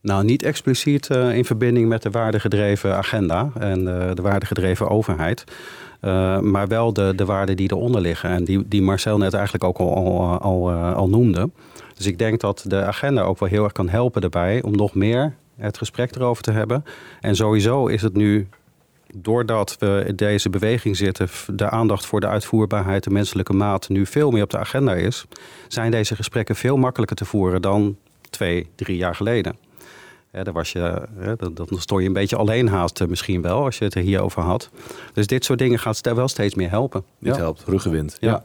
Nou, 0.08 0.24
niet 0.24 0.43
expliciet 0.43 1.10
in 1.10 1.46
verbinding 1.46 1.88
met 1.88 2.02
de 2.02 2.10
waardegedreven 2.10 2.96
agenda 2.96 3.50
en 3.60 3.84
de 4.15 4.22
waardegedreven 4.22 4.89
overheid. 4.89 5.43
maar 6.41 6.67
wel 6.67 6.93
de, 6.93 7.13
de 7.15 7.26
waarden 7.26 7.56
die 7.56 7.72
eronder 7.72 8.02
liggen. 8.02 8.30
En 8.30 8.43
die, 8.43 8.67
die 8.67 8.82
Marcel 8.82 9.17
net 9.17 9.34
eigenlijk 9.34 9.63
ook 9.63 9.78
al, 9.78 9.96
al, 9.96 10.39
al, 10.39 10.72
al 10.72 11.10
noemde. 11.10 11.50
Dus 11.96 12.06
ik 12.06 12.17
denk 12.17 12.39
dat 12.39 12.63
de 12.67 12.84
agenda 12.84 13.22
ook 13.22 13.39
wel 13.39 13.50
heel 13.50 13.63
erg 13.63 13.72
kan 13.72 13.89
helpen 13.89 14.22
daarbij 14.22 14.62
om 14.62 14.76
nog 14.76 14.96
meer 14.96 15.36
het 15.56 15.78
gesprek 15.78 16.15
erover 16.15 16.43
te 16.43 16.52
hebben. 16.52 16.86
En 17.22 17.36
sowieso 17.36 17.88
is 17.88 18.02
het 18.02 18.13
nu, 18.13 18.48
doordat 19.15 19.76
we 19.80 20.04
in 20.08 20.15
deze 20.15 20.50
beweging 20.50 20.98
zitten, 20.98 21.30
de 21.48 21.70
aandacht 21.70 22.06
voor 22.06 22.20
de 22.20 22.28
uitvoerbaarheid, 22.28 23.04
de 23.04 23.10
menselijke 23.10 23.54
maat, 23.54 23.89
nu 23.89 24.06
veel 24.06 24.32
meer 24.32 24.43
op 24.43 24.50
de 24.50 24.58
agenda 24.58 24.93
is, 24.93 25.26
zijn 25.67 25.91
deze 25.91 26.15
gesprekken 26.15 26.56
veel 26.56 26.78
makkelijker 26.78 27.15
te 27.15 27.26
voeren 27.26 27.62
dan 27.62 27.96
twee, 28.30 28.67
drie 28.76 28.98
jaar 28.98 29.15
geleden. 29.15 29.66
Ja, 30.38 30.43
daar 30.43 30.54
was 30.54 30.71
je, 30.71 31.08
dan, 31.38 31.54
dan 31.54 31.67
stond 31.69 32.02
je 32.02 32.08
een 32.08 32.13
beetje 32.13 32.36
alleen 32.36 32.67
haast 32.67 33.02
eh, 33.02 33.08
misschien 33.08 33.41
wel, 33.41 33.63
als 33.63 33.78
je 33.78 33.84
het 33.84 33.95
er 33.95 34.02
hierover 34.02 34.41
had. 34.41 34.69
Dus 35.13 35.28
dit 35.28 35.45
soort 35.45 35.60
dingen 35.60 35.80
gaat 35.80 36.02
wel 36.02 36.28
steeds 36.28 36.56
meer 36.56 36.69
helpen. 36.69 37.04
Dit 37.19 37.36
ja. 37.36 37.41
helpt, 37.41 37.63
ruggenwind. 37.67 38.17
ja. 38.19 38.30
ja. 38.30 38.41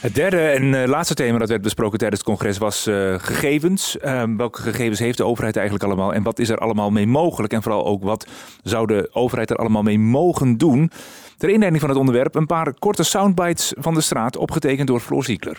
Het 0.00 0.14
derde 0.14 0.40
en 0.40 0.62
uh, 0.62 0.84
laatste 0.84 1.14
thema 1.14 1.38
dat 1.38 1.48
werd 1.48 1.62
besproken 1.62 1.98
tijdens 1.98 2.20
het 2.20 2.30
congres 2.30 2.58
was 2.58 2.86
uh, 2.86 3.14
gegevens. 3.18 3.96
Um, 4.04 4.36
welke 4.36 4.62
gegevens 4.62 4.98
heeft 4.98 5.18
de 5.18 5.24
overheid 5.24 5.56
eigenlijk 5.56 5.86
allemaal 5.86 6.14
en 6.14 6.22
wat 6.22 6.38
is 6.38 6.48
er 6.48 6.58
allemaal 6.58 6.90
mee 6.90 7.06
mogelijk? 7.06 7.52
En 7.52 7.62
vooral 7.62 7.86
ook 7.86 8.02
wat 8.02 8.26
zou 8.62 8.86
de 8.86 9.08
overheid 9.12 9.50
er 9.50 9.56
allemaal 9.56 9.82
mee 9.82 9.98
mogen 9.98 10.56
doen? 10.56 10.90
Ter 11.36 11.48
inleiding 11.48 11.80
van 11.80 11.90
het 11.90 11.98
onderwerp 11.98 12.34
een 12.34 12.46
paar 12.46 12.74
korte 12.78 13.02
soundbites 13.02 13.74
van 13.78 13.94
de 13.94 14.00
straat, 14.00 14.36
opgetekend 14.36 14.88
door 14.88 15.00
Floor 15.00 15.24
Ziekler. 15.24 15.58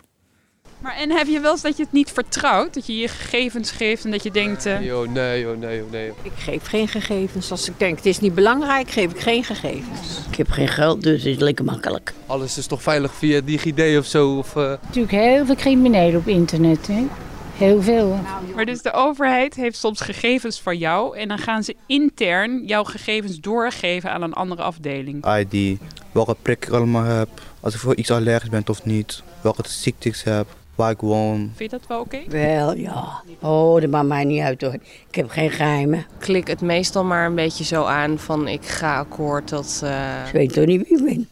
Maar 0.80 0.96
en 0.96 1.12
heb 1.12 1.28
je 1.28 1.40
wel 1.40 1.52
eens 1.52 1.62
dat 1.62 1.78
je 1.78 1.84
het 1.84 1.92
niet 1.92 2.12
vertrouwt? 2.12 2.74
Dat 2.74 2.86
je 2.86 2.98
je 2.98 3.08
gegevens 3.08 3.72
geeft 3.72 4.06
en 4.06 4.12
dat 4.12 4.24
je 4.24 4.32
denkt... 4.32 4.66
Uh... 4.66 4.78
Nee, 4.78 4.86
joh, 4.86 5.08
nee, 5.08 5.42
joh, 5.42 5.58
nee, 5.58 5.78
joh, 5.78 5.92
nee. 5.92 6.12
Ik 6.22 6.32
geef 6.38 6.68
geen 6.68 6.88
gegevens. 6.88 7.52
Als 7.52 7.70
ik 7.70 7.80
denk 7.80 7.96
het 7.96 8.06
is 8.06 8.20
niet 8.20 8.36
belangrijk, 8.36 8.92
geef 8.92 9.12
ik 9.12 9.20
geen 9.20 9.44
gegevens. 9.44 10.20
Ik 10.30 10.38
heb 10.38 10.50
geen 10.50 10.68
geld, 10.68 11.04
dus 11.04 11.24
het 11.24 11.32
is 11.32 11.38
lekker 11.38 11.66
makkelijk. 11.66 12.14
Alles 12.26 12.58
is 12.58 12.68
toch 12.68 12.82
veilig 12.82 13.14
via 13.14 13.42
DigiD 13.42 13.98
of 13.98 14.06
zo? 14.06 14.38
Of, 14.38 14.56
uh... 14.56 14.64
Natuurlijk 14.64 15.12
heel 15.12 15.46
veel 15.46 15.56
criminelen 15.56 16.20
op 16.20 16.28
internet, 16.28 16.88
hè? 16.88 17.06
Heel 17.58 17.82
veel. 17.82 18.20
Maar 18.56 18.66
dus 18.66 18.82
de 18.82 18.94
overheid 18.94 19.56
heeft 19.56 19.78
soms 19.78 20.02
gegevens 20.02 20.62
van 20.62 20.78
jou 20.78 21.18
en 21.18 21.28
dan 21.28 21.38
gaan 21.38 21.64
ze 21.64 21.76
intern 21.86 22.66
jouw 22.66 22.84
gegevens 22.84 23.40
doorgeven 23.40 24.12
aan 24.12 24.22
een 24.22 24.34
andere 24.34 24.62
afdeling. 24.62 25.26
ID, 25.38 25.80
welke 26.12 26.36
prik 26.42 26.66
ik 26.66 26.74
allemaal 26.74 27.04
heb, 27.04 27.30
als 27.60 27.74
ik 27.74 27.80
voor 27.80 27.96
iets 27.96 28.12
allergisch 28.12 28.50
ben 28.50 28.64
of 28.66 28.86
niet, 28.86 29.24
welke 29.42 29.64
ziekte 29.68 30.10
ik 30.10 30.22
heb 30.24 30.48
waar 30.76 30.92
ik 30.92 31.00
woon. 31.00 31.52
Vind 31.56 31.72
je 31.72 31.78
dat 31.78 31.88
wel 31.88 32.00
oké? 32.00 32.16
Okay? 32.16 32.56
Wel, 32.56 32.76
ja. 32.76 33.22
Oh, 33.42 33.82
dat 33.82 33.90
maakt 33.90 34.08
mij 34.08 34.24
niet 34.24 34.42
uit 34.42 34.62
hoor. 34.62 34.74
Ik 35.08 35.16
heb 35.16 35.30
geen 35.30 35.52
geheimen. 35.52 36.06
Klik 36.20 36.48
het 36.48 36.62
meestal 36.62 37.04
maar 37.04 37.26
een 37.26 37.36
beetje 37.36 37.64
zo 37.64 37.84
aan 37.84 38.20
van 38.20 38.48
ik 38.48 38.66
ga 38.66 38.98
akkoord 38.98 39.50
dat... 39.50 39.82
Uh... 39.84 40.26
Ik 40.26 40.32
weet 40.32 40.54
toch 40.54 40.66
niet 40.66 40.88
wie 40.88 40.98
ik 40.98 41.04
ben. 41.04 41.30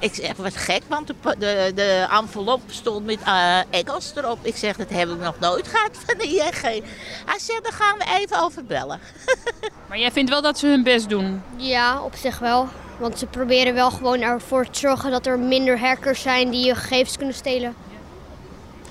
Ik 0.00 0.14
zeg, 0.14 0.36
wat 0.36 0.56
gek, 0.56 0.82
want 0.88 1.06
de, 1.06 1.14
de, 1.38 1.72
de 1.74 2.06
envelop 2.10 2.60
stond 2.66 3.06
met 3.06 3.18
uh, 3.26 3.58
Engels 3.70 4.12
erop. 4.16 4.38
Ik 4.42 4.56
zeg, 4.56 4.76
dat 4.76 4.90
heb 4.90 5.08
ik 5.08 5.18
nog 5.18 5.38
nooit 5.38 5.68
gehad 5.68 5.90
van 6.06 6.18
de 6.18 6.24
ING. 6.24 6.82
Hij 7.26 7.38
zegt, 7.38 7.62
daar 7.62 7.72
gaan 7.72 7.98
we 7.98 8.04
even 8.20 8.42
over 8.42 8.64
bellen. 8.64 9.00
maar 9.88 9.98
jij 9.98 10.12
vindt 10.12 10.30
wel 10.30 10.42
dat 10.42 10.58
ze 10.58 10.66
hun 10.66 10.82
best 10.82 11.08
doen? 11.08 11.42
Ja, 11.56 12.02
op 12.02 12.14
zich 12.14 12.38
wel. 12.38 12.68
Want 12.98 13.18
ze 13.18 13.26
proberen 13.26 13.74
wel 13.74 13.90
gewoon 13.90 14.20
ervoor 14.20 14.70
te 14.70 14.78
zorgen 14.78 15.10
dat 15.10 15.26
er 15.26 15.38
minder 15.38 15.78
hackers 15.78 16.22
zijn 16.22 16.50
die 16.50 16.66
je 16.66 16.74
gegevens 16.74 17.16
kunnen 17.16 17.34
stelen. 17.34 17.74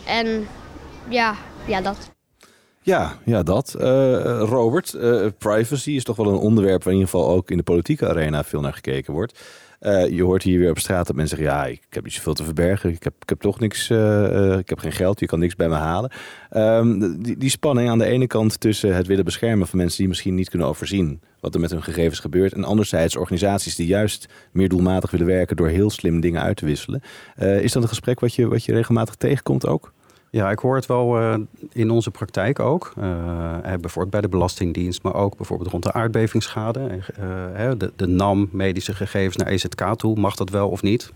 En 0.05 0.47
ja, 1.07 1.35
ja 1.65 1.81
dat. 1.81 1.97
Ja, 2.81 3.17
ja 3.23 3.43
dat. 3.43 3.75
Uh, 3.77 3.83
Robert, 4.39 4.93
uh, 4.93 5.25
privacy 5.37 5.91
is 5.91 6.03
toch 6.03 6.15
wel 6.15 6.27
een 6.27 6.37
onderwerp 6.37 6.83
waar 6.83 6.93
in 6.93 6.99
ieder 6.99 7.13
geval 7.13 7.29
ook 7.29 7.49
in 7.51 7.57
de 7.57 7.63
politieke 7.63 8.07
arena 8.07 8.43
veel 8.43 8.61
naar 8.61 8.73
gekeken 8.73 9.13
wordt. 9.13 9.39
Uh, 9.85 10.09
je 10.09 10.23
hoort 10.23 10.43
hier 10.43 10.59
weer 10.59 10.69
op 10.69 10.79
straat 10.79 11.07
dat 11.07 11.15
mensen 11.15 11.37
zeggen: 11.37 11.55
Ja, 11.55 11.65
ik 11.65 11.81
heb 11.89 12.03
niet 12.03 12.13
zoveel 12.13 12.33
te 12.33 12.43
verbergen. 12.43 12.89
Ik 12.89 13.03
heb, 13.03 13.13
ik 13.19 13.29
heb 13.29 13.39
toch 13.39 13.59
niks. 13.59 13.89
Uh, 13.89 14.57
ik 14.57 14.69
heb 14.69 14.79
geen 14.79 14.91
geld. 14.91 15.19
Je 15.19 15.25
kan 15.25 15.39
niks 15.39 15.55
bij 15.55 15.69
me 15.69 15.75
halen. 15.75 16.11
Um, 16.51 17.23
die, 17.23 17.37
die 17.37 17.49
spanning 17.49 17.89
aan 17.89 17.97
de 17.97 18.05
ene 18.05 18.27
kant 18.27 18.59
tussen 18.59 18.95
het 18.95 19.07
willen 19.07 19.25
beschermen 19.25 19.67
van 19.67 19.77
mensen 19.77 19.97
die 19.97 20.07
misschien 20.07 20.35
niet 20.35 20.49
kunnen 20.49 20.67
overzien 20.67 21.21
wat 21.39 21.53
er 21.53 21.59
met 21.59 21.71
hun 21.71 21.83
gegevens 21.83 22.19
gebeurt. 22.19 22.53
En 22.53 22.63
anderzijds 22.63 23.15
organisaties 23.15 23.75
die 23.75 23.87
juist 23.87 24.27
meer 24.51 24.69
doelmatig 24.69 25.11
willen 25.11 25.27
werken 25.27 25.55
door 25.55 25.67
heel 25.67 25.89
slim 25.89 26.19
dingen 26.19 26.41
uit 26.41 26.57
te 26.57 26.65
wisselen. 26.65 27.01
Is 27.35 27.71
dat 27.71 27.83
een 27.83 27.89
gesprek 27.89 28.19
wat 28.19 28.35
je, 28.35 28.47
wat 28.47 28.63
je 28.63 28.73
regelmatig 28.73 29.15
tegenkomt 29.15 29.67
ook? 29.67 29.93
Ja, 30.35 30.51
ik 30.51 30.59
hoor 30.59 30.75
het 30.75 30.85
wel 30.85 31.21
uh, 31.21 31.35
in 31.71 31.89
onze 31.89 32.11
praktijk 32.11 32.59
ook. 32.59 32.93
Uh, 32.97 33.03
bijvoorbeeld 33.61 34.09
bij 34.09 34.21
de 34.21 34.29
Belastingdienst, 34.29 35.03
maar 35.03 35.13
ook 35.13 35.37
bijvoorbeeld 35.37 35.71
rond 35.71 35.83
de 35.83 35.93
aardbevingsschade. 35.93 36.79
Uh, 37.19 37.71
de, 37.77 37.93
de 37.95 38.07
NAM, 38.07 38.49
medische 38.51 38.93
gegevens 38.93 39.35
naar 39.35 39.47
EZK 39.47 39.95
toe, 39.95 40.19
mag 40.19 40.35
dat 40.35 40.49
wel 40.49 40.69
of 40.69 40.81
niet? 40.81 41.11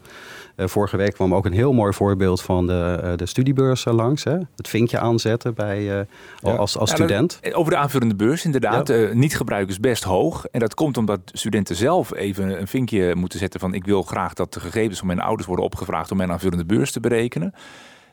vorige 0.58 0.98
week 0.98 1.14
kwam 1.14 1.36
ook 1.36 1.46
een 1.46 1.54
heel 1.54 1.74
mooi 1.74 1.94
voorbeeld 1.94 2.42
van 2.42 2.68
de, 2.68 3.14
de 3.16 3.26
studiebeurs 3.26 3.86
langs. 3.86 4.24
Hè? 4.24 4.38
Het 4.56 4.68
vinkje 4.68 5.00
aanzetten 5.00 5.54
bij, 5.54 6.06
als, 6.42 6.78
als 6.78 6.92
student. 6.92 7.40
over 7.54 7.72
de 7.72 7.78
aanvullende 7.78 8.16
beurs, 8.16 8.46
inderdaad. 8.46 9.14
niet 9.14 9.38
gebruiken 9.38 9.72
is 9.72 9.80
best 9.80 10.04
hoog. 10.04 10.46
En 10.46 10.60
dat 10.60 10.74
komt 10.74 10.98
omdat 10.98 11.20
studenten 11.26 11.76
zelf 11.76 12.14
even 12.14 12.60
een 12.60 12.68
vinkje 12.68 13.16
moeten 13.16 13.40
zetten 13.40 13.60
van... 13.60 13.74
ik 13.74 13.86
wil 13.86 14.04
graag 14.04 14.34
dat 14.34 14.54
de 14.54 14.60
gegevens 14.60 14.98
van 14.98 15.08
mijn 15.08 15.20
ouders 15.20 15.48
worden 15.48 15.66
opgevraagd... 15.66 16.12
om 16.12 16.18
mijn 16.18 16.32
aanvullende 16.32 16.66
beurs 16.66 16.92
te 16.92 17.00
berekenen 17.00 17.54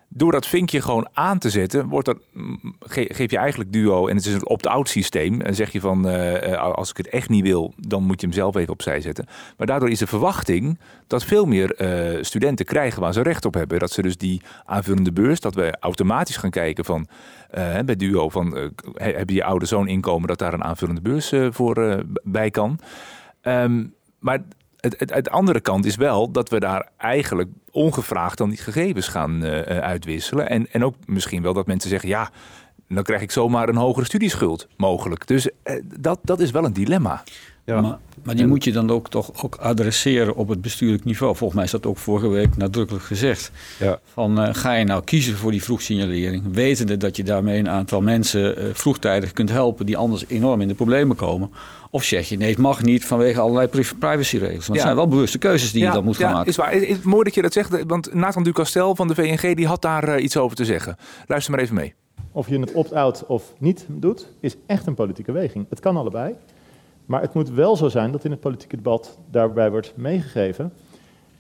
door 0.09 0.33
dat 0.33 0.47
vinkje 0.47 0.81
gewoon 0.81 1.09
aan 1.12 1.38
te 1.38 1.51
zetten, 1.51 1.87
wordt 1.88 2.07
dat, 2.07 2.19
mm, 2.33 2.77
geef 2.88 3.31
je 3.31 3.38
eigenlijk 3.38 3.73
duo 3.73 4.07
en 4.07 4.16
het 4.16 4.27
is 4.27 4.35
een 4.35 4.47
opt-out 4.47 4.88
systeem. 4.88 5.40
En 5.40 5.55
zeg 5.55 5.73
je 5.73 5.81
van, 5.81 6.09
uh, 6.09 6.59
als 6.59 6.90
ik 6.90 6.97
het 6.97 7.09
echt 7.09 7.29
niet 7.29 7.42
wil, 7.42 7.75
dan 7.77 8.03
moet 8.03 8.21
je 8.21 8.27
hem 8.27 8.37
zelf 8.37 8.57
even 8.57 8.73
opzij 8.73 9.01
zetten. 9.01 9.27
Maar 9.57 9.66
daardoor 9.66 9.90
is 9.90 9.99
de 9.99 10.07
verwachting 10.07 10.79
dat 11.07 11.25
veel 11.25 11.45
meer 11.45 11.81
uh, 11.81 12.23
studenten 12.23 12.66
krijgen 12.66 13.01
waar 13.01 13.12
ze 13.12 13.23
recht 13.23 13.45
op 13.45 13.55
hebben. 13.55 13.79
Dat 13.79 13.90
ze 13.90 14.03
dus 14.03 14.16
die 14.16 14.42
aanvullende 14.64 15.12
beurs, 15.12 15.40
dat 15.40 15.55
we 15.55 15.77
automatisch 15.81 16.37
gaan 16.37 16.51
kijken 16.51 16.85
van, 16.85 17.07
bij 17.85 17.97
duo, 17.97 18.29
van, 18.29 18.73
hebben 18.95 19.35
je 19.35 19.45
oude 19.45 19.66
zoon 19.66 19.88
inkomen 19.88 20.29
dat 20.29 20.38
daar 20.38 20.55
een 20.55 20.64
aanvullende 20.64 21.01
beurs 21.01 21.33
voor 21.51 22.05
bij 22.23 22.51
kan. 22.51 22.79
Um, 23.42 23.95
maar 24.19 24.42
het, 24.96 25.31
andere 25.31 25.61
kant 25.61 25.85
is 25.85 25.96
wel 25.96 26.31
dat 26.31 26.49
we 26.49 26.61
daar 26.61 26.88
eigenlijk 26.96 27.49
ongevraagd 27.70 28.38
dan 28.38 28.49
die 28.49 28.59
gegevens 28.59 29.09
gaan 29.09 29.44
uh, 29.44 29.61
uitwisselen. 29.61 30.49
En, 30.49 30.72
en 30.72 30.85
ook 30.85 30.94
misschien 31.07 31.42
wel 31.42 31.53
dat 31.53 31.66
mensen 31.66 31.90
zeggen, 31.90 32.09
ja, 32.09 32.31
dan 32.88 33.03
krijg 33.03 33.22
ik 33.22 33.31
zomaar 33.31 33.68
een 33.68 33.77
hogere 33.77 34.07
studieschuld 34.07 34.68
mogelijk. 34.77 35.27
Dus 35.27 35.46
uh, 35.46 35.83
dat, 36.01 36.18
dat 36.22 36.40
is 36.40 36.51
wel 36.51 36.64
een 36.64 36.72
dilemma. 36.72 37.22
Ja. 37.67 37.81
Maar, 37.81 37.99
maar 38.23 38.35
die 38.35 38.47
moet 38.47 38.65
je 38.65 38.73
dan 38.73 38.91
ook 38.91 39.09
toch 39.09 39.45
ook 39.45 39.55
adresseren 39.55 40.37
op 40.37 40.49
het 40.49 40.61
bestuurlijk 40.61 41.05
niveau. 41.05 41.37
Volgens 41.37 41.55
mij 41.55 41.65
is 41.65 41.71
dat 41.71 41.87
ook 41.87 41.99
vorige 41.99 42.29
week 42.29 42.57
nadrukkelijk 42.57 43.05
gezegd. 43.05 43.51
Ja. 43.79 43.99
Van 44.13 44.43
uh, 44.43 44.49
ga 44.53 44.73
je 44.73 44.85
nou 44.85 45.05
kiezen 45.05 45.37
voor 45.37 45.51
die 45.51 45.63
vroegsignalering, 45.63 46.43
wetende 46.53 46.97
dat 46.97 47.17
je 47.17 47.25
daarmee 47.25 47.59
een 47.59 47.69
aantal 47.69 48.01
mensen 48.01 48.59
uh, 48.59 48.75
vroegtijdig 48.75 49.33
kunt 49.33 49.51
helpen 49.51 49.87
die 49.87 49.97
anders 49.97 50.25
enorm 50.29 50.61
in 50.61 50.69
de 50.69 50.75
problemen 50.75 51.17
komen. 51.17 51.51
Of 51.91 52.03
zeg 52.03 52.29
je 52.29 52.37
nee, 52.37 52.51
het 52.51 52.59
mag 52.59 52.83
niet 52.83 53.05
vanwege 53.05 53.41
allerlei 53.41 53.69
privacyregels. 53.99 54.67
Want 54.67 54.79
het 54.79 54.81
zijn 54.81 54.97
wel 54.97 55.09
bewuste 55.09 55.39
keuzes 55.39 55.73
die 55.73 55.85
je 55.85 55.91
dan 55.91 56.05
moet 56.05 56.17
gaan 56.17 56.33
maken. 56.33 56.49
Is 56.49 56.57
waar. 56.57 56.73
Is, 56.73 57.01
mooi 57.01 57.25
dat 57.25 57.35
je 57.35 57.43
dat 57.43 57.53
zegt, 57.53 57.85
want 57.87 58.15
Nathan 58.15 58.43
Ducastel 58.43 58.95
van 58.95 59.09
de 59.09 59.15
VNG 59.15 59.55
die 59.55 59.67
had 59.67 59.83
daar 59.83 60.17
uh, 60.17 60.25
iets 60.25 60.37
over 60.37 60.57
te 60.57 60.65
zeggen. 60.65 60.97
Luister 61.27 61.53
maar 61.53 61.63
even 61.63 61.75
mee. 61.75 61.95
Of 62.33 62.49
je 62.49 62.59
het 62.59 62.73
opt-out 62.73 63.27
of 63.27 63.53
niet 63.59 63.87
doet, 63.89 64.29
is 64.41 64.57
echt 64.67 64.87
een 64.87 64.95
politieke 64.95 65.33
weging. 65.33 65.67
Het 65.69 65.81
kan 65.81 65.97
allebei. 65.97 66.35
Maar 67.07 67.21
het 67.21 67.35
moet 67.35 67.51
wel 67.51 67.77
zo 67.77 67.88
zijn 67.88 68.12
dat 68.12 68.25
in 68.25 68.31
het 68.31 68.40
politieke 68.40 68.77
debat 68.77 69.19
daarbij 69.31 69.71
wordt 69.71 69.92
meegegeven. 69.97 70.73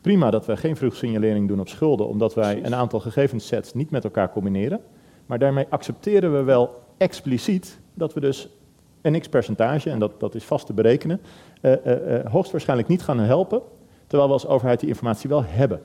Prima 0.00 0.30
dat 0.30 0.46
we 0.46 0.56
geen 0.56 0.76
vroegsignalering 0.76 1.48
doen 1.48 1.60
op 1.60 1.68
schulden, 1.68 2.08
omdat 2.08 2.34
wij 2.34 2.64
een 2.64 2.74
aantal 2.74 3.00
gegevenssets 3.00 3.74
niet 3.74 3.90
met 3.90 4.04
elkaar 4.04 4.30
combineren. 4.30 4.80
Maar 5.26 5.38
daarmee 5.38 5.66
accepteren 5.68 6.32
we 6.32 6.42
wel 6.42 6.82
expliciet 6.96 7.78
dat 7.94 8.14
we 8.14 8.20
dus 8.20 8.48
een 9.00 9.20
x-percentage, 9.20 9.90
en 9.90 9.98
dat, 9.98 10.20
dat 10.20 10.34
is 10.34 10.44
vast 10.44 10.66
te 10.66 10.72
berekenen, 10.72 11.20
uh, 11.60 11.72
uh, 11.72 12.24
hoogstwaarschijnlijk 12.24 12.88
niet 12.88 13.02
gaan 13.02 13.18
helpen, 13.18 13.60
terwijl 14.06 14.28
we 14.28 14.34
als 14.34 14.46
overheid 14.46 14.80
die 14.80 14.88
informatie 14.88 15.28
wel 15.28 15.44
hebben. 15.44 15.80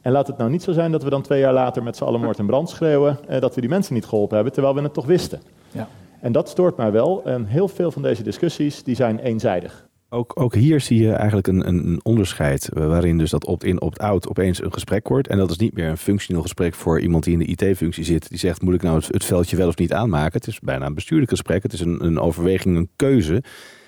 En 0.00 0.12
laat 0.12 0.26
het 0.26 0.36
nou 0.36 0.50
niet 0.50 0.62
zo 0.62 0.72
zijn 0.72 0.92
dat 0.92 1.02
we 1.02 1.10
dan 1.10 1.22
twee 1.22 1.40
jaar 1.40 1.52
later 1.52 1.82
met 1.82 1.96
z'n 1.96 2.04
allen 2.04 2.20
moord 2.20 2.38
en 2.38 2.46
brand 2.46 2.68
schreeuwen 2.68 3.18
dat 3.40 3.54
we 3.54 3.60
die 3.60 3.70
mensen 3.70 3.94
niet 3.94 4.06
geholpen 4.06 4.34
hebben, 4.34 4.52
terwijl 4.52 4.74
we 4.74 4.82
het 4.82 4.94
toch 4.94 5.06
wisten. 5.06 5.40
Ja. 5.70 5.88
En 6.20 6.32
dat 6.32 6.48
stoort 6.48 6.76
mij 6.76 6.92
wel. 6.92 7.24
En 7.24 7.44
heel 7.44 7.68
veel 7.68 7.90
van 7.90 8.02
deze 8.02 8.22
discussies 8.22 8.82
die 8.82 8.94
zijn 8.94 9.18
eenzijdig. 9.18 9.86
Ook, 10.08 10.40
ook 10.40 10.54
hier 10.54 10.80
zie 10.80 11.02
je 11.02 11.12
eigenlijk 11.12 11.46
een, 11.46 11.68
een 11.68 12.00
onderscheid 12.02 12.68
waarin 12.72 13.18
dus 13.18 13.30
dat 13.30 13.46
opt-in, 13.46 13.80
opt-out 13.80 14.28
opeens 14.28 14.62
een 14.62 14.72
gesprek 14.72 15.08
wordt. 15.08 15.28
En 15.28 15.38
dat 15.38 15.50
is 15.50 15.56
niet 15.56 15.74
meer 15.74 15.88
een 15.88 15.96
functioneel 15.96 16.42
gesprek 16.42 16.74
voor 16.74 17.00
iemand 17.00 17.24
die 17.24 17.32
in 17.32 17.38
de 17.38 17.66
IT-functie 17.66 18.04
zit. 18.04 18.28
Die 18.28 18.38
zegt, 18.38 18.62
moet 18.62 18.74
ik 18.74 18.82
nou 18.82 18.96
het, 18.96 19.06
het, 19.06 19.24
veldje 19.24 19.56
wel 19.56 19.68
of 19.68 19.76
niet 19.76 19.92
aanmaken? 19.92 20.38
Het 20.38 20.46
is 20.46 20.60
bijna 20.60 20.86
een 20.86 20.94
bestuurlijk 20.94 21.30
gesprek. 21.30 21.62
Het 21.62 21.72
is 21.72 21.80
een, 21.80 22.04
een 22.04 22.18
overweging, 22.18 22.76
een 22.76 22.88
keuze 22.96 23.42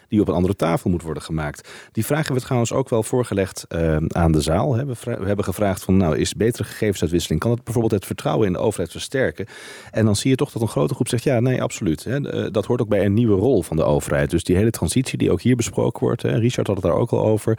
die 0.09 0.21
op 0.21 0.29
een 0.29 0.35
andere 0.35 0.57
tafel 0.57 0.91
moet 0.91 1.03
worden 1.03 1.23
gemaakt. 1.23 1.69
Die 1.93 2.05
vraag 2.05 2.19
hebben 2.19 2.37
we 2.37 2.43
trouwens 2.43 2.73
ook 2.73 2.89
wel 2.89 3.03
voorgelegd 3.03 3.67
uh, 3.69 3.97
aan 4.09 4.33
de 4.33 4.41
zaal. 4.41 4.75
We 4.75 5.27
hebben 5.27 5.45
gevraagd 5.45 5.85
van, 5.85 5.97
nou, 5.97 6.17
is 6.17 6.35
betere 6.35 6.65
gegevensuitwisseling, 6.65 7.41
kan 7.41 7.51
het 7.51 7.65
bijvoorbeeld 7.65 7.95
het 7.95 8.07
vertrouwen 8.07 8.47
in 8.47 8.53
de 8.53 8.59
overheid 8.59 8.91
versterken? 8.91 9.47
En 9.91 10.05
dan 10.05 10.17
zie 10.17 10.31
je 10.31 10.37
toch 10.37 10.51
dat 10.51 10.63
een 10.63 10.69
grote 10.69 10.95
groep 10.95 11.09
zegt, 11.09 11.23
ja, 11.23 11.41
nee, 11.41 11.63
absoluut. 11.63 12.05
Hè. 12.05 12.31
Eh, 12.31 12.53
dat 12.53 12.67
hoort 12.67 12.81
ook 12.81 12.89
bij 12.89 13.05
een 13.05 13.15
nieuwe 13.15 13.37
rol 13.37 13.63
van 13.63 13.77
de 13.77 13.85
overheid. 13.85 14.31
Dus 14.31 14.45
die 14.45 14.57
hele 14.57 14.71
transitie 14.71 15.19
die 15.19 15.31
ook 15.31 15.41
hier 15.41 15.57
besproken 15.57 16.07
wordt, 16.07 16.23
hè, 16.23 16.39
Richard 16.39 16.67
had 16.67 16.77
het 16.77 16.85
daar 16.85 16.95
ook 16.95 17.11
al 17.11 17.25
over. 17.25 17.59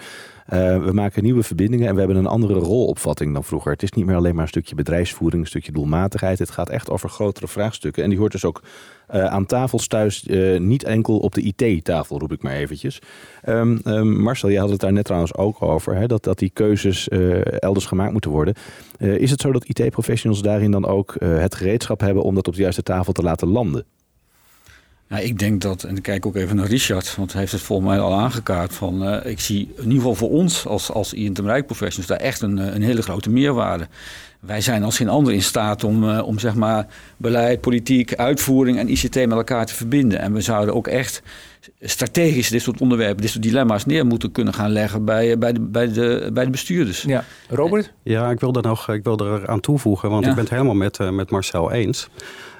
Uh, 0.53 0.83
we 0.83 0.91
maken 0.93 1.23
nieuwe 1.23 1.43
verbindingen 1.43 1.88
en 1.88 1.93
we 1.93 1.99
hebben 1.99 2.17
een 2.17 2.25
andere 2.25 2.53
rolopvatting 2.53 3.33
dan 3.33 3.43
vroeger. 3.43 3.71
Het 3.71 3.83
is 3.83 3.91
niet 3.91 4.05
meer 4.05 4.15
alleen 4.15 4.33
maar 4.33 4.43
een 4.43 4.49
stukje 4.49 4.75
bedrijfsvoering, 4.75 5.41
een 5.41 5.47
stukje 5.47 5.71
doelmatigheid. 5.71 6.39
Het 6.39 6.49
gaat 6.49 6.69
echt 6.69 6.89
over 6.89 7.09
grotere 7.09 7.47
vraagstukken. 7.47 8.03
En 8.03 8.09
die 8.09 8.19
hoort 8.19 8.31
dus 8.31 8.45
ook 8.45 8.62
uh, 9.13 9.25
aan 9.25 9.45
tafels 9.45 9.88
thuis, 9.88 10.27
uh, 10.27 10.59
niet 10.59 10.83
enkel 10.83 11.17
op 11.17 11.33
de 11.33 11.41
IT-tafel, 11.41 12.19
roep 12.19 12.31
ik 12.31 12.41
maar 12.41 12.53
eventjes. 12.53 13.01
Um, 13.47 13.79
um, 13.85 14.21
Marcel, 14.21 14.49
je 14.49 14.59
had 14.59 14.69
het 14.69 14.79
daar 14.79 14.93
net 14.93 15.05
trouwens 15.05 15.35
ook 15.35 15.62
over, 15.62 15.95
hè, 15.95 16.07
dat, 16.07 16.23
dat 16.23 16.39
die 16.39 16.51
keuzes 16.53 17.07
elders 17.59 17.85
gemaakt 17.85 18.12
moeten 18.12 18.31
worden. 18.31 18.53
is 18.97 19.31
het 19.31 19.41
zo 19.41 19.51
dat 19.51 19.65
IT-professionals 19.65 20.41
daarin 20.41 20.71
dan 20.71 20.85
ook 20.85 21.15
het 21.19 21.55
gereedschap 21.55 21.99
hebben 21.99 22.23
om 22.23 22.35
dat 22.35 22.47
op 22.47 22.55
de 22.55 22.62
juiste 22.62 22.83
tafel 22.83 23.13
te 23.13 23.23
laten 23.23 23.47
landen? 23.47 23.85
Nou, 25.10 25.24
ik 25.24 25.39
denk 25.39 25.62
dat, 25.62 25.84
en 25.84 25.95
ik 25.95 26.04
kijk 26.04 26.26
ook 26.26 26.36
even 26.36 26.56
naar 26.56 26.67
Richard, 26.67 27.15
want 27.15 27.32
hij 27.32 27.41
heeft 27.41 27.54
het 27.54 27.62
volgens 27.62 27.89
mij 27.89 28.00
al 28.00 28.13
aangekaart. 28.13 28.74
Van, 28.74 29.08
uh, 29.08 29.26
ik 29.26 29.39
zie 29.39 29.74
in 29.76 29.84
ieder 29.84 29.98
geval 29.98 30.15
voor 30.15 30.30
ons 30.30 30.65
als, 30.65 30.91
als 30.91 31.13
INTM 31.13 31.45
Rijk 31.45 31.65
professionals 31.65 32.08
daar 32.08 32.28
echt 32.28 32.41
een, 32.41 32.58
een 32.58 32.82
hele 32.82 33.02
grote 33.02 33.30
meerwaarde. 33.30 33.88
Wij 34.39 34.62
zijn 34.62 34.84
als 34.84 34.98
geen 34.98 35.10
ander 35.10 35.34
in 35.34 35.41
staat 35.41 35.84
om, 35.84 36.04
uh, 36.04 36.22
om 36.26 36.39
zeg 36.39 36.56
maar 36.56 36.88
beleid, 37.17 37.62
politiek, 37.62 38.15
uitvoering 38.15 38.78
en 38.78 38.89
ICT 38.89 39.15
met 39.15 39.32
elkaar 39.32 39.65
te 39.65 39.76
verbinden. 39.76 40.19
En 40.19 40.34
we 40.34 40.41
zouden 40.41 40.76
ook 40.76 40.88
echt 40.88 41.22
strategisch 41.82 42.50
dit 42.50 42.62
soort 42.62 42.82
onderwerpen, 42.82 43.22
dit 43.22 43.32
soort 43.32 43.43
dilemma's 43.43 43.86
neer 43.86 44.06
moeten 44.06 44.32
kunnen 44.32 44.54
gaan 44.54 44.72
leggen 44.72 45.06
bij, 45.06 45.38
bij, 45.38 45.54
de, 45.54 45.60
bij, 45.60 45.91
de, 45.91 46.30
bij 46.34 46.43
de 46.43 46.52
bestuurders. 46.52 47.02
Ja, 47.02 47.24
Robert? 47.50 47.93
Ja, 48.04 48.30
ik 48.30 48.39
wil 48.39 48.54
er 48.54 48.62
nog 48.62 48.89
ik 48.89 49.04
wil 49.04 49.17
er 49.17 49.48
aan 49.48 49.60
toevoegen, 49.60 50.10
want 50.10 50.26
ik 50.26 50.34
ben 50.34 50.43
het 50.43 50.50
helemaal 50.50 50.76
met, 50.76 51.00
uh, 51.00 51.10
met 51.10 51.30
Marcel 51.30 51.72
eens. 51.72 52.10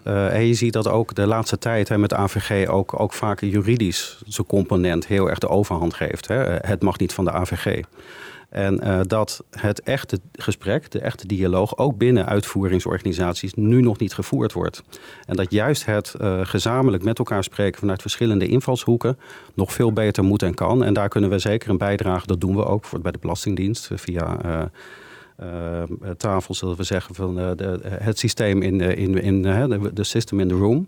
Uh, 0.04 0.34
en 0.34 0.46
je 0.46 0.54
ziet 0.54 0.74
dat 0.74 0.88
ook 0.88 1.16
de 1.16 1.26
laatste 1.26 1.58
tijd 1.58 1.90
hè, 1.90 1.98
met 1.98 2.14
AVG 2.14 2.68
ook, 2.68 3.00
ook 3.00 3.14
vaak 3.14 3.42
juridisch 3.42 4.22
zijn 4.28 4.48
component 4.48 5.08
heel 5.08 5.30
erg 5.30 5.40
de 5.40 5.48
overhand 5.48 5.94
geeft. 5.94 6.28
Hè. 6.28 6.36
Het 6.46 6.82
mag 6.82 6.98
niet 7.00 7.14
van 7.14 7.26
de 7.26 7.32
AVG. 7.32 7.82
En 8.50 8.82
uh, 8.84 9.00
dat 9.08 9.44
het 9.52 9.82
echte 9.82 10.20
gesprek, 10.34 10.92
de 10.92 11.00
echte 11.00 11.28
dialoog, 11.28 11.78
ook 11.78 11.98
binnen 11.98 12.26
uitvoeringsorganisaties 12.26 13.54
nu 13.54 13.82
nog 13.82 14.00
niet 14.00 14.14
gevoerd 14.14 14.54
wordt. 14.54 14.84
En 15.26 15.36
dat 15.36 15.52
juist 15.52 15.86
het 15.86 16.16
gezamenlijk 16.44 17.04
met 17.04 17.18
elkaar 17.18 17.44
spreken 17.44 17.80
vanuit 17.80 18.02
verschillende 18.02 18.48
invalshoeken 18.48 19.18
nog 19.54 19.74
veel 19.74 19.94
beter 19.94 20.24
moet 20.24 20.44
en 20.44 20.54
kan. 20.54 20.84
En 20.84 20.94
daar 20.94 21.10
kunnen 21.10 21.30
we 21.30 21.40
zeker 21.40 21.70
een 21.70 21.78
bijdrage, 21.78 22.28
dat 22.28 22.42
doen 22.42 22.56
we 22.56 22.66
ook 22.66 22.86
voor, 22.86 23.02
bij 23.02 23.12
de 23.12 23.20
Belastingdienst 23.22 23.90
via 23.94 24.38
tafel, 26.18 26.54
zullen 26.54 26.76
we 26.76 26.84
zeggen, 26.84 27.16
van 27.16 27.40
uh, 27.40 27.50
de, 27.56 27.80
het 27.84 28.20
systeem 28.20 28.62
in, 28.62 28.82
in, 28.82 29.22
in 29.22 29.42
de, 29.42 29.92
de 29.94 30.04
system 30.04 30.40
in 30.40 30.48
the 30.48 30.56
room. 30.56 30.88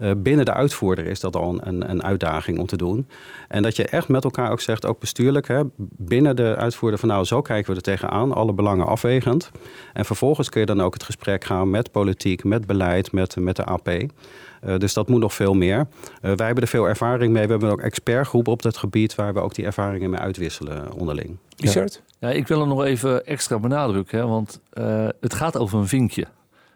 Uh, 0.00 0.10
binnen 0.16 0.44
de 0.44 0.52
uitvoerder 0.52 1.06
is 1.06 1.20
dat 1.20 1.36
al 1.36 1.60
een, 1.62 1.90
een, 1.90 2.02
uitdaging 2.02 2.58
om 2.58 2.66
te 2.66 2.76
doen. 2.76 3.08
En 3.48 3.62
dat 3.62 3.76
je 3.76 3.84
echt 3.84 4.08
met 4.08 4.24
elkaar 4.24 4.50
ook 4.50 4.60
zegt, 4.60 4.86
ook 4.86 5.00
bestuurlijk, 5.00 5.48
hè, 5.48 5.62
binnen 5.76 6.36
de 6.36 6.56
uitvoerder 6.56 6.98
van 6.98 7.08
nou, 7.08 7.24
zo 7.24 7.42
kijken 7.42 7.70
we 7.70 7.76
er 7.76 7.82
tegenaan, 7.82 8.32
alle 8.32 8.52
belangen 8.52 8.86
afwegend. 8.86 9.50
En 9.92 10.04
vervolgens 10.04 10.48
kun 10.48 10.60
je 10.60 10.66
dan 10.66 10.80
ook 10.80 10.94
het 10.94 11.02
gesprek 11.02 11.44
gaan 11.44 11.70
met 11.70 11.90
politiek, 11.90 12.44
met 12.44 12.66
beleid, 12.66 13.12
met, 13.12 13.36
met 13.36 13.56
de 13.56 13.64
AP. 13.64 13.88
Uh, 13.88 14.78
dus 14.78 14.92
dat 14.92 15.08
moet 15.08 15.20
nog 15.20 15.34
veel 15.34 15.54
meer. 15.54 15.78
Uh, 15.78 15.86
wij 16.20 16.46
hebben 16.46 16.64
er 16.64 16.70
veel 16.70 16.88
ervaring 16.88 17.32
mee. 17.32 17.44
We 17.44 17.50
hebben 17.50 17.70
ook 17.70 17.80
expertgroepen 17.80 18.52
op 18.52 18.62
dat 18.62 18.76
gebied 18.76 19.14
waar 19.14 19.34
we 19.34 19.40
ook 19.40 19.54
die 19.54 19.64
ervaringen 19.64 20.10
mee 20.10 20.20
uitwisselen 20.20 20.92
onderling. 20.92 21.36
Richard? 21.56 22.02
Ja, 22.20 22.28
ik 22.28 22.48
wil 22.48 22.60
er 22.60 22.66
nog 22.66 22.84
even 22.84 23.26
extra 23.26 23.58
benadrukken, 23.58 24.18
hè, 24.18 24.26
want 24.26 24.60
uh, 24.74 25.08
het 25.20 25.34
gaat 25.34 25.58
over 25.58 25.78
een 25.78 25.88
vinkje. 25.88 26.26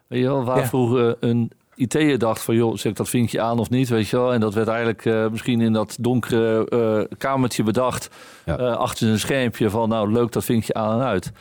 Weet 0.07 0.21
je 0.21 0.27
wel, 0.27 0.45
waar 0.45 0.59
ja. 0.59 0.67
vroeger 0.67 1.17
een 1.21 1.51
IT'er 1.75 2.19
dacht 2.19 2.43
van, 2.43 2.55
joh, 2.55 2.77
zet 2.77 2.85
ik 2.85 2.97
dat 2.97 3.09
vinkje 3.09 3.41
aan 3.41 3.59
of 3.59 3.71
niet, 3.71 3.89
weet 3.89 4.09
je 4.09 4.17
wel. 4.17 4.33
En 4.33 4.41
dat 4.41 4.55
werd 4.55 4.69
eigenlijk 4.69 5.05
uh, 5.05 5.29
misschien 5.29 5.61
in 5.61 5.73
dat 5.73 5.97
donkere 6.01 6.67
uh, 6.71 7.17
kamertje 7.19 7.63
bedacht, 7.63 8.11
ja. 8.45 8.55
achter 8.55 9.09
een 9.09 9.19
schermpje 9.19 9.71
van, 9.71 9.89
nou, 9.89 10.13
leuk 10.13 10.33
dat 10.33 10.45
vinkje 10.45 10.75
aan 10.75 11.01
en 11.01 11.07
uit. 11.07 11.33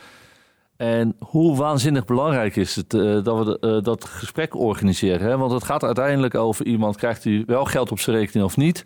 En 0.76 1.16
hoe 1.18 1.56
waanzinnig 1.56 2.04
belangrijk 2.04 2.56
is 2.56 2.76
het 2.76 2.90
dat 3.24 3.58
we 3.60 3.80
dat 3.82 4.04
gesprek 4.04 4.56
organiseren. 4.56 5.28
Hè? 5.28 5.38
Want 5.38 5.52
het 5.52 5.64
gaat 5.64 5.84
uiteindelijk 5.84 6.34
over 6.34 6.66
iemand, 6.66 6.96
krijgt 6.96 7.24
hij 7.24 7.42
wel 7.46 7.64
geld 7.64 7.90
op 7.90 7.98
zijn 7.98 8.16
rekening 8.16 8.46
of 8.46 8.56
niet. 8.56 8.84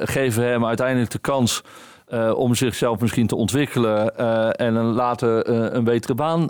geven 0.00 0.44
hem 0.44 0.64
uiteindelijk 0.64 1.10
de 1.10 1.18
kans 1.18 1.62
uh, 2.10 2.38
om 2.38 2.54
zichzelf 2.54 3.00
misschien 3.00 3.26
te 3.26 3.36
ontwikkelen 3.36 4.12
uh, 4.20 4.48
en 4.60 4.74
een 4.74 4.92
later 4.92 5.48
uh, 5.48 5.66
een 5.70 5.84
betere 5.84 6.14
baan 6.14 6.46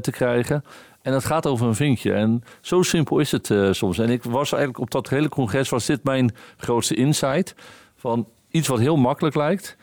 te 0.00 0.10
krijgen. 0.10 0.64
En 1.04 1.12
het 1.12 1.24
gaat 1.24 1.46
over 1.46 1.66
een 1.66 1.74
vinkje. 1.74 2.12
En 2.12 2.42
zo 2.60 2.82
simpel 2.82 3.18
is 3.18 3.32
het 3.32 3.48
uh, 3.48 3.72
soms. 3.72 3.98
En 3.98 4.10
ik 4.10 4.22
was 4.22 4.52
eigenlijk 4.52 4.82
op 4.82 4.90
dat 4.90 5.08
hele 5.08 5.28
congres, 5.28 5.68
was 5.68 5.86
dit 5.86 6.04
mijn 6.04 6.34
grootste 6.56 6.94
insight. 6.94 7.54
Van 7.96 8.28
iets 8.48 8.68
wat 8.68 8.78
heel 8.78 8.96
makkelijk 8.96 9.34
lijkt, 9.34 9.76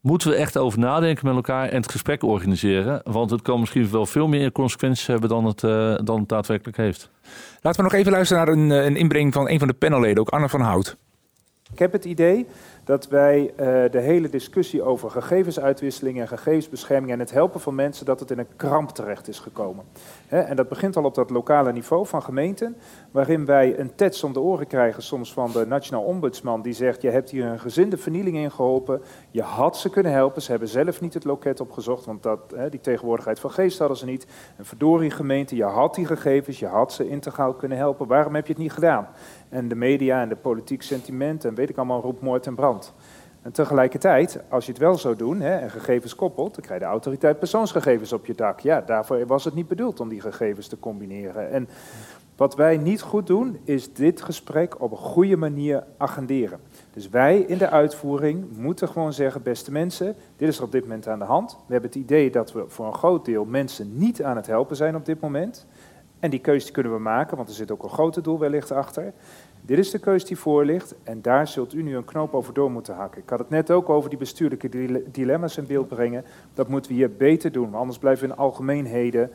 moeten 0.00 0.30
we 0.30 0.36
echt 0.36 0.56
over 0.56 0.78
nadenken 0.78 1.26
met 1.26 1.34
elkaar 1.34 1.68
en 1.68 1.76
het 1.76 1.90
gesprek 1.90 2.22
organiseren. 2.22 3.00
Want 3.04 3.30
het 3.30 3.42
kan 3.42 3.60
misschien 3.60 3.90
wel 3.90 4.06
veel 4.06 4.28
meer 4.28 4.52
consequenties 4.52 5.06
hebben 5.06 5.28
dan 5.28 5.44
het, 5.44 5.62
uh, 5.62 5.98
dan 6.04 6.18
het 6.18 6.28
daadwerkelijk 6.28 6.76
heeft. 6.76 7.10
Laten 7.60 7.84
we 7.84 7.90
nog 7.90 8.00
even 8.00 8.12
luisteren 8.12 8.44
naar 8.44 8.54
een, 8.54 8.86
een 8.86 8.96
inbreng 8.96 9.32
van 9.32 9.48
een 9.48 9.58
van 9.58 9.68
de 9.68 9.74
panelleden, 9.74 10.20
ook 10.20 10.28
Anne 10.28 10.48
van 10.48 10.60
Hout. 10.60 10.96
Ik 11.72 11.78
heb 11.78 11.92
het 11.92 12.04
idee 12.04 12.46
dat 12.86 13.08
wij 13.08 13.42
uh, 13.42 13.56
de 13.90 14.00
hele 14.00 14.28
discussie 14.28 14.82
over 14.82 15.10
gegevensuitwisseling 15.10 16.20
en 16.20 16.28
gegevensbescherming 16.28 17.12
en 17.12 17.18
het 17.18 17.30
helpen 17.30 17.60
van 17.60 17.74
mensen, 17.74 18.06
dat 18.06 18.20
het 18.20 18.30
in 18.30 18.38
een 18.38 18.56
kramp 18.56 18.90
terecht 18.90 19.28
is 19.28 19.38
gekomen. 19.38 19.84
En 20.28 20.56
dat 20.56 20.68
begint 20.68 20.96
al 20.96 21.04
op 21.04 21.14
dat 21.14 21.30
lokale 21.30 21.72
niveau 21.72 22.06
van 22.06 22.22
gemeenten, 22.22 22.76
waarin 23.10 23.44
wij 23.44 23.78
een 23.78 23.94
tets 23.94 24.24
om 24.24 24.32
de 24.32 24.40
oren 24.40 24.66
krijgen 24.66 25.02
soms 25.02 25.32
van 25.32 25.50
de 25.52 25.66
Nationaal 25.66 26.02
Ombudsman, 26.02 26.62
die 26.62 26.72
zegt, 26.72 27.02
je 27.02 27.10
hebt 27.10 27.30
hier 27.30 27.44
een 27.44 27.58
gezinde 27.58 27.96
vernieling 27.96 28.36
in 28.36 28.50
geholpen, 28.50 29.02
je 29.30 29.42
had 29.42 29.76
ze 29.76 29.90
kunnen 29.90 30.12
helpen, 30.12 30.42
ze 30.42 30.50
hebben 30.50 30.68
zelf 30.68 31.00
niet 31.00 31.14
het 31.14 31.24
loket 31.24 31.60
opgezocht, 31.60 32.04
want 32.04 32.22
dat, 32.22 32.54
die 32.70 32.80
tegenwoordigheid 32.80 33.40
van 33.40 33.50
geest 33.50 33.78
hadden 33.78 33.96
ze 33.96 34.04
niet. 34.04 34.26
Een 34.56 34.64
verdorie 34.64 35.10
gemeente, 35.10 35.56
je 35.56 35.64
had 35.64 35.94
die 35.94 36.06
gegevens, 36.06 36.58
je 36.58 36.66
had 36.66 36.92
ze 36.92 37.08
integraal 37.08 37.54
kunnen 37.54 37.78
helpen, 37.78 38.06
waarom 38.06 38.34
heb 38.34 38.46
je 38.46 38.52
het 38.52 38.62
niet 38.62 38.72
gedaan? 38.72 39.08
En 39.48 39.68
de 39.68 39.74
media 39.74 40.20
en 40.22 40.28
de 40.28 40.36
politiek 40.36 40.82
sentiment 40.82 41.44
en 41.44 41.54
weet 41.54 41.68
ik 41.68 41.76
allemaal 41.76 42.00
roept 42.00 42.22
moord 42.22 42.46
en 42.46 42.54
brand. 42.54 42.75
En 43.42 43.52
tegelijkertijd, 43.52 44.40
als 44.48 44.66
je 44.66 44.72
het 44.72 44.80
wel 44.80 44.98
zou 44.98 45.16
doen 45.16 45.40
hè, 45.40 45.56
en 45.56 45.70
gegevens 45.70 46.14
koppelt, 46.14 46.54
dan 46.54 46.64
krijg 46.64 46.80
je 46.80 46.86
de 46.86 46.92
autoriteit 46.92 47.38
persoonsgegevens 47.38 48.12
op 48.12 48.26
je 48.26 48.34
dak. 48.34 48.60
Ja, 48.60 48.80
daarvoor 48.80 49.26
was 49.26 49.44
het 49.44 49.54
niet 49.54 49.68
bedoeld 49.68 50.00
om 50.00 50.08
die 50.08 50.20
gegevens 50.20 50.68
te 50.68 50.78
combineren. 50.78 51.50
En 51.50 51.68
wat 52.36 52.54
wij 52.54 52.76
niet 52.76 53.02
goed 53.02 53.26
doen, 53.26 53.58
is 53.64 53.92
dit 53.92 54.22
gesprek 54.22 54.80
op 54.80 54.90
een 54.90 54.96
goede 54.96 55.36
manier 55.36 55.84
agenderen. 55.96 56.60
Dus 56.92 57.08
wij 57.08 57.38
in 57.38 57.58
de 57.58 57.70
uitvoering 57.70 58.56
moeten 58.56 58.88
gewoon 58.88 59.12
zeggen, 59.12 59.42
beste 59.42 59.72
mensen, 59.72 60.14
dit 60.36 60.48
is 60.48 60.58
er 60.58 60.64
op 60.64 60.72
dit 60.72 60.82
moment 60.82 61.08
aan 61.08 61.18
de 61.18 61.24
hand. 61.24 61.52
We 61.66 61.72
hebben 61.72 61.90
het 61.90 61.98
idee 61.98 62.30
dat 62.30 62.52
we 62.52 62.64
voor 62.68 62.86
een 62.86 62.94
groot 62.94 63.24
deel 63.24 63.44
mensen 63.44 63.98
niet 63.98 64.22
aan 64.22 64.36
het 64.36 64.46
helpen 64.46 64.76
zijn 64.76 64.96
op 64.96 65.04
dit 65.04 65.20
moment. 65.20 65.66
En 66.18 66.30
die 66.30 66.40
keuze 66.40 66.72
kunnen 66.72 66.92
we 66.92 66.98
maken, 66.98 67.36
want 67.36 67.48
er 67.48 67.54
zit 67.54 67.70
ook 67.70 67.82
een 67.82 67.90
groter 67.90 68.22
doel 68.22 68.38
wellicht 68.38 68.72
achter. 68.72 69.12
Dit 69.66 69.78
is 69.78 69.90
de 69.90 69.98
keus 69.98 70.24
die 70.24 70.36
voor 70.36 70.64
ligt 70.64 70.94
en 71.02 71.22
daar 71.22 71.48
zult 71.48 71.74
u 71.74 71.82
nu 71.82 71.96
een 71.96 72.04
knoop 72.04 72.34
over 72.34 72.54
door 72.54 72.70
moeten 72.70 72.94
hakken. 72.94 73.22
Ik 73.22 73.28
had 73.28 73.38
het 73.38 73.50
net 73.50 73.70
ook 73.70 73.88
over 73.88 74.10
die 74.10 74.18
bestuurlijke 74.18 75.02
dilemma's 75.10 75.56
in 75.56 75.66
beeld 75.66 75.88
brengen. 75.88 76.24
Dat 76.54 76.68
moeten 76.68 76.90
we 76.90 76.96
hier 76.96 77.12
beter 77.12 77.52
doen, 77.52 77.74
anders 77.74 77.98
blijven 77.98 78.26
we 78.26 78.32
in 78.32 78.38
algemeenheden 78.38 79.30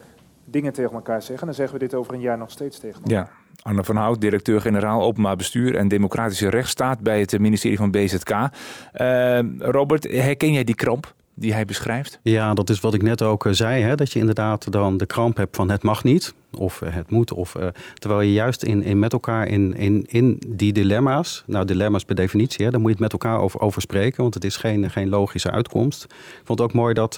dingen 0.46 0.74
tegen 0.74 0.94
elkaar 0.94 1.22
zeggen. 1.22 1.46
Dan 1.46 1.56
zeggen 1.56 1.80
we 1.80 1.84
dit 1.86 1.94
over 1.94 2.14
een 2.14 2.20
jaar 2.20 2.38
nog 2.38 2.52
steeds 2.52 2.80
tegen 2.80 3.02
elkaar. 3.02 3.18
Ja. 3.18 3.30
Anne 3.62 3.84
van 3.84 3.96
Hout, 3.96 4.22
directeur-generaal 4.22 5.02
Openbaar 5.02 5.36
Bestuur 5.36 5.76
en 5.76 5.88
Democratische 5.88 6.50
Rechtsstaat 6.50 7.00
bij 7.00 7.20
het 7.20 7.40
ministerie 7.40 7.78
van 7.78 7.92
BZK. 7.92 8.30
Uh, 8.30 9.40
Robert, 9.58 10.04
herken 10.04 10.52
jij 10.52 10.64
die 10.64 10.76
kramp? 10.76 11.14
Die 11.42 11.54
hij 11.54 11.66
beschrijft? 11.66 12.20
Ja, 12.24 12.54
dat 12.54 12.70
is 12.70 12.80
wat 12.80 12.94
ik 12.94 13.02
net 13.02 13.22
ook 13.22 13.46
eh, 13.46 13.52
zei. 13.52 13.84
Hè, 13.84 13.96
dat 13.96 14.12
je 14.12 14.20
inderdaad 14.20 14.72
dan 14.72 14.98
de 14.98 15.06
kramp 15.06 15.38
hebt 15.38 15.56
van 15.56 15.70
het 15.70 15.84
mag 15.84 16.04
niet. 16.04 16.34
Of 16.58 16.82
eh, 16.82 16.94
het 16.94 17.10
moet. 17.10 17.34
Of, 17.34 17.56
uh, 17.56 17.68
terwijl 17.94 18.22
je 18.22 18.34
juist 18.34 18.64
in, 18.64 18.84
in 18.84 19.00
met 19.00 19.14
elkaar 19.14 19.48
in, 19.48 19.76
in, 19.76 20.06
in 20.08 20.42
die 20.48 20.74
dilemma's. 20.74 21.44
Nou, 21.46 21.66
dilemma's 21.66 22.06
per 22.06 22.16
definitie. 22.16 22.66
Hè, 22.66 22.72
daar 22.72 22.80
moet 22.80 22.90
je 22.90 23.04
het 23.04 23.12
met 23.12 23.22
elkaar 23.22 23.40
over, 23.40 23.60
over 23.60 23.82
spreken. 23.82 24.22
Want 24.22 24.34
het 24.34 24.44
is 24.44 24.58
geen, 24.58 24.90
geen 24.90 25.10
logische 25.10 25.52
uitkomst. 25.52 26.04
Ik 26.04 26.42
vond 26.44 26.60
het 26.60 26.68
ook 26.68 26.74
mooi 26.74 26.94
dat 26.94 27.18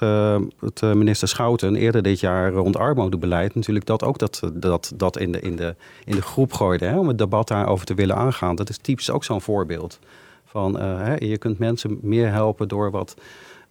het 0.60 0.82
minister 0.82 1.28
Schouten 1.28 1.76
eerder 1.76 2.02
dit 2.02 2.20
jaar 2.20 2.52
rond 2.52 2.78
armoedebeleid. 2.78 3.56
natuurlijk 3.56 3.86
dat 3.86 4.04
ook 4.04 4.18
dat, 4.18 4.42
dat, 4.54 4.94
dat 4.96 5.18
in, 5.18 5.32
de, 5.32 5.40
in, 5.40 5.56
de, 5.56 5.76
in 6.06 6.16
de 6.16 6.22
groep 6.22 6.54
gooide. 6.54 6.86
Hè, 6.86 7.00
om 7.00 7.08
het 7.08 7.18
debat 7.18 7.48
daarover 7.48 7.86
te 7.86 7.94
willen 7.94 8.16
aangaan. 8.16 8.56
Dat 8.56 8.70
is 8.70 8.78
typisch 8.78 9.10
ook 9.10 9.24
zo'n 9.24 9.42
voorbeeld. 9.42 10.00
Van, 10.46 10.80
hè, 10.80 11.16
je 11.16 11.38
kunt 11.38 11.60
mensen 11.60 11.98
meer 12.02 12.32
helpen 12.32 12.68
door 12.68 12.92
wat 12.92 13.16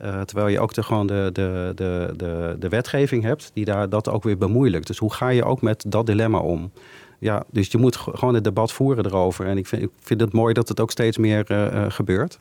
uh, 0.04 0.20
terwijl 0.20 0.48
je 0.48 0.60
ook 0.60 0.74
de, 0.74 0.82
gewoon 0.82 1.06
de, 1.06 1.30
de, 1.32 1.72
de, 1.74 2.14
de, 2.16 2.56
de 2.58 2.68
wetgeving 2.68 3.22
hebt 3.22 3.50
die 3.54 3.64
daar 3.64 3.88
dat 3.88 4.08
ook 4.08 4.22
weer 4.22 4.38
bemoeilijkt. 4.38 4.86
Dus 4.86 4.98
hoe 4.98 5.12
ga 5.12 5.28
je 5.28 5.44
ook 5.44 5.62
met 5.62 5.84
dat 5.88 6.06
dilemma 6.06 6.38
om? 6.38 6.72
Ja, 7.18 7.44
dus 7.50 7.70
je 7.70 7.78
moet 7.78 7.96
gewoon 7.96 8.34
het 8.34 8.44
debat 8.44 8.72
voeren 8.72 9.06
erover. 9.06 9.46
En 9.46 9.58
ik 9.58 9.66
vind, 9.66 9.82
ik 9.82 9.90
vind 10.00 10.20
het 10.20 10.32
mooi 10.32 10.54
dat 10.54 10.68
het 10.68 10.80
ook 10.80 10.90
steeds 10.90 11.18
meer 11.18 11.50
uh, 11.50 11.58
uh, 11.58 11.84
gebeurt. 11.88 12.36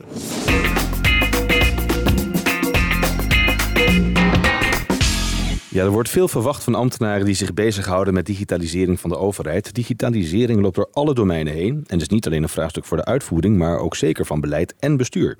Ja, 5.68 5.84
er 5.84 5.90
wordt 5.90 6.08
veel 6.08 6.28
verwacht 6.28 6.64
van 6.64 6.74
ambtenaren 6.74 7.24
die 7.24 7.34
zich 7.34 7.54
bezighouden 7.54 8.14
met 8.14 8.26
digitalisering 8.26 9.00
van 9.00 9.10
de 9.10 9.16
overheid. 9.16 9.74
Digitalisering 9.74 10.60
loopt 10.60 10.76
door 10.76 10.88
alle 10.92 11.14
domeinen 11.14 11.52
heen 11.52 11.84
en 11.86 12.00
is 12.00 12.08
niet 12.08 12.26
alleen 12.26 12.42
een 12.42 12.48
vraagstuk 12.48 12.84
voor 12.84 12.96
de 12.96 13.04
uitvoering, 13.04 13.56
maar 13.56 13.78
ook 13.78 13.96
zeker 13.96 14.26
van 14.26 14.40
beleid 14.40 14.74
en 14.78 14.96
bestuur. 14.96 15.36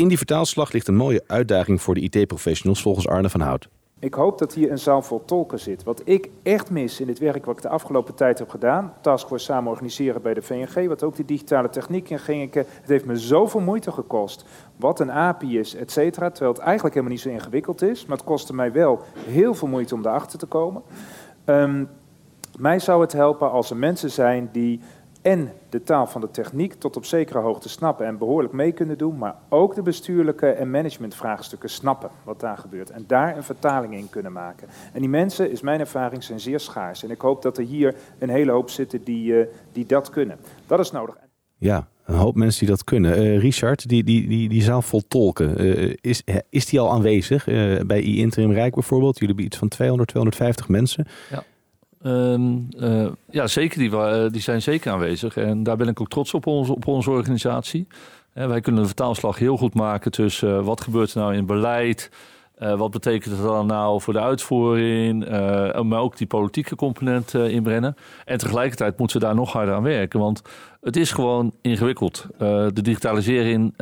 In 0.00 0.08
die 0.08 0.16
vertaalslag 0.16 0.72
ligt 0.72 0.88
een 0.88 0.96
mooie 0.96 1.24
uitdaging 1.26 1.82
voor 1.82 1.94
de 1.94 2.00
IT-professionals 2.00 2.82
volgens 2.82 3.08
Arne 3.08 3.30
van 3.30 3.40
Hout. 3.40 3.68
Ik 3.98 4.14
hoop 4.14 4.38
dat 4.38 4.54
hier 4.54 4.70
een 4.70 4.78
zaal 4.78 5.02
vol 5.02 5.24
tolken 5.24 5.58
zit. 5.58 5.82
Wat 5.82 6.02
ik 6.04 6.28
echt 6.42 6.70
mis 6.70 7.00
in 7.00 7.08
het 7.08 7.18
werk 7.18 7.44
wat 7.44 7.56
ik 7.56 7.62
de 7.62 7.68
afgelopen 7.68 8.14
tijd 8.14 8.38
heb 8.38 8.48
gedaan, 8.48 8.92
taskforce 9.00 9.44
samen 9.44 9.70
organiseren 9.70 10.22
bij 10.22 10.34
de 10.34 10.42
VNG, 10.42 10.88
wat 10.88 11.02
ook 11.02 11.16
die 11.16 11.24
digitale 11.24 11.68
techniek 11.68 12.10
in 12.10 12.18
ging, 12.18 12.54
het 12.54 12.66
heeft 12.84 13.04
me 13.04 13.16
zoveel 13.16 13.60
moeite 13.60 13.92
gekost. 13.92 14.44
Wat 14.76 15.00
een 15.00 15.10
API 15.10 15.58
is, 15.58 15.74
et 15.74 15.90
cetera, 15.90 16.30
terwijl 16.30 16.52
het 16.52 16.62
eigenlijk 16.62 16.94
helemaal 16.94 17.16
niet 17.16 17.24
zo 17.24 17.30
ingewikkeld 17.30 17.82
is, 17.82 18.06
maar 18.06 18.16
het 18.16 18.26
kostte 18.26 18.54
mij 18.54 18.72
wel 18.72 19.02
heel 19.26 19.54
veel 19.54 19.68
moeite 19.68 19.94
om 19.94 20.02
daarachter 20.02 20.38
te 20.38 20.46
komen. 20.46 20.82
Um, 21.44 21.88
mij 22.58 22.78
zou 22.78 23.00
het 23.00 23.12
helpen 23.12 23.50
als 23.50 23.70
er 23.70 23.76
mensen 23.76 24.10
zijn 24.10 24.48
die 24.52 24.80
en 25.22 25.52
de 25.68 25.82
taal 25.82 26.06
van 26.06 26.20
de 26.20 26.30
techniek 26.30 26.74
tot 26.74 26.96
op 26.96 27.04
zekere 27.04 27.38
hoogte 27.38 27.68
snappen 27.68 28.06
en 28.06 28.18
behoorlijk 28.18 28.52
mee 28.52 28.72
kunnen 28.72 28.98
doen, 28.98 29.18
maar 29.18 29.34
ook 29.48 29.74
de 29.74 29.82
bestuurlijke 29.82 30.46
en 30.46 30.70
managementvraagstukken 30.70 31.70
snappen 31.70 32.10
wat 32.24 32.40
daar 32.40 32.58
gebeurt 32.58 32.90
en 32.90 33.04
daar 33.06 33.36
een 33.36 33.42
vertaling 33.42 33.94
in 33.94 34.08
kunnen 34.10 34.32
maken. 34.32 34.68
En 34.92 35.00
die 35.00 35.08
mensen, 35.08 35.50
is 35.50 35.60
mijn 35.60 35.80
ervaring, 35.80 36.22
zijn 36.22 36.40
zeer 36.40 36.60
schaars. 36.60 37.02
En 37.02 37.10
ik 37.10 37.20
hoop 37.20 37.42
dat 37.42 37.58
er 37.58 37.64
hier 37.64 37.94
een 38.18 38.28
hele 38.28 38.52
hoop 38.52 38.70
zitten 38.70 39.04
die, 39.04 39.32
uh, 39.32 39.46
die 39.72 39.86
dat 39.86 40.10
kunnen. 40.10 40.38
Dat 40.66 40.78
is 40.78 40.90
nodig. 40.90 41.14
Ja, 41.56 41.88
een 42.04 42.14
hoop 42.14 42.34
mensen 42.34 42.60
die 42.60 42.68
dat 42.68 42.84
kunnen. 42.84 43.18
Uh, 43.18 43.38
Richard, 43.40 43.88
die, 43.88 44.04
die, 44.04 44.28
die, 44.28 44.48
die 44.48 44.62
zaal 44.62 44.82
vol 44.82 45.02
tolken, 45.08 45.64
uh, 45.64 45.94
is, 46.00 46.22
is 46.48 46.66
die 46.66 46.80
al 46.80 46.90
aanwezig? 46.90 47.44
bij 47.86 48.00
I-Interim 48.00 48.52
Rijk 48.52 48.74
bijvoorbeeld, 48.74 49.14
jullie 49.14 49.28
hebben 49.28 49.44
iets 49.44 49.56
van 49.56 49.68
200, 49.68 50.08
250 50.08 50.68
mensen. 50.68 51.06
Ja. 51.30 51.44
Um, 52.06 52.68
uh, 52.78 53.06
ja, 53.30 53.46
zeker. 53.46 53.78
Die, 53.78 53.90
uh, 53.90 54.24
die 54.30 54.40
zijn 54.40 54.62
zeker 54.62 54.92
aanwezig. 54.92 55.36
En 55.36 55.62
daar 55.62 55.76
ben 55.76 55.88
ik 55.88 56.00
ook 56.00 56.08
trots 56.08 56.34
op, 56.34 56.46
op 56.46 56.86
onze 56.86 57.10
organisatie. 57.10 57.86
Uh, 58.34 58.46
wij 58.46 58.60
kunnen 58.60 58.80
de 58.80 58.86
vertaalslag 58.86 59.38
heel 59.38 59.56
goed 59.56 59.74
maken 59.74 60.10
tussen 60.10 60.64
wat 60.64 60.80
gebeurt 60.80 61.14
er 61.14 61.20
nou 61.20 61.34
in 61.34 61.46
beleid... 61.46 62.10
wat 62.58 62.90
betekent 62.90 63.34
het 63.34 63.42
dan 63.42 63.66
nou 63.66 64.00
voor 64.00 64.12
de 64.12 64.20
uitvoering, 64.20 65.28
maar 65.82 66.00
ook 66.00 66.16
die 66.16 66.26
politieke 66.26 66.74
component 66.74 67.34
inbrengen. 67.34 67.96
En 68.24 68.38
tegelijkertijd 68.38 68.98
moeten 68.98 69.20
we 69.20 69.26
daar 69.26 69.34
nog 69.34 69.52
harder 69.52 69.74
aan 69.74 69.82
werken, 69.82 70.20
want 70.20 70.42
het 70.80 70.96
is 70.96 71.12
gewoon 71.12 71.52
ingewikkeld. 71.60 72.26
de 72.38 72.82
digitalisering, 72.82 73.74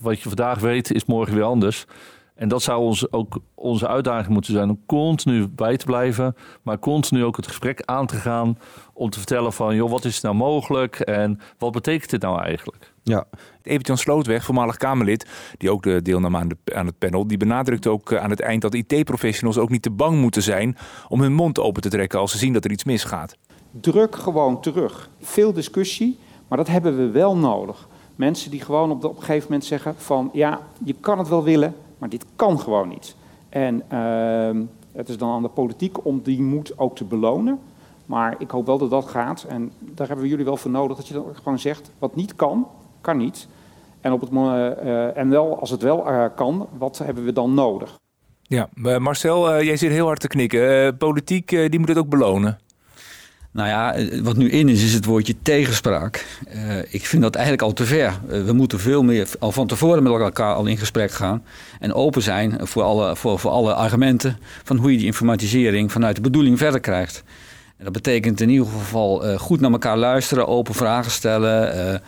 wat 0.00 0.20
je 0.20 0.28
vandaag 0.28 0.60
weet, 0.60 0.92
is 0.92 1.04
morgen 1.04 1.34
weer 1.34 1.44
anders. 1.44 1.86
En 2.34 2.48
dat 2.48 2.62
zou 2.62 2.80
ons 2.80 3.12
ook 3.12 3.38
onze 3.54 3.88
uitdaging 3.88 4.32
moeten 4.32 4.52
zijn 4.52 4.70
om 4.70 4.80
continu 4.86 5.48
bij 5.48 5.76
te 5.76 5.84
blijven, 5.84 6.36
maar 6.62 6.78
continu 6.78 7.24
ook 7.24 7.36
het 7.36 7.46
gesprek 7.46 7.82
aan 7.84 8.06
te 8.06 8.16
gaan 8.16 8.58
om 8.92 9.10
te 9.10 9.18
vertellen 9.18 9.52
van, 9.52 9.74
joh, 9.74 9.90
wat 9.90 10.04
is 10.04 10.20
nou 10.20 10.34
mogelijk 10.34 11.00
en 11.00 11.40
wat 11.58 11.72
betekent 11.72 12.10
dit 12.10 12.22
nou 12.22 12.42
eigenlijk? 12.42 12.92
Ja, 13.02 13.24
Evert-Jan 13.62 13.98
Slootweg, 13.98 14.44
voormalig 14.44 14.76
Kamerlid, 14.76 15.26
die 15.58 15.70
ook 15.70 15.82
de 15.82 16.02
deelnam 16.02 16.36
aan, 16.36 16.48
de, 16.48 16.56
aan 16.74 16.86
het 16.86 16.98
panel, 16.98 17.26
die 17.26 17.36
benadrukt 17.36 17.86
ook 17.86 18.12
eh, 18.12 18.22
aan 18.22 18.30
het 18.30 18.40
eind 18.40 18.62
dat 18.62 18.74
IT-professionals 18.74 19.58
ook 19.58 19.70
niet 19.70 19.82
te 19.82 19.90
bang 19.90 20.20
moeten 20.20 20.42
zijn 20.42 20.76
om 21.08 21.20
hun 21.20 21.32
mond 21.32 21.58
open 21.58 21.82
te 21.82 21.88
trekken 21.88 22.18
als 22.18 22.32
ze 22.32 22.38
zien 22.38 22.52
dat 22.52 22.64
er 22.64 22.70
iets 22.70 22.84
misgaat. 22.84 23.36
Druk 23.80 24.16
gewoon 24.16 24.60
terug. 24.60 25.08
Veel 25.20 25.52
discussie, 25.52 26.18
maar 26.48 26.58
dat 26.58 26.68
hebben 26.68 26.96
we 26.96 27.10
wel 27.10 27.36
nodig. 27.36 27.88
Mensen 28.16 28.50
die 28.50 28.60
gewoon 28.60 28.90
op, 28.90 29.00
de, 29.00 29.08
op 29.08 29.16
een 29.16 29.22
gegeven 29.22 29.44
moment 29.44 29.64
zeggen 29.64 29.94
van, 29.96 30.30
ja, 30.32 30.60
je 30.84 30.94
kan 31.00 31.18
het 31.18 31.28
wel 31.28 31.44
willen, 31.44 31.74
maar 32.04 32.12
dit 32.12 32.26
kan 32.36 32.60
gewoon 32.60 32.88
niet. 32.88 33.16
En 33.48 33.82
uh, 33.92 34.62
het 34.92 35.08
is 35.08 35.18
dan 35.18 35.30
aan 35.30 35.42
de 35.42 35.48
politiek 35.48 36.04
om 36.04 36.20
die 36.22 36.42
moed 36.42 36.78
ook 36.78 36.96
te 36.96 37.04
belonen. 37.04 37.58
Maar 38.06 38.34
ik 38.38 38.50
hoop 38.50 38.66
wel 38.66 38.78
dat 38.78 38.90
dat 38.90 39.06
gaat. 39.06 39.42
En 39.48 39.72
daar 39.78 40.06
hebben 40.06 40.24
we 40.24 40.30
jullie 40.30 40.44
wel 40.44 40.56
voor 40.56 40.70
nodig. 40.70 40.96
Dat 40.96 41.08
je 41.08 41.14
dan 41.14 41.24
gewoon 41.34 41.58
zegt, 41.58 41.90
wat 41.98 42.16
niet 42.16 42.36
kan, 42.36 42.66
kan 43.00 43.16
niet. 43.16 43.48
En, 44.00 44.12
op 44.12 44.20
het, 44.20 44.30
uh, 44.32 45.16
en 45.16 45.28
wel, 45.28 45.60
als 45.60 45.70
het 45.70 45.82
wel 45.82 46.10
uh, 46.10 46.24
kan, 46.36 46.68
wat 46.78 46.98
hebben 46.98 47.24
we 47.24 47.32
dan 47.32 47.54
nodig? 47.54 47.98
Ja, 48.42 48.68
Marcel, 48.98 49.62
jij 49.62 49.76
zit 49.76 49.90
heel 49.90 50.06
hard 50.06 50.20
te 50.20 50.28
knikken. 50.28 50.96
politiek, 50.96 51.48
die 51.48 51.78
moet 51.78 51.88
het 51.88 51.98
ook 51.98 52.08
belonen. 52.08 52.58
Nou 53.54 53.68
ja, 53.68 53.94
eh, 53.94 54.20
wat 54.20 54.36
nu 54.36 54.50
in 54.50 54.68
is, 54.68 54.84
is 54.84 54.92
het 54.92 55.04
woordje 55.04 55.34
tegenspraak. 55.42 56.26
Uh, 56.54 56.78
ik 56.88 57.06
vind 57.06 57.22
dat 57.22 57.34
eigenlijk 57.34 57.64
al 57.64 57.72
te 57.72 57.84
ver. 57.84 58.18
Uh, 58.30 58.44
we 58.44 58.52
moeten 58.52 58.80
veel 58.80 59.02
meer 59.02 59.28
al 59.38 59.52
van 59.52 59.66
tevoren 59.66 60.02
met 60.02 60.12
elkaar 60.12 60.54
al 60.54 60.66
in 60.66 60.76
gesprek 60.76 61.10
gaan. 61.10 61.44
En 61.80 61.92
open 61.92 62.22
zijn 62.22 62.66
voor 62.66 62.82
alle, 62.82 63.16
voor, 63.16 63.38
voor 63.38 63.50
alle 63.50 63.74
argumenten 63.74 64.38
van 64.64 64.76
hoe 64.76 64.92
je 64.92 64.96
die 64.96 65.06
informatisering 65.06 65.92
vanuit 65.92 66.16
de 66.16 66.22
bedoeling 66.22 66.58
verder 66.58 66.80
krijgt. 66.80 67.22
En 67.76 67.84
dat 67.84 67.92
betekent 67.92 68.40
in 68.40 68.48
ieder 68.48 68.66
geval 68.66 69.38
goed 69.38 69.60
naar 69.60 69.70
elkaar 69.70 69.96
luisteren, 69.96 70.46
open 70.46 70.74
vragen 70.74 71.10
stellen. 71.10 72.02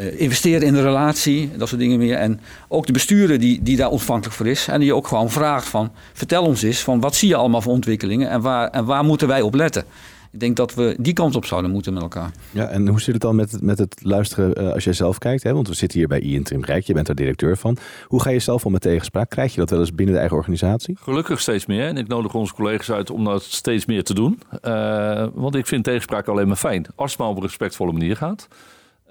Uh, 0.00 0.20
investeren 0.20 0.66
in 0.66 0.74
de 0.74 0.82
relatie, 0.82 1.50
dat 1.56 1.68
soort 1.68 1.80
dingen 1.80 1.98
meer. 1.98 2.16
En 2.16 2.40
ook 2.68 2.86
de 2.86 2.92
bestuurder 2.92 3.38
die, 3.38 3.62
die 3.62 3.76
daar 3.76 3.90
ontvankelijk 3.90 4.36
voor 4.36 4.46
is. 4.46 4.68
En 4.68 4.80
die 4.80 4.94
ook 4.94 5.06
gewoon 5.06 5.30
vraagt 5.30 5.68
van, 5.68 5.90
vertel 6.12 6.44
ons 6.44 6.62
eens 6.62 6.82
van 6.82 7.00
wat 7.00 7.14
zie 7.14 7.28
je 7.28 7.36
allemaal 7.36 7.60
voor 7.62 7.72
ontwikkelingen 7.72 8.30
en 8.30 8.40
waar, 8.40 8.68
en 8.68 8.84
waar 8.84 9.04
moeten 9.04 9.28
wij 9.28 9.40
op 9.40 9.54
letten. 9.54 9.84
Ik 10.32 10.40
denk 10.40 10.56
dat 10.56 10.74
we 10.74 10.96
die 11.00 11.12
kant 11.12 11.36
op 11.36 11.44
zouden 11.44 11.70
moeten 11.70 11.92
met 11.92 12.02
elkaar. 12.02 12.30
Ja, 12.50 12.66
en 12.66 12.88
hoe 12.88 13.00
zit 13.00 13.12
het 13.12 13.22
dan 13.22 13.36
met, 13.36 13.62
met 13.62 13.78
het 13.78 14.00
luisteren 14.02 14.62
uh, 14.62 14.72
als 14.72 14.84
jij 14.84 14.92
zelf 14.92 15.18
kijkt? 15.18 15.42
Hè? 15.42 15.52
Want 15.54 15.68
we 15.68 15.74
zitten 15.74 15.98
hier 15.98 16.08
bij 16.08 16.20
Interim 16.20 16.64
Rijk, 16.64 16.84
je 16.84 16.92
bent 16.92 17.06
daar 17.06 17.14
directeur 17.14 17.56
van. 17.56 17.76
Hoe 18.06 18.22
ga 18.22 18.30
je 18.30 18.38
zelf 18.38 18.66
om 18.66 18.72
met 18.72 18.80
tegenspraak? 18.80 19.30
Krijg 19.30 19.52
je 19.52 19.60
dat 19.60 19.70
wel 19.70 19.80
eens 19.80 19.94
binnen 19.94 20.14
de 20.14 20.20
eigen 20.20 20.36
organisatie? 20.36 20.96
Gelukkig 21.00 21.40
steeds 21.40 21.66
meer. 21.66 21.86
En 21.86 21.96
ik 21.96 22.08
nodig 22.08 22.34
onze 22.34 22.54
collega's 22.54 22.90
uit 22.90 23.10
om 23.10 23.24
dat 23.24 23.42
steeds 23.42 23.86
meer 23.86 24.04
te 24.04 24.14
doen. 24.14 24.40
Uh, 24.64 25.26
want 25.34 25.54
ik 25.54 25.66
vind 25.66 25.84
tegenspraak 25.84 26.28
alleen 26.28 26.48
maar 26.48 26.56
fijn. 26.56 26.86
Als 26.94 27.10
het 27.10 27.20
maar 27.20 27.28
op 27.28 27.36
een 27.36 27.42
respectvolle 27.42 27.92
manier 27.92 28.16
gaat. 28.16 28.48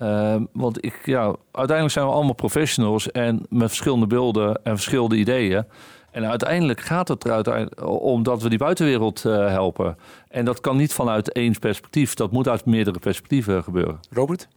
Uh, 0.02 0.36
want 0.54 0.86
ik, 0.86 1.00
ja, 1.06 1.36
uiteindelijk 1.52 1.96
zijn 1.96 2.06
we 2.06 2.12
allemaal 2.12 2.34
professionals 2.34 3.12
en 3.12 3.46
met 3.50 3.68
verschillende 3.68 4.08
beelden 4.08 4.60
en 4.64 4.76
verschillende 4.76 5.16
ideeën. 5.16 5.64
En 6.12 6.26
uiteindelijk 6.26 6.82
gaat 6.82 7.08
het 7.08 7.26
eruit 7.26 7.82
om 7.86 8.24
dat 8.24 8.42
we 8.42 8.50
die 8.50 8.58
buitenwereld 8.58 9.24
uh, 9.26 9.48
helpen. 9.48 9.98
En 10.30 10.46
dat 10.46 10.62
kan 10.62 10.78
niet 10.78 10.94
vanuit 10.94 11.32
één 11.32 11.60
perspectief. 11.60 12.14
Dat 12.14 12.32
moet 12.32 12.48
uit 12.48 12.66
meerdere 12.66 13.00
perspectieven 13.00 13.64
gebeuren. 13.64 14.00
Robert? 14.10 14.48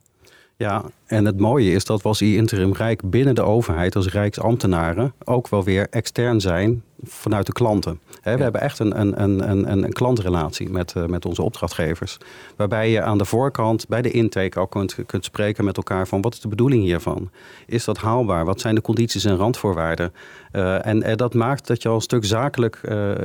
Ja, 0.56 0.82
en 1.06 1.24
het 1.24 1.38
mooie 1.38 1.72
is 1.72 1.84
dat 1.84 2.02
we 2.02 2.08
als 2.08 2.22
interim 2.22 2.72
Rijk 2.72 3.10
binnen 3.10 3.34
de 3.34 3.42
overheid, 3.42 3.96
als 3.96 4.08
Rijksambtenaren, 4.08 5.12
ook 5.24 5.48
wel 5.48 5.64
weer 5.64 5.86
extern 5.90 6.40
zijn 6.40 6.82
vanuit 7.04 7.46
de 7.46 7.52
klanten. 7.52 8.00
He, 8.20 8.36
we 8.36 8.42
hebben 8.42 8.60
echt 8.60 8.78
een, 8.78 9.00
een, 9.00 9.22
een, 9.22 9.50
een, 9.50 9.82
een 9.82 9.92
klantrelatie 9.92 10.70
met, 10.70 10.94
uh, 10.96 11.04
met 11.04 11.26
onze 11.26 11.42
opdrachtgevers. 11.42 12.18
Waarbij 12.56 12.90
je 12.90 13.02
aan 13.02 13.18
de 13.18 13.24
voorkant 13.24 13.88
bij 13.88 14.02
de 14.02 14.10
intake 14.10 14.60
ook 14.60 14.70
kunt, 14.70 14.96
kunt 15.06 15.24
spreken 15.24 15.64
met 15.64 15.76
elkaar 15.76 16.08
van 16.08 16.20
wat 16.20 16.32
is 16.32 16.40
de 16.40 16.48
bedoeling 16.48 16.82
hiervan? 16.82 17.30
Is 17.66 17.84
dat 17.84 17.98
haalbaar? 17.98 18.44
Wat 18.44 18.60
zijn 18.60 18.74
de 18.74 18.80
condities 18.80 19.24
en 19.24 19.36
randvoorwaarden? 19.36 20.12
Uh, 20.52 20.86
en 20.86 21.08
uh, 21.08 21.14
dat 21.16 21.34
maakt 21.34 21.66
dat 21.66 21.82
je 21.82 21.88
al 21.88 21.94
een 21.94 22.00
stuk 22.00 22.24
zakelijk 22.24 22.76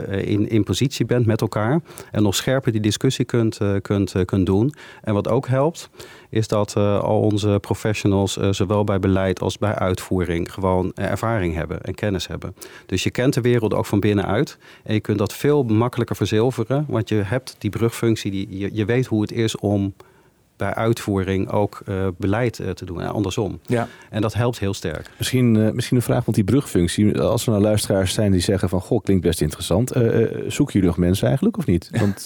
in, 0.09 0.49
in 0.49 0.63
positie 0.63 1.05
bent 1.05 1.25
met 1.25 1.41
elkaar. 1.41 1.81
En 2.11 2.23
nog 2.23 2.35
scherper 2.35 2.71
die 2.71 2.81
discussie 2.81 3.25
kunt, 3.25 3.59
kunt, 3.81 4.13
kunt 4.25 4.45
doen. 4.45 4.73
En 5.01 5.13
wat 5.13 5.27
ook 5.27 5.47
helpt, 5.47 5.89
is 6.29 6.47
dat 6.47 6.75
al 6.75 7.19
onze 7.19 7.57
professionals, 7.61 8.37
zowel 8.49 8.83
bij 8.83 8.99
beleid 8.99 9.41
als 9.41 9.57
bij 9.57 9.75
uitvoering, 9.75 10.53
gewoon 10.53 10.91
ervaring 10.95 11.55
hebben 11.55 11.81
en 11.81 11.95
kennis 11.95 12.27
hebben. 12.27 12.55
Dus 12.85 13.03
je 13.03 13.11
kent 13.11 13.33
de 13.33 13.41
wereld 13.41 13.64
ook 13.73 13.85
van 13.85 13.99
binnenuit. 13.99 14.57
En 14.83 14.93
je 14.93 14.99
kunt 14.99 15.17
dat 15.17 15.33
veel 15.33 15.63
makkelijker 15.63 16.15
verzilveren, 16.15 16.85
want 16.87 17.09
je 17.09 17.15
hebt 17.15 17.55
die 17.57 17.69
brugfunctie, 17.69 18.31
die, 18.31 18.57
je, 18.57 18.69
je 18.73 18.85
weet 18.85 19.05
hoe 19.05 19.21
het 19.21 19.31
is 19.31 19.57
om 19.57 19.93
bij 20.57 20.73
uitvoering 20.73 21.51
ook 21.51 21.81
uh, 21.89 22.07
beleid 22.17 22.59
uh, 22.59 22.69
te 22.69 22.85
doen. 22.85 23.01
En 23.01 23.07
andersom. 23.07 23.59
Ja. 23.65 23.87
En 24.09 24.21
dat 24.21 24.33
helpt 24.33 24.59
heel 24.59 24.73
sterk. 24.73 25.09
Misschien, 25.17 25.55
uh, 25.55 25.71
misschien 25.71 25.97
een 25.97 26.03
vraag, 26.03 26.25
want 26.25 26.35
die 26.35 26.45
brugfunctie. 26.45 27.21
Als 27.21 27.45
er 27.45 27.51
nou 27.51 27.63
luisteraars 27.63 28.13
zijn 28.13 28.31
die 28.31 28.41
zeggen 28.41 28.69
van... 28.69 28.81
goh, 28.81 29.03
klinkt 29.03 29.23
best 29.23 29.41
interessant. 29.41 29.89
zoeken 30.47 30.73
jullie 30.73 30.87
nog 30.87 30.97
mensen 30.97 31.27
eigenlijk 31.27 31.57
of 31.57 31.65
niet? 31.65 31.89
Want 31.91 32.25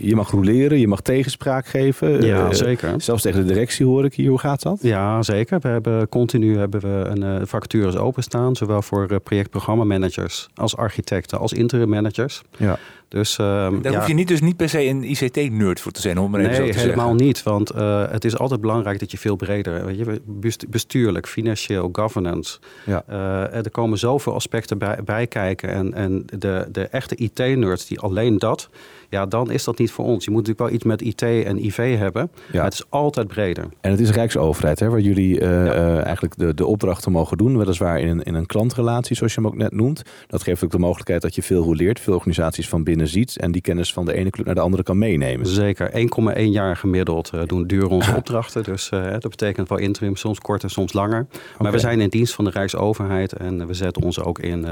je 0.00 0.12
mag 0.14 0.30
roleren, 0.30 0.78
je 0.78 0.88
mag 0.88 1.00
tegenspraak 1.00 1.66
geven. 1.66 2.22
Ja, 2.22 2.52
zeker. 2.52 3.00
Zelfs 3.00 3.22
tegen 3.22 3.46
de 3.46 3.52
directie 3.52 3.86
hoor 3.86 4.04
ik 4.04 4.14
hier. 4.14 4.28
Hoe 4.28 4.38
gaat 4.38 4.62
dat? 4.62 4.78
Ja, 4.82 5.22
zeker. 5.22 5.60
We 5.60 5.68
hebben 5.68 6.08
continu 6.08 6.58
hebben 6.58 6.80
we 6.80 7.20
een 7.20 7.46
vacatures 7.46 7.96
openstaan. 7.96 8.56
Zowel 8.56 8.82
voor 8.82 9.20
projectprogrammamanagers 9.20 10.48
als 10.54 10.76
architecten 10.76 11.38
als 11.38 11.52
interim 11.52 11.88
managers. 11.88 12.42
Ja. 12.56 12.78
Dus, 13.16 13.38
uh, 13.38 13.46
Daar 13.46 13.92
ja. 13.92 13.98
hoef 13.98 14.06
je 14.06 14.14
niet, 14.14 14.28
dus 14.28 14.40
niet 14.40 14.56
per 14.56 14.68
se 14.68 14.84
een 14.84 15.10
ICT-nerd 15.10 15.80
voor 15.80 15.92
te 15.92 16.00
zijn, 16.00 16.18
om 16.18 16.30
maar 16.30 16.40
nee, 16.40 16.50
helemaal 16.50 17.08
zeggen. 17.08 17.16
niet. 17.16 17.42
Want 17.42 17.74
uh, 17.74 18.10
het 18.10 18.24
is 18.24 18.38
altijd 18.38 18.60
belangrijk 18.60 18.98
dat 18.98 19.10
je 19.10 19.18
veel 19.18 19.36
breder... 19.36 19.84
Weet 19.84 19.98
je, 19.98 20.20
bestuurlijk, 20.68 21.26
financieel, 21.26 21.88
governance. 21.92 22.58
Ja. 22.86 23.04
Uh, 23.10 23.54
er 23.54 23.70
komen 23.70 23.98
zoveel 23.98 24.34
aspecten 24.34 24.78
bij, 24.78 24.98
bij 25.04 25.26
kijken. 25.26 25.70
En, 25.70 25.94
en 25.94 26.24
de, 26.38 26.68
de 26.72 26.86
echte 26.86 27.14
IT-nerds 27.16 27.86
die 27.86 28.00
alleen 28.00 28.38
dat... 28.38 28.68
Ja, 29.08 29.26
dan 29.26 29.50
is 29.50 29.64
dat 29.64 29.78
niet 29.78 29.90
voor 29.90 30.04
ons. 30.04 30.24
Je 30.24 30.30
moet 30.30 30.46
natuurlijk 30.46 30.68
wel 30.68 30.76
iets 30.76 30.84
met 30.84 31.02
IT 31.02 31.22
en 31.46 31.64
IV 31.64 31.98
hebben. 31.98 32.30
Ja. 32.32 32.52
Maar 32.52 32.64
het 32.64 32.72
is 32.72 32.84
altijd 32.88 33.26
breder. 33.26 33.64
En 33.80 33.90
het 33.90 34.00
is 34.00 34.10
Rijksoverheid, 34.10 34.80
hè, 34.80 34.88
waar 34.88 35.00
jullie 35.00 35.40
uh, 35.40 35.40
ja. 35.40 35.74
uh, 35.74 36.04
eigenlijk 36.04 36.36
de, 36.36 36.54
de 36.54 36.66
opdrachten 36.66 37.12
mogen 37.12 37.36
doen. 37.36 37.58
Weliswaar 37.58 38.00
in 38.00 38.08
een, 38.08 38.22
in 38.22 38.34
een 38.34 38.46
klantrelatie, 38.46 39.16
zoals 39.16 39.34
je 39.34 39.40
hem 39.40 39.50
ook 39.50 39.56
net 39.56 39.72
noemt. 39.72 40.02
Dat 40.26 40.42
geeft 40.42 40.64
ook 40.64 40.70
de 40.70 40.78
mogelijkheid 40.78 41.22
dat 41.22 41.34
je 41.34 41.42
veel 41.42 41.62
roleert, 41.62 42.00
veel 42.00 42.14
organisaties 42.14 42.68
van 42.68 42.84
binnen 42.84 43.05
ziet. 43.08 43.36
En 43.36 43.52
die 43.52 43.62
kennis 43.62 43.92
van 43.92 44.04
de 44.04 44.14
ene 44.14 44.30
club 44.30 44.46
naar 44.46 44.54
de 44.54 44.60
andere 44.60 44.82
kan 44.82 44.98
meenemen. 44.98 45.46
Zeker. 45.46 45.90
1,1 46.36 46.42
jaar 46.42 46.76
gemiddeld 46.76 47.30
uh, 47.34 47.40
doen, 47.46 47.66
duren 47.66 47.88
onze 47.88 48.16
opdrachten. 48.20 48.62
Dus 48.62 48.88
dat 48.88 49.28
betekent 49.30 49.68
wel 49.68 49.78
interim, 49.78 50.16
soms 50.16 50.38
korter, 50.38 50.70
soms 50.70 50.92
langer. 50.92 51.26
Maar 51.58 51.72
we 51.72 51.78
zijn 51.78 52.00
in 52.00 52.08
dienst 52.08 52.34
van 52.34 52.44
de 52.44 52.50
Rijksoverheid. 52.50 53.32
En 53.32 53.66
we 53.66 53.74
zetten 53.74 54.02
ons 54.02 54.20
ook 54.20 54.38
in 54.38 54.66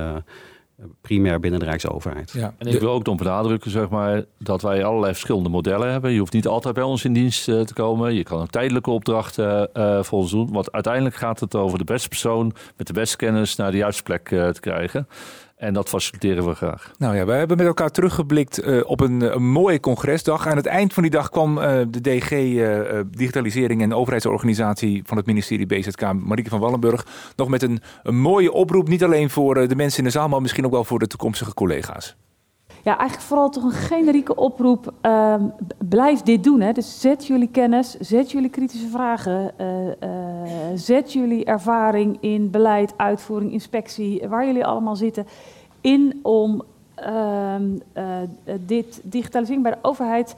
primair 1.01 1.41
binnen 1.41 1.61
de 1.61 1.67
Rijksoverheid. 1.67 2.31
Ja. 2.33 2.55
En 2.59 2.67
ik 2.67 2.81
wil 2.81 2.91
ook 2.91 3.05
nog 3.05 3.17
benadrukken 3.17 3.71
zeg 3.71 3.89
maar, 3.89 4.25
dat 4.39 4.63
wij 4.63 4.85
allerlei 4.85 5.13
verschillende 5.13 5.49
modellen 5.49 5.91
hebben. 5.91 6.13
Je 6.13 6.19
hoeft 6.19 6.33
niet 6.33 6.47
altijd 6.47 6.75
bij 6.75 6.83
ons 6.83 7.05
in 7.05 7.13
dienst 7.13 7.49
uh, 7.49 7.61
te 7.61 7.75
komen. 7.75 8.15
Je 8.15 8.23
kan 8.23 8.41
ook 8.41 8.51
tijdelijke 8.51 8.91
opdrachten 8.91 9.71
uh, 9.75 10.03
voor 10.03 10.19
ons 10.19 10.31
doen. 10.31 10.53
Want 10.53 10.73
uiteindelijk 10.73 11.15
gaat 11.15 11.41
het 11.41 11.55
over 11.55 11.79
de 11.79 11.85
beste 11.85 12.09
persoon 12.09 12.53
met 12.77 12.87
de 12.87 12.93
beste 12.93 13.17
kennis 13.17 13.57
naar 13.57 13.71
de 13.71 13.77
juiste 13.77 14.03
plek 14.03 14.31
uh, 14.31 14.49
te 14.49 14.61
krijgen. 14.61 15.09
En 15.57 15.75
dat 15.75 15.89
faciliteren 15.89 16.47
we 16.47 16.55
graag. 16.55 16.91
Nou 16.99 17.17
ja, 17.17 17.25
we 17.25 17.33
hebben 17.33 17.57
met 17.57 17.67
elkaar 17.67 17.91
teruggeblikt 17.91 18.67
uh, 18.67 18.81
op 18.87 19.01
een, 19.01 19.21
een, 19.21 19.51
mooie 19.51 19.81
congresdag. 19.81 20.47
Aan 20.47 20.57
het 20.57 20.67
eind 20.67 20.93
van 20.93 21.03
die 21.03 21.13
dag 21.13 21.31
kwam 21.31 21.59
uh, 21.59 21.81
de 21.89 22.01
DG 22.01 22.31
Digitalisering 23.11 23.83
en 23.83 23.95
Overheidsorganisatie 23.95 25.03
van 25.07 25.17
het 25.17 25.27
ministerie 25.27 25.67
BZK, 25.67 26.13
Marieke 26.13 26.51
van 26.51 26.61
Wallenburg, 26.61 27.07
nog 27.37 27.49
met 27.49 27.63
een, 27.63 27.81
een 28.03 28.17
mooie 28.17 28.53
oproep. 28.53 28.89
Niet 28.89 29.05
alleen 29.05 29.31
voor 29.31 29.69
de 29.69 29.77
mensen 29.77 29.99
in 29.99 30.05
de 30.05 30.11
zaal, 30.11 30.29
maar 30.29 30.43
misschien 30.43 30.65
ook 30.65 30.73
wel 30.73 30.85
voor 30.85 30.99
de 30.99 31.07
toekomstige 31.07 31.55
collega's. 31.55 32.17
Ja, 32.85 32.99
eigenlijk 32.99 33.29
vooral 33.29 33.51
toch 33.51 33.65
een 33.65 33.71
generieke 33.71 34.37
oproep. 34.37 34.93
Uh, 35.03 35.35
blijf 35.89 36.23
dit 36.23 36.45
doen. 36.45 36.61
Hè. 36.61 36.73
Dus 36.73 37.01
zet 37.01 37.27
jullie 37.27 37.49
kennis, 37.49 37.99
zet 37.99 38.31
jullie 38.31 38.51
kritische 38.51 38.89
vragen, 38.89 39.53
uh, 39.61 39.87
uh, 39.87 39.93
zet 40.75 41.13
jullie 41.13 41.45
ervaring 41.45 42.17
in 42.21 42.51
beleid, 42.51 42.95
uitvoering, 42.97 43.53
inspectie, 43.53 44.29
waar 44.29 44.47
jullie 44.47 44.67
allemaal 44.67 44.97
zitten, 44.97 45.27
in 45.81 46.21
om 46.23 46.63
ehm, 46.95 47.79
dit 48.67 49.01
digitalisering 49.03 49.63
bij 49.63 49.73
de 49.73 49.79
overheid 49.83 50.37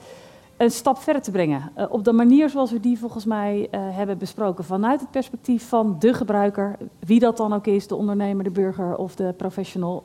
een 0.57 0.70
stap 0.70 0.99
verder 0.99 1.22
te 1.22 1.30
brengen. 1.30 1.72
op 1.90 2.05
de 2.05 2.12
manier 2.12 2.51
zoals 2.51 2.70
we 2.70 2.80
die 2.80 2.99
volgens 2.99 3.24
mij 3.24 3.68
hebben 3.70 4.18
besproken, 4.18 4.64
vanuit 4.64 5.01
het 5.01 5.11
perspectief 5.11 5.68
van 5.68 5.97
de 5.99 6.14
gebruiker, 6.14 6.76
wie 6.99 7.20
dat 7.20 7.36
dan 7.36 7.53
ook 7.53 7.66
is, 7.66 7.86
de 7.86 7.94
ondernemer, 7.94 8.44
de 8.44 8.51
burger 8.51 8.97
of 8.97 9.14
de 9.14 9.34
professional. 9.36 10.05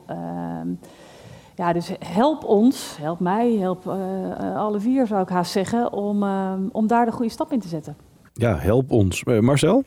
Ja, 1.56 1.72
dus 1.72 1.90
help 1.98 2.44
ons, 2.44 2.96
help 3.00 3.20
mij, 3.20 3.56
help 3.58 3.86
uh, 3.86 4.56
alle 4.56 4.80
vier 4.80 5.06
zou 5.06 5.22
ik 5.22 5.28
haast 5.28 5.52
zeggen, 5.52 5.92
om, 5.92 6.22
uh, 6.22 6.52
om 6.72 6.86
daar 6.86 7.04
de 7.04 7.12
goede 7.12 7.30
stap 7.30 7.52
in 7.52 7.60
te 7.60 7.68
zetten. 7.68 7.96
Ja, 8.32 8.56
help 8.58 8.90
ons. 8.90 9.22
Uh, 9.24 9.40
Marcel? 9.40 9.84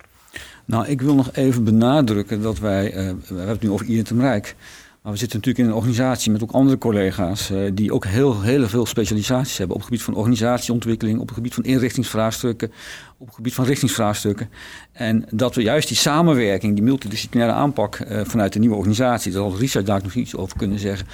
Nou, 0.65 0.85
ik 0.85 1.01
wil 1.01 1.15
nog 1.15 1.31
even 1.31 1.63
benadrukken 1.63 2.41
dat 2.41 2.59
wij, 2.59 2.91
we 2.93 3.35
hebben 3.35 3.47
het 3.47 3.61
nu 3.61 3.71
over 3.71 3.85
Irentem 3.85 4.19
Rijk, 4.19 4.55
maar 5.01 5.13
we 5.13 5.19
zitten 5.19 5.37
natuurlijk 5.37 5.65
in 5.65 5.71
een 5.71 5.77
organisatie 5.77 6.31
met 6.31 6.43
ook 6.43 6.51
andere 6.51 6.77
collega's 6.77 7.51
die 7.73 7.93
ook 7.93 8.05
heel, 8.05 8.41
heel 8.41 8.67
veel 8.67 8.85
specialisaties 8.85 9.57
hebben 9.57 9.75
op 9.75 9.81
het 9.81 9.91
gebied 9.91 10.05
van 10.05 10.15
organisatieontwikkeling, 10.15 11.19
op 11.19 11.27
het 11.27 11.35
gebied 11.35 11.53
van 11.53 11.63
inrichtingsvraagstukken, 11.63 12.71
op 13.17 13.25
het 13.25 13.35
gebied 13.35 13.53
van 13.53 13.65
richtingsvraagstukken. 13.65 14.49
En 14.91 15.25
dat 15.29 15.55
we 15.55 15.61
juist 15.61 15.87
die 15.87 15.97
samenwerking, 15.97 16.73
die 16.73 16.83
multidisciplinaire 16.83 17.57
aanpak 17.57 17.99
uh, 17.99 18.21
vanuit 18.23 18.53
de 18.53 18.59
nieuwe 18.59 18.75
organisatie, 18.75 19.31
daar 19.31 19.41
zal 19.41 19.57
Richard 19.57 19.85
daar 19.85 20.03
nog 20.03 20.13
iets 20.13 20.35
over 20.35 20.57
kunnen 20.57 20.79
zeggen, 20.79 21.07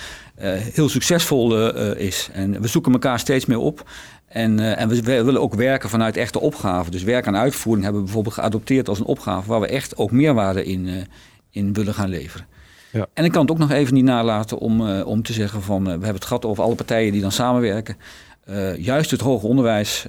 heel 0.50 0.90
succesvol 0.90 1.76
uh, 1.78 1.96
is. 1.96 2.30
En 2.34 2.62
we 2.62 2.68
zoeken 2.68 2.92
elkaar 2.92 3.20
steeds 3.20 3.46
meer 3.46 3.58
op. 3.58 3.90
En, 4.28 4.78
en 4.78 4.90
we, 4.90 5.02
we, 5.02 5.24
willen 5.24 5.42
ook 5.42 5.54
werken 5.54 5.90
vanuit 5.90 6.18
echte 6.18 6.40
opgaven. 6.40 6.92
Dus 6.92 7.04
werk 7.04 7.28
aan 7.28 7.38
uitvoering 7.38 7.84
hebben 7.84 8.02
we 8.02 8.08
bijvoorbeeld 8.08 8.36
geadopteerd 8.36 8.90
als 8.90 9.00
een 9.00 9.06
opgave 9.06 9.50
waar 9.50 9.60
we 9.60 9.68
echt 9.68 9.98
ook 9.98 10.12
meerwaarde 10.12 10.66
in, 10.66 11.08
in 11.50 11.74
willen 11.74 11.94
gaan 11.94 12.10
leveren. 12.10 12.48
Ja. 12.92 13.08
En 13.14 13.26
ik 13.26 13.32
kan 13.32 13.42
het 13.42 13.52
ook 13.52 13.58
nog 13.58 13.72
even 13.72 13.94
niet 13.94 14.04
nalaten 14.04 14.58
om, 14.58 15.02
om 15.02 15.24
te 15.24 15.34
zeggen 15.34 15.62
van, 15.62 15.84
we 15.84 15.90
hebben 15.90 16.14
het 16.14 16.26
gehad 16.26 16.46
over 16.46 16.64
alle 16.64 16.76
partijen 16.76 17.12
die 17.12 17.22
dan 17.22 17.32
samenwerken. 17.32 17.98
Uh, 18.50 18.78
juist 18.78 19.12
het 19.12 19.22
hoger 19.22 19.50
onderwijs, 19.50 20.06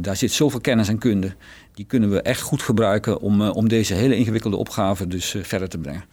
daar 0.00 0.16
zit 0.16 0.32
zoveel 0.32 0.60
kennis 0.60 0.88
en 0.88 0.98
kunde. 0.98 1.34
Die 1.74 1.84
kunnen 1.84 2.10
we 2.10 2.22
echt 2.22 2.40
goed 2.40 2.62
gebruiken 2.62 3.20
om, 3.20 3.40
om 3.40 3.68
deze 3.68 3.94
hele 3.94 4.16
ingewikkelde 4.16 4.56
opgave 4.56 5.06
dus 5.06 5.36
verder 5.42 5.68
te 5.68 5.78
brengen. 5.78 6.04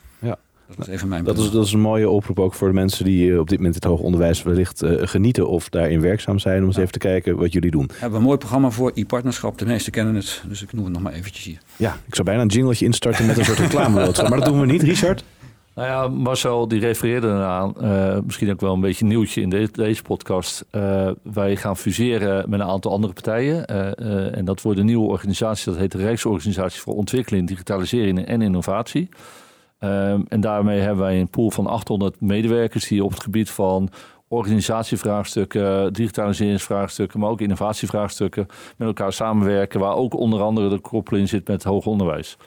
Dat 0.77 0.87
is 0.87 0.93
even 0.93 1.07
mijn 1.07 1.23
Dat 1.23 1.37
is, 1.37 1.51
dat 1.51 1.65
is 1.65 1.73
een 1.73 1.79
mooie 1.79 2.09
oproep 2.09 2.39
ook 2.39 2.53
voor 2.53 2.67
de 2.67 2.73
mensen 2.73 3.05
die 3.05 3.31
eh, 3.33 3.39
op 3.39 3.49
dit 3.49 3.57
moment 3.57 3.75
het 3.75 3.83
hoger 3.83 4.05
onderwijs 4.05 4.43
wellicht 4.43 4.81
eh, 4.81 4.91
genieten 5.07 5.47
of 5.49 5.69
daarin 5.69 6.01
werkzaam 6.01 6.39
zijn. 6.39 6.61
Om 6.61 6.67
eens 6.67 6.77
even 6.77 6.91
te 6.91 6.99
kijken 6.99 7.37
wat 7.37 7.53
jullie 7.53 7.71
doen. 7.71 7.87
We 7.87 7.93
hebben 7.99 8.19
een 8.19 8.25
mooi 8.25 8.37
programma 8.37 8.69
voor 8.69 8.91
e-partnerschap. 8.95 9.57
De 9.57 9.65
meesten 9.65 9.91
kennen 9.91 10.15
het, 10.15 10.43
dus 10.47 10.61
ik 10.63 10.73
noem 10.73 10.83
het 10.83 10.93
nog 10.93 11.01
maar 11.01 11.13
eventjes 11.13 11.43
hier. 11.45 11.57
Ja, 11.75 11.97
ik 12.07 12.15
zou 12.15 12.27
bijna 12.27 12.41
een 12.41 12.47
jingletje 12.47 12.85
instarten 12.85 13.25
met 13.25 13.37
een 13.37 13.45
soort 13.45 13.57
reclameboodschap. 13.59 14.27
Maar 14.29 14.39
dat 14.39 14.47
doen 14.47 14.59
we 14.59 14.65
niet, 14.65 14.81
Richard. 14.81 15.23
Nou 15.75 15.87
ja, 15.91 16.07
Marcel 16.07 16.67
die 16.67 16.79
refereerde 16.79 17.27
eraan, 17.27 17.81
eh, 17.81 18.17
misschien 18.25 18.51
ook 18.51 18.61
wel 18.61 18.73
een 18.73 18.79
beetje 18.81 19.03
een 19.03 19.09
nieuwtje 19.09 19.41
in 19.41 19.49
de- 19.49 19.69
deze 19.71 20.01
podcast. 20.01 20.65
Eh, 20.69 21.09
wij 21.33 21.55
gaan 21.55 21.77
fuseren 21.77 22.49
met 22.49 22.59
een 22.59 22.65
aantal 22.65 22.91
andere 22.91 23.13
partijen. 23.13 23.65
Eh, 23.65 23.87
eh, 23.97 24.37
en 24.37 24.45
dat 24.45 24.61
wordt 24.61 24.79
een 24.79 24.85
nieuwe 24.85 25.07
organisatie, 25.07 25.71
dat 25.71 25.79
heet 25.79 25.91
de 25.91 25.97
Rijksorganisatie 25.97 26.81
voor 26.81 26.95
Ontwikkeling, 26.95 27.47
Digitalisering 27.47 28.25
en 28.25 28.41
Innovatie. 28.41 29.09
Ehm, 29.79 30.21
en 30.27 30.41
daarmee 30.41 30.79
hebben 30.79 31.03
wij 31.03 31.19
een 31.19 31.29
pool 31.29 31.51
van 31.51 31.67
800 31.67 32.21
medewerkers 32.21 32.87
die 32.87 33.03
op 33.03 33.11
het 33.11 33.23
gebied 33.23 33.49
van 33.49 33.89
organisatievraagstukken, 34.27 35.93
digitaliseringsvraagstukken, 35.93 37.19
maar 37.19 37.29
ook 37.29 37.41
innovatievraagstukken 37.41 38.47
met 38.77 38.87
elkaar 38.87 39.13
samenwerken, 39.13 39.79
waar 39.79 39.95
ook 39.95 40.13
onder 40.13 40.41
andere 40.41 40.69
de 40.69 40.79
koppeling 40.79 41.29
zit 41.29 41.47
met 41.47 41.63
hoger 41.63 41.91
onderwijs. 41.91 42.37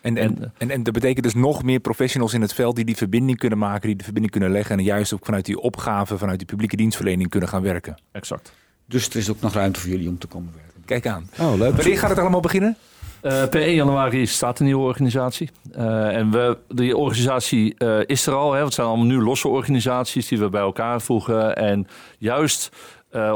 En, 0.00 0.16
en, 0.16 0.52
en, 0.58 0.70
en 0.70 0.82
dat 0.82 0.92
betekent 0.92 1.24
dus 1.24 1.34
nog 1.34 1.62
meer 1.62 1.80
professionals 1.80 2.34
in 2.34 2.40
het 2.40 2.54
veld 2.54 2.76
die 2.76 2.84
die 2.84 2.96
verbinding 2.96 3.38
kunnen 3.38 3.58
maken, 3.58 3.86
die 3.86 3.96
de 3.96 4.04
verbinding 4.04 4.32
kunnen 4.32 4.50
leggen 4.50 4.78
en 4.78 4.84
juist 4.84 5.12
ook 5.12 5.24
vanuit 5.24 5.44
die 5.44 5.60
opgave, 5.60 6.18
vanuit 6.18 6.38
die 6.38 6.46
publieke 6.46 6.76
dienstverlening 6.76 7.30
kunnen 7.30 7.48
gaan 7.48 7.62
werken. 7.62 7.98
Exact. 8.12 8.52
Dus 8.86 9.08
er 9.08 9.16
is 9.16 9.30
ook 9.30 9.40
nog 9.40 9.52
ruimte 9.52 9.80
voor 9.80 9.90
jullie 9.90 10.08
om 10.08 10.18
te 10.18 10.26
komen 10.26 10.52
werken. 10.54 10.82
Kijk 10.84 11.06
aan. 11.06 11.28
Oh, 11.40 11.58
leuk. 11.58 11.76
Wanneer 11.76 11.98
gaat 11.98 12.10
het 12.10 12.18
allemaal 12.18 12.40
beginnen? 12.40 12.76
Eh, 13.22 13.48
per 13.48 13.62
1 13.62 13.74
januari 13.74 14.26
staat 14.26 14.58
een 14.58 14.64
nieuwe 14.64 14.84
organisatie. 14.84 15.50
Eh, 15.72 16.16
en 16.16 16.30
we, 16.30 16.58
die 16.68 16.96
organisatie 16.96 17.74
eh, 17.78 17.98
is 18.06 18.26
er 18.26 18.34
al. 18.34 18.52
Hè, 18.52 18.64
het 18.64 18.74
zijn 18.74 18.86
allemaal 18.86 19.06
nu 19.06 19.22
losse 19.22 19.48
organisaties 19.48 20.28
die 20.28 20.38
we 20.38 20.48
bij 20.48 20.60
elkaar 20.60 21.00
voegen. 21.00 21.56
En 21.56 21.86
juist 22.18 22.70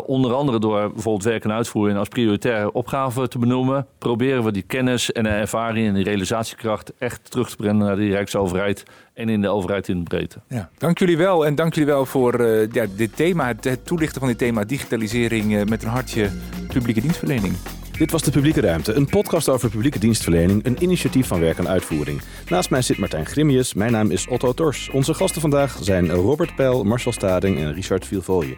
onder 0.06 0.34
andere 0.34 0.58
door 0.58 0.92
bijvoorbeeld 0.92 1.24
werk 1.24 1.44
en 1.44 1.52
uitvoering 1.52 1.98
als 1.98 2.08
prioritaire 2.08 2.72
opgave 2.72 3.28
te 3.28 3.38
benoemen, 3.38 3.86
proberen 3.98 4.44
we 4.44 4.52
die 4.52 4.62
kennis 4.62 5.12
en 5.12 5.26
ervaring 5.26 5.88
en 5.88 5.94
die 5.94 6.04
realisatiekracht 6.04 6.92
echt 6.98 7.30
terug 7.30 7.50
te 7.50 7.56
brengen 7.56 7.76
naar 7.76 7.96
de 7.96 8.08
Rijksoverheid 8.08 8.82
en 9.14 9.28
in 9.28 9.40
de 9.40 9.48
overheid 9.48 9.88
in 9.88 9.98
de 9.98 10.02
breedte. 10.02 10.38
Ja, 10.48 10.70
dank 10.78 10.98
jullie 10.98 11.16
wel 11.16 11.46
en 11.46 11.54
dank 11.54 11.74
jullie 11.74 11.92
wel 11.92 12.06
voor 12.06 12.46
ja, 12.72 12.86
dit 12.96 13.16
thema, 13.16 13.54
het, 13.60 13.86
toelichten 13.86 14.20
van 14.20 14.28
dit 14.28 14.38
thema 14.38 14.64
digitalisering 14.64 15.68
met 15.68 15.82
een 15.82 15.88
hartje 15.88 16.30
publieke 16.68 17.00
dienstverlening. 17.00 17.54
Dit 17.98 18.10
was 18.10 18.22
De 18.22 18.30
Publieke 18.30 18.60
Ruimte, 18.60 18.92
een 18.92 19.06
podcast 19.06 19.48
over 19.48 19.70
publieke 19.70 19.98
dienstverlening, 19.98 20.64
een 20.64 20.82
initiatief 20.82 21.26
van 21.26 21.40
werk 21.40 21.58
en 21.58 21.68
uitvoering. 21.68 22.20
Naast 22.48 22.70
mij 22.70 22.82
zit 22.82 22.98
Martijn 22.98 23.26
Grimius, 23.26 23.74
mijn 23.74 23.92
naam 23.92 24.10
is 24.10 24.28
Otto 24.28 24.52
Tors. 24.52 24.90
Onze 24.90 25.14
gasten 25.14 25.40
vandaag 25.40 25.78
zijn 25.80 26.10
Robert 26.10 26.54
Peil, 26.54 26.84
Marcel 26.84 27.12
Stading 27.12 27.58
en 27.58 27.74
Richard 27.74 28.06
Vielvolje. 28.06 28.54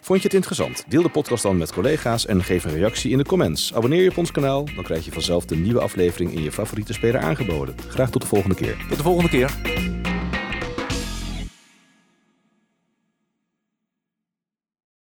Vond 0.00 0.18
je 0.18 0.24
het 0.24 0.34
interessant? 0.34 0.84
Deel 0.88 1.02
de 1.02 1.08
podcast 1.08 1.42
dan 1.42 1.56
met 1.56 1.72
collega's 1.72 2.26
en 2.26 2.44
geef 2.44 2.64
een 2.64 2.74
reactie 2.74 3.10
in 3.10 3.18
de 3.18 3.24
comments. 3.24 3.74
Abonneer 3.74 4.02
je 4.02 4.10
op 4.10 4.16
ons 4.18 4.30
kanaal, 4.30 4.64
dan 4.74 4.84
krijg 4.84 5.04
je 5.04 5.12
vanzelf 5.12 5.44
de 5.44 5.56
nieuwe 5.56 5.80
aflevering 5.80 6.32
in 6.32 6.42
je 6.42 6.52
favoriete 6.52 6.92
speler 6.92 7.20
aangeboden. 7.20 7.74
Graag 7.88 8.10
tot 8.10 8.22
de 8.22 8.28
volgende 8.28 8.54
keer. 8.54 8.76
Tot 8.88 8.96
de 8.96 9.02
volgende 9.02 9.30
keer. 9.30 9.54